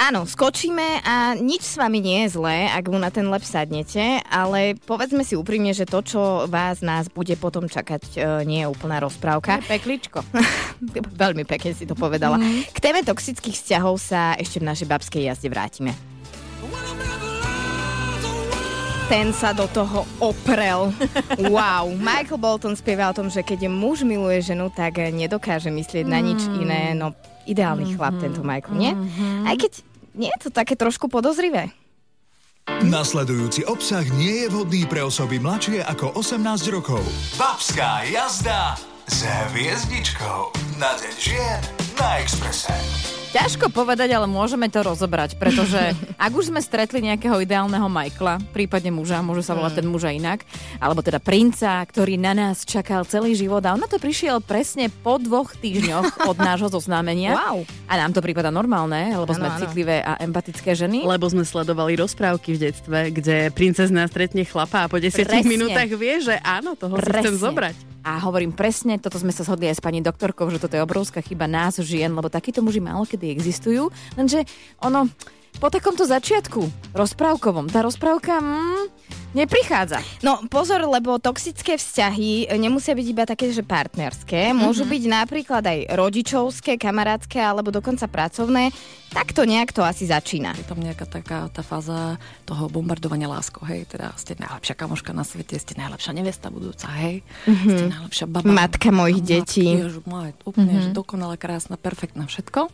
Áno, 0.00 0.24
skočíme 0.24 1.04
a 1.04 1.36
nič 1.36 1.60
s 1.60 1.76
vami 1.76 2.00
nie 2.00 2.24
je 2.24 2.40
zlé, 2.40 2.72
ak 2.72 2.88
mu 2.88 2.96
na 2.96 3.12
ten 3.12 3.28
lep 3.28 3.44
sadnete, 3.44 4.24
ale 4.32 4.72
povedzme 4.88 5.20
si 5.28 5.36
úprimne, 5.36 5.76
že 5.76 5.84
to, 5.84 6.00
čo 6.00 6.20
vás 6.48 6.80
nás 6.80 7.12
bude 7.12 7.36
potom 7.36 7.68
čakať, 7.68 8.16
e, 8.16 8.48
nie 8.48 8.64
je 8.64 8.70
úplná 8.72 8.96
rozprávka. 8.96 9.60
Pekličko. 9.68 10.24
Veľmi 11.20 11.44
pekne 11.44 11.76
si 11.76 11.84
to 11.84 11.92
povedala. 11.92 12.40
Mhm. 12.40 12.72
K 12.72 12.78
téme 12.80 13.04
toxických 13.04 13.60
vzťahov 13.60 14.00
sa 14.00 14.40
ešte 14.40 14.64
v 14.64 14.72
našej 14.72 14.88
babskej 14.88 15.28
jazde 15.28 15.52
vrátime. 15.52 15.92
Ten 19.10 19.34
sa 19.34 19.50
do 19.50 19.66
toho 19.66 20.06
oprel. 20.22 20.94
Wow. 21.50 21.90
Michael 21.98 22.38
Bolton 22.38 22.78
spieva 22.78 23.10
o 23.10 23.16
tom, 23.16 23.26
že 23.26 23.42
keď 23.42 23.66
muž 23.66 24.06
miluje 24.06 24.38
ženu, 24.38 24.70
tak 24.70 25.02
nedokáže 25.10 25.66
myslieť 25.66 26.06
na 26.06 26.22
nič 26.22 26.46
Mm. 26.46 26.54
iné. 26.62 26.82
No, 26.94 27.10
ideálny 27.42 27.98
chlap 27.98 28.22
tento 28.22 28.46
Michael, 28.46 28.76
nie? 28.78 28.92
Aj 29.42 29.58
keď 29.58 29.82
nie 30.14 30.30
je 30.30 30.38
to 30.46 30.50
také 30.54 30.78
trošku 30.78 31.10
podozrivé. 31.10 31.74
Nasledujúci 32.86 33.66
obsah 33.66 34.06
nie 34.14 34.46
je 34.46 34.48
vhodný 34.48 34.86
pre 34.86 35.02
osoby 35.02 35.42
mladšie 35.42 35.82
ako 35.82 36.14
18 36.14 36.70
rokov. 36.70 37.02
Babská 37.34 38.06
jazda 38.06 38.78
s 39.10 39.26
hviezdičkou 39.26 40.54
na 40.78 40.94
deň 40.94 41.14
žien 41.18 41.58
na 41.98 42.22
Exprese. 42.22 42.70
Ťažko 43.30 43.70
povedať, 43.70 44.10
ale 44.10 44.26
môžeme 44.26 44.66
to 44.66 44.82
rozobrať, 44.82 45.38
pretože 45.38 45.94
ak 46.26 46.32
už 46.34 46.50
sme 46.50 46.58
stretli 46.58 46.98
nejakého 46.98 47.38
ideálneho 47.38 47.86
Michaela, 47.86 48.42
prípadne 48.50 48.90
muža, 48.90 49.22
môže 49.22 49.46
sa 49.46 49.54
volať 49.54 49.78
ten 49.78 49.86
muža 49.86 50.10
inak, 50.10 50.42
alebo 50.82 50.98
teda 50.98 51.22
princa, 51.22 51.78
ktorý 51.86 52.18
na 52.18 52.34
nás 52.34 52.66
čakal 52.66 53.06
celý 53.06 53.38
život 53.38 53.62
a 53.62 53.78
on 53.78 53.78
na 53.78 53.86
to 53.86 54.02
prišiel 54.02 54.42
presne 54.42 54.90
po 54.90 55.22
dvoch 55.22 55.54
týždňoch 55.54 56.18
od 56.30 56.36
nášho 56.42 56.74
zoznámenia. 56.74 57.38
Wow. 57.38 57.62
A 57.86 58.02
nám 58.02 58.10
to 58.10 58.18
prípada 58.18 58.50
normálne, 58.50 59.14
lebo 59.14 59.30
sme 59.30 59.46
áno. 59.46 59.62
citlivé 59.62 60.02
a 60.02 60.18
empatické 60.18 60.74
ženy. 60.74 61.06
Lebo 61.06 61.30
sme 61.30 61.46
sledovali 61.46 61.94
rozprávky 62.02 62.58
v 62.58 62.66
detstve, 62.66 63.14
kde 63.14 63.54
princezná 63.54 64.10
stretne 64.10 64.42
chlapa 64.42 64.84
a 64.84 64.90
po 64.90 64.98
10 64.98 65.22
Presne. 65.22 65.46
minútach 65.46 65.86
vie, 65.86 66.18
že 66.18 66.34
áno, 66.42 66.74
toho 66.74 66.98
si 66.98 67.06
chcem 67.06 67.30
Presne. 67.30 67.38
zobrať. 67.38 67.76
A 68.00 68.16
hovorím 68.24 68.56
presne, 68.56 68.96
toto 68.96 69.20
sme 69.20 69.28
sa 69.28 69.44
zhodli 69.44 69.68
aj 69.68 69.76
s 69.76 69.84
pani 69.84 70.00
doktorkou, 70.00 70.48
že 70.48 70.56
toto 70.56 70.72
je 70.72 70.84
obrovská 70.84 71.20
chyba 71.20 71.44
nás 71.44 71.76
žien, 71.84 72.08
lebo 72.08 72.32
takíto 72.32 72.64
muži 72.64 72.80
málo 72.80 73.04
kedy 73.04 73.28
existujú, 73.28 73.92
lenže 74.16 74.48
ono, 74.80 75.04
po 75.60 75.68
takomto 75.68 76.02
začiatku 76.02 76.92
rozprávkovom, 76.96 77.68
tá 77.68 77.84
rozprávka 77.84 78.40
mm, 78.40 78.84
neprichádza. 79.32 80.00
No 80.20 80.42
pozor, 80.48 80.82
lebo 80.82 81.20
toxické 81.20 81.76
vzťahy 81.76 82.50
nemusia 82.56 82.96
byť 82.96 83.06
iba 83.06 83.22
také, 83.22 83.52
že 83.52 83.62
partnerské. 83.62 84.50
Môžu 84.50 84.82
Mhm. 84.82 84.90
byť 84.90 85.02
napríklad 85.06 85.62
aj 85.62 85.78
rodičovské, 85.92 86.74
kamarátske 86.74 87.38
alebo 87.38 87.70
dokonca 87.70 88.08
pracovné. 88.08 88.72
Takto 89.10 89.42
nejak 89.42 89.74
to 89.74 89.82
asi 89.82 90.06
začína. 90.06 90.54
Je 90.54 90.62
tam 90.64 90.78
nejaká 90.78 91.02
taká 91.02 91.50
tá 91.50 91.62
fáza 91.62 92.14
toho 92.46 92.70
bombardovania 92.70 93.26
láskou, 93.26 93.66
hej, 93.66 93.82
teda 93.84 94.14
ste 94.14 94.38
najlepšia 94.38 94.74
kamoška 94.74 95.10
na 95.10 95.26
svete, 95.26 95.58
ste 95.58 95.74
najlepšia 95.74 96.14
nevesta 96.14 96.46
budúca, 96.46 96.86
hej, 96.94 97.26
Mhm. 97.46 97.68
ste 97.68 97.84
najlepšia 97.86 98.26
baba. 98.26 98.46
Matka 98.46 98.88
mojich 98.88 99.18
detí. 99.20 99.66
matky, 99.66 99.82
Ježiš, 99.82 100.06
moje, 100.06 100.30
úplne, 100.46 100.72
Mhm. 100.72 100.82
že 100.82 100.88
dokonale 100.90 101.34
krásna, 101.36 101.74
perfektná 101.74 102.24
všetko. 102.24 102.70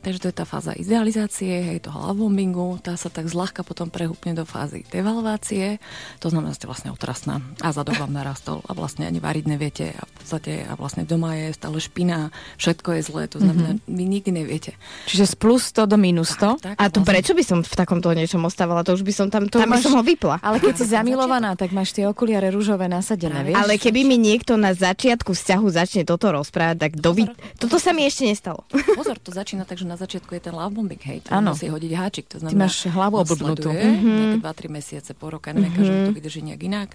Takže 0.00 0.18
to 0.18 0.26
je 0.30 0.36
tá 0.36 0.46
fáza 0.46 0.72
idealizácie, 0.72 1.50
hej, 1.74 1.78
toho 1.82 1.98
lovebombingu, 2.30 2.78
tá 2.78 2.94
sa 2.94 3.08
tak 3.08 3.26
zľahka 3.26 3.60
potom 3.60 3.88
prehúpne 3.88 4.32
do 4.32 4.44
fázy 4.44 4.86
devalvácie, 4.86 5.82
to 6.16 6.30
znamená, 6.30 6.52
že 6.52 6.62
ste 6.62 6.68
vlastne 6.68 6.90
otrasná 6.90 7.42
a 7.58 7.68
zadok 7.70 7.98
vám 7.98 8.12
narastol 8.12 8.62
a 8.64 8.72
vlastne 8.72 9.04
ani 9.04 9.18
variť 9.18 9.44
neviete 9.46 9.86
a 9.90 10.02
v 10.04 10.12
podstate 10.16 10.52
a 10.62 10.72
vlastne 10.74 11.02
doma 11.02 11.34
je 11.34 11.50
stále 11.50 11.76
špina, 11.76 12.30
všetko 12.56 12.88
je 12.92 13.02
zlé, 13.02 13.22
to 13.26 13.38
znamená, 13.38 13.70
Mhm. 13.72 13.80
vy 13.88 14.04
nikdy 14.04 14.30
neviete. 14.32 14.72
Čiže 15.04 15.26
z 15.26 15.36
plus 15.36 15.62
100 15.66 15.86
do 15.86 15.96
minus 15.96 16.30
100. 16.32 16.56
Tak, 16.60 16.76
A 16.76 16.84
to 16.86 17.02
prečo 17.02 17.32
by 17.32 17.42
som 17.42 17.58
v 17.60 17.72
takomto 17.72 18.10
niečom 18.10 18.40
ostávala? 18.40 18.82
To 18.82 18.94
už 18.94 19.02
by 19.02 19.12
som 19.12 19.26
tam, 19.26 19.46
To 19.46 19.58
tam 19.58 19.66
by 19.66 19.76
máš- 19.76 19.84
som 19.84 19.96
ho 19.96 20.02
vypla. 20.02 20.38
Ale 20.40 20.58
keď 20.58 20.74
si 20.76 20.86
zamilovaná, 20.94 21.52
tak 21.52 21.70
máš 21.70 21.90
tie 21.90 22.06
okuliare 22.06 22.48
rúžové 22.48 22.86
nasadené, 22.86 23.42
vieš? 23.44 23.56
Ale 23.56 23.74
keby 23.74 24.00
mi 24.02 24.16
niekto 24.16 24.54
na 24.54 24.70
začiatku 24.70 25.32
vzťahu 25.32 25.66
začne 25.68 26.02
toto 26.04 26.30
rozprávať, 26.30 26.76
tak 26.78 26.92
dovi... 26.96 27.26
toto 27.56 27.76
sa 27.76 27.90
mi 27.90 28.04
ešte 28.04 28.22
nestalo. 28.24 28.62
Pozor, 28.94 29.18
to 29.18 29.30
začína 29.30 29.64
tak, 29.64 29.76
že 29.76 29.84
na 29.84 29.96
začiatku 29.96 30.30
je 30.30 30.42
ten 30.42 30.52
love 30.52 30.70
bombing, 30.70 31.00
hej, 31.00 31.24
Áno. 31.28 31.52
musí 31.52 31.66
hodiť 31.66 31.92
háčik. 32.10 32.26
To 32.26 32.36
Ty 32.36 32.40
znamená, 32.42 32.66
máš 32.66 32.76
hlavu 32.84 33.16
oblbnutú. 33.22 33.70
Mhm. 33.70 34.10
nejaké 34.10 34.36
2-3 34.42 34.66
mesiace, 34.68 35.10
po 35.14 35.30
roka, 35.30 35.54
neviem, 35.54 35.70
Mhm. 35.72 35.86
že 35.86 35.92
to 36.04 36.12
vydrží 36.12 36.40
nejak 36.42 36.62
inak 36.62 36.90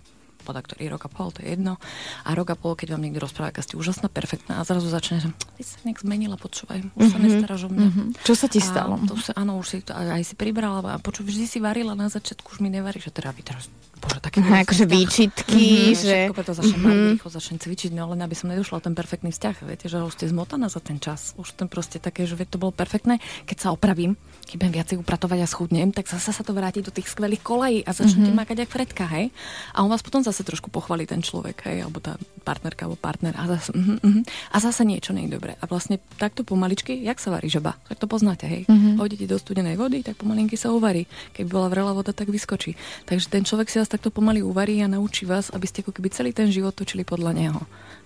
podľa 0.45 0.61
ktorý 0.61 0.93
rok 0.93 1.01
a 1.01 1.09
pol, 1.09 1.33
to 1.33 1.41
je 1.41 1.57
jedno. 1.57 1.81
A 2.21 2.37
rok 2.37 2.53
a 2.53 2.55
pol, 2.55 2.77
keď 2.77 2.93
vám 2.93 3.01
niekto 3.01 3.17
rozpráva, 3.17 3.49
aká 3.49 3.65
ste 3.65 3.81
úžasná, 3.81 4.13
perfektná 4.13 4.61
a 4.61 4.67
zrazu 4.67 4.93
začne, 4.93 5.17
že 5.17 5.33
ty 5.57 5.65
sa 5.65 5.81
nejak 5.81 6.05
zmenila, 6.05 6.37
počúvaj, 6.37 6.85
už 6.93 7.05
sa 7.09 7.17
Mhm. 7.17 7.23
nestaráš 7.25 7.65
o 7.65 7.69
mňa. 7.73 7.81
Mhm. 7.89 8.03
Čo 8.21 8.33
sa 8.37 8.45
ti 8.45 8.61
A 8.61 8.65
stalo? 8.69 8.93
To 9.09 9.17
sa, 9.17 9.33
áno, 9.33 9.57
už 9.57 9.65
si 9.65 9.81
to 9.81 9.97
aj, 9.97 10.21
aj 10.21 10.23
si 10.23 10.35
pribrala 10.37 10.85
a 10.85 11.01
počuj, 11.01 11.25
vždy 11.25 11.49
si 11.49 11.57
varila 11.57 11.97
na 11.97 12.13
začiatku, 12.13 12.45
už 12.45 12.61
mi 12.61 12.69
nevaríš, 12.69 13.09
a 13.09 13.11
teda 13.11 13.33
vy 13.33 13.41
teraz 13.41 13.73
Bože, 13.95 14.19
taký 14.19 14.39
Aha, 14.39 14.61
akože 14.61 14.85
výčitky, 14.85 15.65
Mhm, 15.89 15.95
že... 15.95 16.13
Všetko 16.27 16.35
preto 16.35 16.53
začnem 16.53 16.75
Mhm. 16.75 16.85
mm-hmm. 16.85 17.11
rýchlo 17.15 17.29
začnem 17.31 17.59
cvičiť, 17.59 17.91
no 17.91 18.03
len 18.11 18.19
aby 18.19 18.35
som 18.35 18.47
nedošla 18.47 18.75
o 18.77 18.83
ten 18.83 18.93
perfektný 18.93 19.29
vzťah. 19.29 19.55
Viete, 19.63 19.85
že 19.87 19.97
už 19.97 20.13
ste 20.13 20.25
zmotaná 20.27 20.67
za 20.67 20.79
ten 20.79 20.97
čas. 20.97 21.33
Už 21.35 21.51
ten 21.51 21.65
proste 21.65 21.97
také, 21.97 22.23
že 22.23 22.35
veď 22.35 22.47
to 22.53 22.57
bolo 22.57 22.71
perfektné. 22.71 23.17
Keď 23.43 23.57
sa 23.57 23.69
opravím, 23.69 24.13
keď 24.45 24.55
budem 24.55 24.73
viacej 24.73 24.95
upratovať 24.99 25.39
a 25.41 25.47
schudnem, 25.47 25.89
tak 25.89 26.05
zase 26.05 26.29
sa 26.29 26.43
to 26.43 26.51
vráti 26.51 26.79
do 26.79 26.91
tých 26.91 27.07
skvelých 27.07 27.41
kolají 27.41 27.81
a 27.81 27.91
začnete 27.91 28.13
Mhm. 28.15 28.25
mm-hmm. 28.27 28.37
makať 28.37 28.57
jak 28.61 28.69
Fredka, 28.69 29.05
hej? 29.07 29.25
A 29.71 29.81
on 29.81 29.89
vás 29.89 30.01
potom 30.01 30.21
zase 30.21 30.43
trošku 30.43 30.69
pochvalí 30.69 31.05
ten 31.05 31.19
človek, 31.19 31.65
hej? 31.65 31.81
Alebo 31.81 31.97
tá 31.97 32.13
partnerka 32.41 32.85
alebo 32.85 32.95
partner 32.95 33.33
a 33.33 33.47
zase, 33.47 33.73
mm-hmm, 33.73 33.97
mm-hmm. 33.99 34.23
a 34.51 34.57
zase 34.59 34.81
niečo 34.83 35.11
nie 35.11 35.25
je 35.25 35.33
dobré. 35.33 35.57
A 35.57 35.65
vlastne 35.65 35.97
takto 36.15 36.43
pomaličky, 36.43 37.01
jak 37.01 37.17
sa 37.17 37.33
varí 37.33 37.49
žaba? 37.49 37.73
Tak 37.87 37.97
to 37.97 38.05
poznáte, 38.05 38.45
hej? 38.45 38.67
Mhm. 38.67 38.73
Mm-hmm. 38.75 38.95
Hodíte 38.99 39.25
do 39.25 39.37
studenej 39.37 39.75
vody, 39.75 40.03
tak 40.03 40.19
pomalinky 40.19 40.53
sa 40.53 40.69
uvarí. 40.69 41.07
Keby 41.33 41.47
bola 41.49 41.67
vrelá 41.67 41.91
voda, 41.91 42.11
tak 42.11 42.29
vyskočí. 42.29 42.75
Takže 43.05 43.27
ten 43.27 43.41
človek 43.41 43.67
si 43.67 43.77
vás 43.77 43.87
takto 43.95 44.11
pomaly 44.11 44.43
uvarí 44.43 44.83
a 44.83 44.91
naučí 44.91 45.23
vás, 45.23 45.47
aby 45.55 45.63
ste 45.63 45.79
ako 45.79 45.95
keby 45.95 46.11
celý 46.11 46.35
ten 46.35 46.51
život 46.51 46.75
točili 46.75 47.07
podľa 47.07 47.31
neho. 47.31 47.61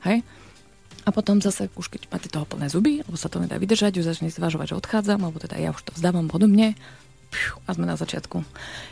Hej? 0.05 0.21
A 1.03 1.09
potom 1.09 1.41
zase, 1.41 1.73
už 1.73 1.89
keď 1.89 2.05
máte 2.13 2.29
toho 2.29 2.45
plné 2.45 2.69
zuby, 2.69 3.01
alebo 3.01 3.17
sa 3.17 3.33
to 3.33 3.41
nedá 3.41 3.57
vydržať, 3.57 3.97
už 3.97 4.05
začne 4.05 4.29
zvažovať, 4.29 4.77
že 4.77 4.79
odchádzam, 4.79 5.25
alebo 5.25 5.41
teda 5.41 5.57
ja 5.57 5.73
už 5.73 5.81
to 5.81 5.91
vzdávam 5.97 6.29
podobne. 6.29 6.77
A 7.65 7.73
sme 7.73 7.85
na 7.85 7.93
začiatku. 7.93 8.41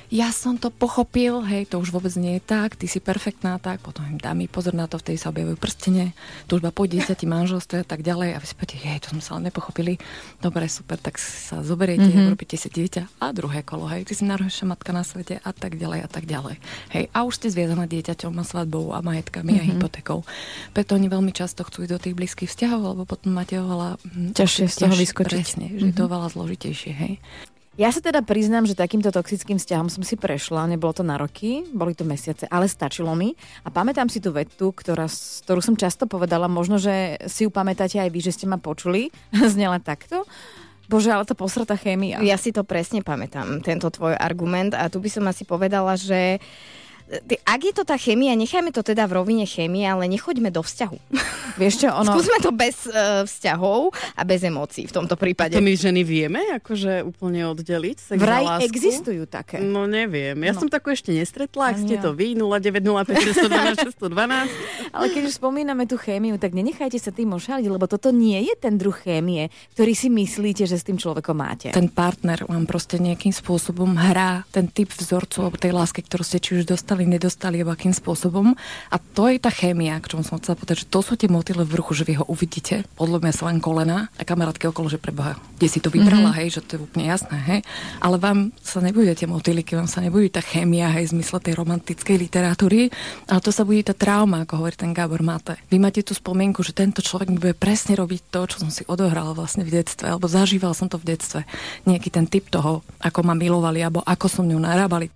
Ja 0.07 0.31
som 0.31 0.55
to 0.55 0.71
pochopil, 0.71 1.43
hej, 1.43 1.67
to 1.67 1.83
už 1.83 1.91
vôbec 1.91 2.13
nie 2.15 2.39
je 2.39 2.43
tak, 2.45 2.79
ty 2.79 2.87
si 2.87 3.03
perfektná, 3.03 3.59
tak, 3.59 3.83
potom 3.83 4.07
im 4.07 4.15
dá 4.15 4.31
mi 4.31 4.47
pozor 4.47 4.71
na 4.71 4.87
to, 4.87 4.95
vtedy 4.95 5.19
sa 5.19 5.35
objavujú 5.35 5.59
prstene, 5.59 6.15
túžba 6.45 6.71
po 6.71 6.87
dieťati, 6.87 7.27
manželstve 7.27 7.81
a 7.81 7.85
tak 7.85 8.07
ďalej 8.07 8.31
a 8.31 8.39
vy 8.39 8.45
si 8.47 8.55
poviete, 8.55 8.77
hej, 8.79 9.03
to 9.03 9.11
sme 9.11 9.19
sa 9.19 9.35
ale 9.35 9.51
nepochopili, 9.51 9.99
dobre, 10.39 10.71
super, 10.71 10.95
tak 10.95 11.19
sa 11.19 11.59
zoberiete, 11.59 12.07
Mhm. 12.07 12.13
mm-hmm. 12.13 12.27
urobíte 12.31 12.55
si 12.55 12.69
dieťa 12.69 13.19
a 13.19 13.25
druhé 13.35 13.67
kolo, 13.67 13.83
hej, 13.91 14.07
ty 14.07 14.15
si 14.15 14.23
najhoršia 14.23 14.63
matka 14.63 14.95
na 14.95 15.03
svete 15.03 15.43
a 15.43 15.51
tak 15.51 15.75
ďalej 15.75 15.99
a 16.05 16.07
tak 16.07 16.23
ďalej. 16.23 16.55
Hej, 16.95 17.03
a 17.11 17.19
už 17.27 17.33
ste 17.35 17.51
zviazaná 17.51 17.83
dieťaťom 17.83 18.31
a 18.31 18.43
svadbou 18.47 18.95
a 18.95 19.03
majetkami 19.03 19.59
mm-hmm. 19.59 19.59
a 19.59 19.67
Mhm. 19.67 19.71
hypotékou. 19.75 20.19
Preto 20.71 20.95
oni 20.95 21.11
veľmi 21.11 21.35
často 21.35 21.67
chcú 21.67 21.83
ísť 21.83 21.91
do 21.91 21.99
tých 21.99 22.15
blízkych 22.15 22.47
vzťahov, 22.47 22.95
lebo 22.95 23.03
potom 23.03 23.35
máte 23.35 23.59
oveľa 23.59 23.99
hm, 24.07 24.31
Ťažšie 24.39 24.65
z 24.71 24.75
toho 24.79 24.95
vyskočiť. 24.95 25.35
Presne, 25.35 25.65
že 25.75 25.85
je 25.89 25.95
to 25.97 26.07
oveľa 26.07 26.31
zložitejšie, 26.31 26.93
hej. 26.95 27.15
Ja 27.77 27.93
sa 27.93 28.01
teda 28.01 28.25
priznám, 28.25 28.65
že 28.65 28.73
takýmto 28.73 29.13
toxickým 29.13 29.61
vzťahom 29.61 29.85
som 29.93 30.01
si 30.01 30.17
prešla, 30.17 30.65
nebolo 30.65 30.97
to 30.97 31.05
na 31.05 31.13
roky, 31.13 31.61
boli 31.69 31.93
to 31.93 32.09
mesiace, 32.09 32.49
ale 32.49 32.65
stačilo 32.65 33.13
mi. 33.13 33.37
A 33.61 33.69
pamätám 33.69 34.09
si 34.09 34.17
tú 34.17 34.33
vetu, 34.33 34.73
ktorá, 34.73 35.05
ktorú 35.45 35.61
som 35.61 35.77
často 35.77 36.09
povedala, 36.09 36.49
možno, 36.49 36.81
že 36.81 37.21
si 37.29 37.45
ju 37.45 37.53
pamätáte 37.53 38.01
aj 38.01 38.09
vy, 38.09 38.19
že 38.25 38.33
ste 38.33 38.49
ma 38.49 38.57
počuli, 38.57 39.13
znela 39.53 39.77
takto. 39.77 40.25
Bože, 40.89 41.13
ale 41.13 41.29
to 41.29 41.37
posratá 41.37 41.77
chémia. 41.77 42.17
Ja 42.25 42.41
si 42.41 42.49
to 42.49 42.65
presne 42.65 43.05
pamätám, 43.05 43.61
tento 43.61 43.93
tvoj 43.93 44.17
argument 44.17 44.73
a 44.73 44.89
tu 44.89 44.97
by 44.97 45.13
som 45.13 45.29
asi 45.29 45.45
povedala, 45.45 45.93
že 46.01 46.41
Ak 47.47 47.63
je 47.63 47.71
to 47.71 47.87
tá 47.87 47.95
chémia, 47.95 48.35
nechajme 48.35 48.69
to 48.69 48.83
teda 48.83 49.07
v 49.07 49.15
rovine 49.15 49.47
chémie, 49.47 49.83
ale 49.83 50.05
nechoďme 50.05 50.51
do 50.51 50.59
vzťahu. 50.59 50.97
Vieš 51.55 51.73
čo, 51.79 51.89
ono... 51.89 52.11
Skúsme 52.11 52.37
to 52.37 52.51
bez 52.51 52.83
uh, 52.85 53.23
vzťahov 53.23 53.89
a 54.13 54.21
bez 54.21 54.43
emócií 54.43 54.85
v 54.85 54.93
tomto 54.93 55.15
prípade. 55.15 55.55
To 55.55 55.63
my 55.63 55.73
ženy 55.73 56.03
vieme 56.03 56.43
akože 56.53 57.01
úplne 57.01 57.47
oddeliť 57.47 57.97
sex 57.97 58.17
Vraj 58.17 58.43
lásku? 58.45 58.67
existujú 58.67 59.23
také. 59.23 59.57
No 59.57 59.87
neviem. 59.87 60.35
Ja 60.37 60.51
No. 60.51 60.59
som 60.59 60.69
takú 60.69 60.89
ešte 60.89 61.09
nestretla. 61.09 61.71
Ak 61.71 61.79
ste 61.79 61.95
to 61.95 62.11
vy, 62.11 62.35
0905 62.35 63.07
612 63.23 63.87
Ale 64.95 65.05
keď 65.09 65.21
už 65.27 65.33
spomíname 65.35 65.85
tú 65.85 65.95
chémiu, 65.95 66.35
tak 66.35 66.51
nenechajte 66.51 66.97
sa 66.97 67.09
tým 67.09 67.31
ošaliť, 67.31 67.67
lebo 67.67 67.85
toto 67.85 68.09
nie 68.09 68.41
je 68.43 68.53
ten 68.53 68.75
druh 68.75 68.95
chémie, 68.95 69.47
ktorý 69.73 69.93
si 69.93 70.07
myslíte, 70.07 70.63
že 70.63 70.75
s 70.75 70.83
tým 70.83 70.97
človekom 70.97 71.35
máte. 71.35 71.69
Ten 71.69 71.87
partner 71.87 72.43
vám 72.43 72.65
proste 72.65 72.97
nejakým 72.97 73.31
spôsobom 73.31 73.93
hrá 73.93 74.43
ten 74.49 74.67
typ 74.67 74.89
vzorcu 74.89 75.41
alebo 75.41 75.57
tej 75.57 75.71
lásky, 75.71 76.01
ktorú 76.01 76.23
ste 76.23 76.39
či 76.39 76.57
už 76.57 76.65
dostali, 76.65 76.96
nedostali, 77.05 77.61
alebo 77.61 77.75
akým 77.75 77.93
spôsobom. 77.93 78.55
A 78.89 78.95
to 78.97 79.27
je 79.27 79.37
tá 79.37 79.51
chémia, 79.53 79.99
k 80.01 80.15
čomu 80.15 80.23
som 80.23 80.39
chcela 80.39 80.57
povedať, 80.57 80.87
že 80.87 80.89
to 80.89 81.03
sú 81.03 81.13
tie 81.13 81.27
motýle 81.27 81.67
v 81.67 81.77
bruchu, 81.77 81.93
že 81.93 82.07
vy 82.07 82.17
ho 82.17 82.25
uvidíte, 82.25 82.87
podľa 82.95 83.21
mňa 83.21 83.33
sa 83.35 83.43
len 83.51 83.59
kolena 83.59 84.07
a 84.15 84.23
kamarátky 84.23 84.71
okolo, 84.71 84.87
že 84.87 84.97
preboha, 84.97 85.35
kde 85.59 85.67
si 85.67 85.83
to 85.83 85.91
vybrala, 85.91 86.31
Mhm. 86.31 86.37
hej, 86.39 86.47
že 86.57 86.61
to 86.63 86.79
je 86.79 86.83
úplne 86.87 87.05
jasné, 87.11 87.37
hej. 87.37 87.59
Ale 87.99 88.15
vám 88.17 88.55
sa 88.63 88.79
nebude 88.79 89.11
tie 89.13 89.27
motýly, 89.27 89.61
keď 89.61 89.83
vám 89.83 89.89
sa 89.91 89.99
nebude 89.99 90.31
tá 90.31 90.39
chémia, 90.39 90.87
hej, 90.95 91.11
v 91.11 91.19
zmysle 91.19 91.43
tej 91.43 91.53
romantickej 91.59 92.15
literatúry, 92.15 92.87
ale 93.27 93.39
to 93.43 93.51
sa 93.51 93.67
bude 93.67 93.83
tá 93.83 93.91
trauma, 93.91 94.47
ako 94.47 94.63
hovorí 94.63 94.79
ten 94.79 94.95
Gábor 94.95 95.19
Mate. 95.19 95.59
Vy 95.67 95.77
máte 95.81 95.99
tú 96.05 96.15
spomienku, 96.15 96.63
že 96.63 96.71
tento 96.71 97.03
človek 97.03 97.33
bude 97.35 97.51
presne 97.51 97.99
robiť 97.99 98.21
to, 98.31 98.39
čo 98.47 98.57
som 98.63 98.69
si 98.71 98.87
odohral 98.87 99.35
vlastne 99.35 99.67
v 99.67 99.75
detstve, 99.81 100.07
alebo 100.07 100.29
zažíval 100.29 100.71
som 100.71 100.87
to 100.87 100.95
v 100.95 101.17
detstve. 101.17 101.43
Nejaký 101.89 102.13
ten 102.13 102.29
typ 102.29 102.47
toho, 102.47 102.85
ako 103.01 103.19
ma 103.25 103.33
milovali, 103.33 103.81
alebo 103.83 104.05
ako 104.05 104.29
som 104.29 104.45
ňou 104.47 104.61
narábali. 104.61 105.09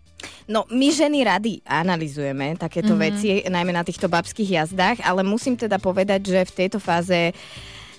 No, 0.51 0.67
my 0.67 0.91
ženy 0.91 1.23
rady 1.23 1.63
analizujeme 1.63 2.59
takéto 2.59 2.91
Mhm. 2.91 2.99
mm-hmm. 2.99 3.15
veci, 3.15 3.27
najmä 3.47 3.71
na 3.71 3.87
týchto 3.87 4.11
babských 4.11 4.59
jazdách, 4.59 4.99
ale 4.99 5.23
musím 5.23 5.55
teda 5.55 5.79
povedať, 5.79 6.27
že 6.27 6.39
v 6.43 6.55
tejto 6.59 6.83
fáze 6.83 7.31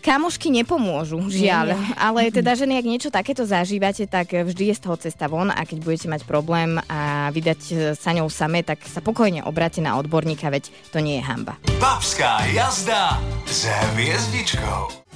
Kamošky 0.02 0.50
nepomôžu, 0.50 1.14
žiaľ. 1.30 1.78
Nie. 1.78 1.94
Ale 1.94 2.20
teda, 2.34 2.58
ženy, 2.58 2.74
ak 2.74 2.90
niečo 2.90 3.06
takéto 3.06 3.46
zažívate, 3.46 4.10
tak 4.10 4.34
vždy 4.34 4.74
je 4.74 4.74
z 4.74 4.82
toho 4.82 4.98
cesta 4.98 5.30
von 5.30 5.46
a 5.46 5.62
keď 5.62 5.78
budete 5.78 6.10
mať 6.10 6.26
problém 6.26 6.74
a 6.90 7.30
vydať 7.30 7.94
sa 7.94 8.10
ňou 8.10 8.26
same, 8.26 8.66
tak 8.66 8.82
sa 8.82 8.98
pokojne 8.98 9.46
obráte 9.46 9.78
na 9.78 9.94
odborníka, 9.94 10.50
veď 10.50 10.74
to 10.90 10.98
nie 10.98 11.22
je 11.22 11.24
hamba. 11.24 11.54
Babská 11.78 12.50
jazda 12.50 13.22
s 13.46 13.70
hviezdičkou. 13.94 15.06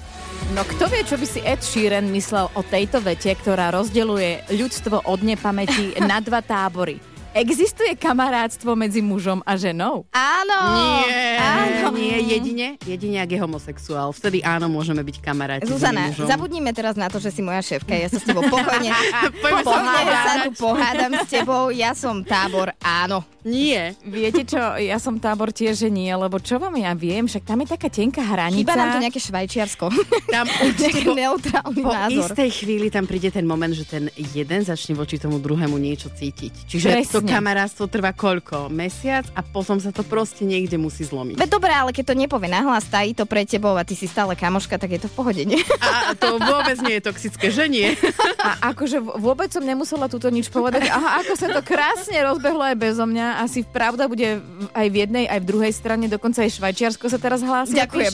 No 0.55 0.63
kto 0.63 0.87
vie, 0.87 1.03
čo 1.03 1.19
by 1.19 1.27
si 1.27 1.43
Ed 1.43 1.67
Sheeran 1.67 2.07
myslel 2.15 2.47
o 2.55 2.63
tejto 2.63 3.03
vete, 3.03 3.35
ktorá 3.35 3.75
rozdeluje 3.75 4.47
ľudstvo 4.55 5.03
od 5.11 5.19
nepamäti 5.27 5.99
na 5.99 6.23
dva 6.23 6.39
tábory. 6.39 7.16
Existuje 7.37 7.93
kamarátstvo 8.01 8.73
medzi 8.73 9.05
mužom 9.05 9.45
a 9.45 9.61
ženou? 9.61 10.09
Áno! 10.09 10.57
Nie, 11.05 11.37
Áno. 11.37 11.93
nie, 11.93 12.17
jedine, 12.33 12.81
jedine 12.81 13.21
ak 13.21 13.29
je 13.29 13.39
homosexuál. 13.45 14.09
Vtedy 14.09 14.41
áno, 14.41 14.73
môžeme 14.73 15.05
byť 15.05 15.17
kamaráti. 15.21 15.69
Zuzana, 15.69 16.17
zabudnime 16.17 16.73
teraz 16.73 16.97
na 16.97 17.13
to, 17.13 17.21
že 17.21 17.29
si 17.29 17.45
moja 17.45 17.61
šéfka. 17.61 17.93
Ja 17.93 18.09
sa 18.09 18.17
s 18.17 18.25
tebou 18.25 18.41
pokojne, 18.41 18.89
pokojne 19.45 20.01
sa 20.17 20.35
tu 20.49 20.51
pohádam 20.57 21.13
s 21.13 21.29
tebou. 21.29 21.69
Ja 21.69 21.93
som 21.93 22.25
tábor 22.25 22.73
áno. 22.81 23.21
Nie. 23.45 23.93
Viete 24.03 24.43
čo, 24.43 24.59
ja 24.81 24.97
som 24.97 25.21
tábor 25.21 25.53
tiež, 25.53 25.87
že 25.87 25.89
nie, 25.93 26.11
lebo 26.11 26.41
čo 26.41 26.57
vám 26.57 26.73
ja 26.75 26.97
viem, 26.97 27.29
však 27.29 27.47
tam 27.47 27.63
je 27.63 27.69
taká 27.69 27.93
tenká 27.93 28.25
hranica. 28.25 28.65
Chýba 28.65 28.75
nám 28.75 28.89
tu 28.97 28.99
nejaké 28.99 29.21
švajčiarsko. 29.23 29.87
Tam 30.33 30.49
Nejaký 30.83 31.05
neutrálny 31.15 31.83
po 31.85 31.93
názor. 31.93 32.33
istej 32.33 32.51
chvíli 32.51 32.89
tam 32.91 33.07
príde 33.07 33.29
ten 33.31 33.47
moment, 33.47 33.71
že 33.71 33.87
ten 33.87 34.09
jeden 34.35 34.67
začne 34.67 34.97
voči 34.97 35.21
tomu 35.21 35.39
druhému 35.39 35.79
niečo 35.79 36.11
cítiť. 36.11 36.67
Čiže 36.67 36.89
to 37.07 37.23
Presne. 37.27 37.43
kamarátstvo 37.43 37.85
trvá 37.91 38.15
koľko? 38.15 38.71
Mesiac 38.71 39.27
a 39.35 39.43
potom 39.43 39.83
sa 39.83 39.91
to 39.91 40.07
proste 40.07 40.47
niekde 40.47 40.79
musí 40.79 41.03
zlomiť. 41.03 41.37
Veď 41.37 41.51
dobré, 41.51 41.75
ale 41.75 41.91
keď 41.91 42.15
to 42.15 42.15
nepovie 42.15 42.47
nahlas, 42.47 42.87
tají 42.87 43.13
to 43.13 43.27
pre 43.27 43.43
tebou 43.43 43.75
a 43.75 43.83
ty 43.83 43.99
si 43.99 44.07
stále 44.07 44.39
kamoška, 44.39 44.79
tak 44.79 44.95
je 44.95 45.01
to 45.03 45.09
v 45.11 45.17
pohode, 45.19 45.43
nie? 45.43 45.59
A 45.83 46.15
to 46.15 46.39
vôbec 46.39 46.79
nie 46.87 47.03
je 47.03 47.03
toxické, 47.11 47.51
že 47.51 47.67
nie? 47.67 47.99
A 48.39 48.71
akože 48.71 49.03
vôbec 49.03 49.51
som 49.51 49.67
nemusela 49.67 50.07
túto 50.07 50.31
nič 50.31 50.47
povedať. 50.49 50.87
Aha, 50.87 51.21
ako 51.27 51.33
sa 51.35 51.51
to 51.51 51.61
krásne 51.67 52.15
rozbehlo 52.23 52.63
aj 52.63 52.77
bezo 52.79 53.05
mňa. 53.05 53.43
Asi 53.43 53.67
pravda 53.67 54.07
bude 54.07 54.39
aj 54.71 54.87
v 54.87 54.97
jednej, 55.03 55.25
aj 55.27 55.43
v 55.43 55.49
druhej 55.51 55.73
strane. 55.75 56.07
Dokonca 56.07 56.47
aj 56.47 56.55
Švajčiarsko 56.55 57.11
sa 57.11 57.19
teraz 57.19 57.43
hlási. 57.43 57.75
Ďakujem. 57.75 58.13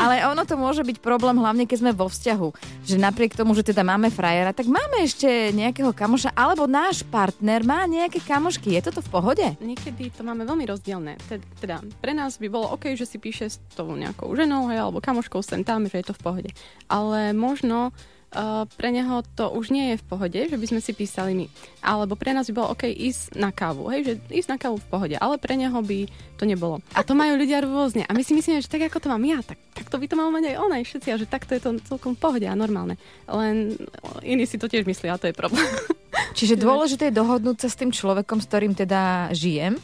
Ale 0.00 0.26
ono 0.26 0.42
to 0.42 0.58
môže 0.58 0.82
byť 0.82 0.98
problém, 0.98 1.38
hlavne 1.38 1.70
keď 1.70 1.78
sme 1.86 1.92
vo 1.94 2.10
vzťahu. 2.10 2.48
Že 2.88 2.96
napriek 2.98 3.38
tomu, 3.38 3.54
že 3.54 3.62
teda 3.62 3.86
máme 3.86 4.10
frajera, 4.10 4.50
tak 4.50 4.66
máme 4.66 5.04
ešte 5.04 5.54
nejakého 5.54 5.94
kamoša, 5.94 6.34
alebo 6.34 6.64
náš 6.66 7.06
partner 7.06 7.62
má 7.62 7.84
nejaké 7.84 8.18
kamošky. 8.40 8.72
Je 8.72 8.80
toto 8.80 9.04
v 9.04 9.12
pohode? 9.12 9.46
Niekedy 9.60 10.08
to 10.10 10.24
máme 10.24 10.48
veľmi 10.48 10.64
rozdielne. 10.64 11.20
Ted- 11.28 11.44
Teda 11.60 11.84
pre 12.00 12.16
nás 12.16 12.40
by 12.40 12.48
bolo 12.48 12.72
OK, 12.72 12.96
že 12.96 13.04
si 13.04 13.20
píše 13.20 13.52
s 13.52 13.60
tou 13.76 13.92
nejakou 13.92 14.32
ženou 14.32 14.72
hej, 14.72 14.80
alebo 14.80 14.96
kamoškou 14.98 15.44
sem 15.44 15.60
tam, 15.60 15.84
že 15.84 16.00
je 16.00 16.08
to 16.08 16.16
v 16.16 16.22
pohode. 16.24 16.50
Ale 16.88 17.36
možno 17.36 17.92
Uh, 18.30 18.62
pre 18.78 18.94
neho 18.94 19.26
to 19.34 19.50
už 19.50 19.74
nie 19.74 19.90
je 19.90 19.96
v 19.98 20.06
pohode, 20.06 20.38
že 20.38 20.54
by 20.54 20.66
sme 20.70 20.78
si 20.78 20.94
písali 20.94 21.34
my. 21.34 21.46
Alebo 21.82 22.14
pre 22.14 22.30
nás 22.30 22.46
by 22.46 22.54
bolo 22.54 22.78
OK 22.78 22.86
ísť 22.86 23.34
na 23.34 23.50
kávu, 23.50 23.90
hej, 23.90 24.00
že 24.06 24.12
ísť 24.30 24.48
na 24.54 24.58
kávu 24.62 24.78
v 24.78 24.86
pohode, 24.86 25.16
ale 25.18 25.34
pre 25.34 25.58
neho 25.58 25.74
by 25.82 26.06
to 26.38 26.46
nebolo. 26.46 26.78
A 26.94 27.02
to 27.02 27.18
majú 27.18 27.34
ľudia 27.34 27.58
rôzne. 27.58 28.06
A 28.06 28.14
my 28.14 28.22
si 28.22 28.38
myslíme, 28.38 28.62
že 28.62 28.70
tak 28.70 28.86
ako 28.86 29.02
to 29.02 29.10
mám 29.10 29.26
ja, 29.26 29.42
tak, 29.42 29.58
tak 29.74 29.90
to 29.90 29.98
by 29.98 30.06
to 30.06 30.14
mal 30.14 30.30
mať 30.30 30.54
aj 30.54 30.56
on, 30.62 30.70
aj 30.70 30.84
všetci, 30.86 31.08
a 31.10 31.16
že 31.18 31.26
takto 31.26 31.58
je 31.58 31.62
to 31.66 31.70
celkom 31.90 32.14
v 32.14 32.22
pohode 32.22 32.46
a 32.46 32.54
normálne. 32.54 32.94
Len 33.26 33.74
iní 34.22 34.46
si 34.46 34.62
to 34.62 34.70
tiež 34.70 34.86
myslia 34.86 35.18
a 35.18 35.20
to 35.20 35.26
je 35.26 35.34
problém. 35.34 35.66
Čiže 36.38 36.54
dôležité 36.54 37.10
je 37.10 37.18
dohodnúť 37.18 37.66
sa 37.66 37.68
s 37.68 37.78
tým 37.82 37.90
človekom, 37.90 38.38
s 38.38 38.46
ktorým 38.46 38.78
teda 38.78 39.34
žijem, 39.34 39.74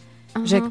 že 0.47 0.63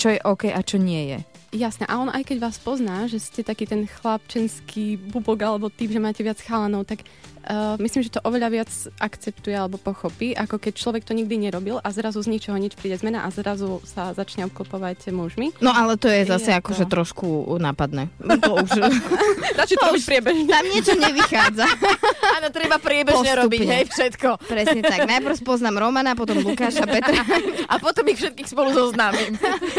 čo 0.00 0.08
je 0.08 0.18
OK 0.24 0.48
a 0.48 0.60
čo 0.64 0.80
nie 0.80 1.12
je. 1.12 1.18
Jasné, 1.50 1.82
a 1.90 1.98
on 1.98 2.06
aj 2.06 2.30
keď 2.30 2.46
vás 2.46 2.62
pozná, 2.62 3.10
že 3.10 3.18
ste 3.18 3.42
taký 3.42 3.66
ten 3.66 3.82
chlapčenský 3.82 4.94
bubok 5.10 5.42
alebo 5.42 5.66
typ, 5.66 5.90
že 5.90 5.98
máte 5.98 6.22
viac 6.22 6.38
chalanov, 6.38 6.86
tak 6.86 7.02
uh, 7.46 7.76
myslím, 7.78 8.02
že 8.02 8.12
to 8.12 8.20
oveľa 8.22 8.48
viac 8.50 8.70
akceptuje 8.98 9.54
alebo 9.54 9.76
pochopí, 9.76 10.32
ako 10.32 10.58
keď 10.58 10.72
človek 10.74 11.02
to 11.04 11.12
nikdy 11.12 11.36
nerobil 11.36 11.80
a 11.80 11.88
zrazu 11.90 12.20
z 12.20 12.28
ničoho 12.28 12.56
nič 12.56 12.76
príde 12.76 12.96
zmena 12.96 13.24
a 13.24 13.28
zrazu 13.30 13.80
sa 13.84 14.12
začne 14.12 14.44
obklopovať 14.48 15.08
mužmi. 15.10 15.56
No 15.60 15.70
ale 15.70 15.96
to 15.96 16.06
je 16.06 16.26
zase 16.26 16.52
Je 16.52 16.58
akože 16.58 16.84
to- 16.86 16.92
trošku 16.92 17.26
nápadné. 17.56 18.08
To 18.20 18.60
už... 18.60 18.70
Radšej 19.60 19.76
to 19.76 19.84
robiť 19.88 20.04
priebežne. 20.04 20.44
Tam 20.48 20.64
niečo 20.66 20.94
nevychádza. 20.96 21.64
Áno, 22.40 22.48
treba 22.48 22.76
priebežne 22.76 23.20
Postupne. 23.32 23.40
robiť, 23.44 23.60
hej, 23.66 23.84
všetko. 23.88 24.28
Presne 24.46 24.80
tak. 24.80 25.04
Najprv 25.04 25.34
spoznám 25.36 25.76
Romana, 25.76 26.12
potom 26.16 26.40
Lukáša, 26.40 26.84
Petra. 26.86 27.20
A 27.68 27.76
potom 27.76 28.04
ich 28.08 28.18
všetkých 28.18 28.48
spolu 28.48 28.72
zoznámim. 28.72 29.36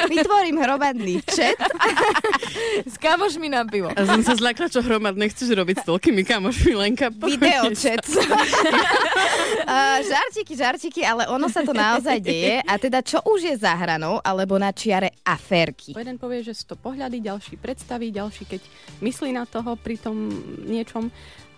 Vytvorím 0.08 0.62
hromadný 0.62 1.22
chat. 1.26 1.58
S 2.86 2.96
kamošmi 2.98 3.48
na 3.50 3.66
pivo. 3.66 3.90
A 3.92 4.02
som 4.06 4.22
sa 4.22 4.34
zľakla, 4.34 4.68
čo 4.70 4.82
hromadné 4.82 5.30
chceš 5.30 5.54
robiť 5.54 5.82
s 5.82 5.86
toľkými 5.88 6.22
kamošmi, 6.24 6.74
Lenka. 6.78 7.10
Chat. 7.76 8.06
uh, 8.16 10.00
žartiky, 10.02 10.54
žartiky, 10.56 11.02
ale 11.04 11.28
ono 11.28 11.52
sa 11.52 11.62
to 11.62 11.76
naozaj 11.76 12.18
deje. 12.24 12.64
A 12.64 12.74
teda 12.80 13.04
čo 13.04 13.20
už 13.28 13.52
je 13.52 13.56
za 13.60 13.76
hranou, 13.76 14.24
alebo 14.24 14.56
na 14.56 14.72
čiare 14.72 15.12
aférky? 15.28 15.92
Jeden 15.94 16.16
povie, 16.16 16.42
že 16.42 16.56
sú 16.56 16.74
to 16.74 16.76
pohľady, 16.80 17.20
ďalší 17.20 17.60
predstaví, 17.60 18.10
ďalší 18.10 18.44
keď 18.48 18.62
myslí 19.04 19.36
na 19.36 19.44
toho 19.44 19.76
pri 19.76 20.00
tom 20.00 20.32
niečom 20.64 21.12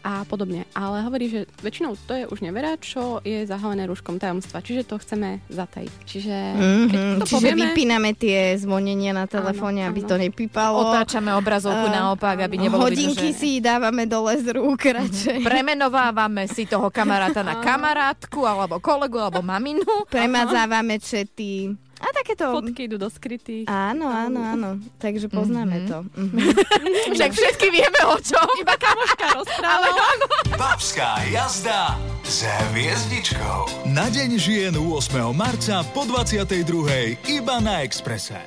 a 0.03 0.27
podobne. 0.27 0.67
Ale 0.75 1.01
hovorí, 1.01 1.31
že 1.31 1.39
väčšinou 1.63 1.95
to 2.03 2.13
je 2.13 2.27
už 2.27 2.43
nevera, 2.43 2.75
čo 2.75 3.23
je 3.23 3.47
zahalené 3.47 3.87
rúškom 3.87 4.19
tajomstva. 4.19 4.59
Čiže 4.59 4.83
to 4.83 4.99
chceme 4.99 5.39
zatajiť. 5.47 5.93
Čiže 6.03 6.35
keď 6.53 6.61
Mm-hmm. 6.93 7.19
to 7.19 7.25
Čiže 7.25 7.35
povieme, 7.39 7.59
vypíname 7.71 8.11
tie 8.13 8.59
zvonenia 8.59 9.15
na 9.15 9.25
telefóne, 9.25 9.87
aby 9.87 10.03
to 10.03 10.19
nepípalo. 10.19 10.91
Otáčame 10.91 11.31
obrazovku 11.33 11.87
A- 11.87 11.95
naopak, 11.95 12.43
aby 12.43 12.59
nebolo 12.59 12.85
Hodinky 12.85 13.31
vidno, 13.31 13.33
že... 13.33 13.39
si 13.39 13.51
dávame 13.63 14.03
dole 14.03 14.35
z 14.43 14.51
rúk 14.51 14.83
radšej. 14.83 15.39
Premenovávame 15.41 16.51
si 16.51 16.67
toho 16.67 16.91
kamaráta 16.91 17.39
na 17.41 17.63
kamarátku, 17.63 18.43
alebo 18.43 18.83
kolegu, 18.83 19.17
alebo 19.23 19.39
maminu. 19.39 19.87
Premazávame 20.11 20.99
čety. 20.99 21.71
A 22.03 22.11
takéto... 22.11 22.51
Fotky 22.51 22.91
idú 22.91 22.99
do 22.99 23.07
skrytých. 23.07 23.63
Áno, 23.65 24.11
áno, 24.11 24.43
áno. 24.43 24.69
Takže 24.99 25.31
poznáme 25.31 25.87
to. 25.87 26.03
Mhm. 26.13 26.39
Však 27.15 27.31
všetky 27.31 27.67
vieme 27.69 28.01
o 28.05 28.17
čom. 28.19 28.45
Iba 28.59 28.75
kamoška 28.75 29.25
rozpráva. 29.33 29.89
Babská 30.61 31.23
jazda 31.31 31.95
s 32.23 32.43
hviezdičkou. 32.71 33.87
Na 33.91 34.07
deň 34.09 34.29
žien 34.37 34.73
8. 34.75 34.89
marca 35.33 35.81
po 35.91 36.03
22. 36.05 37.17
iba 37.27 37.55
na 37.59 37.81
Exprese. 37.81 38.39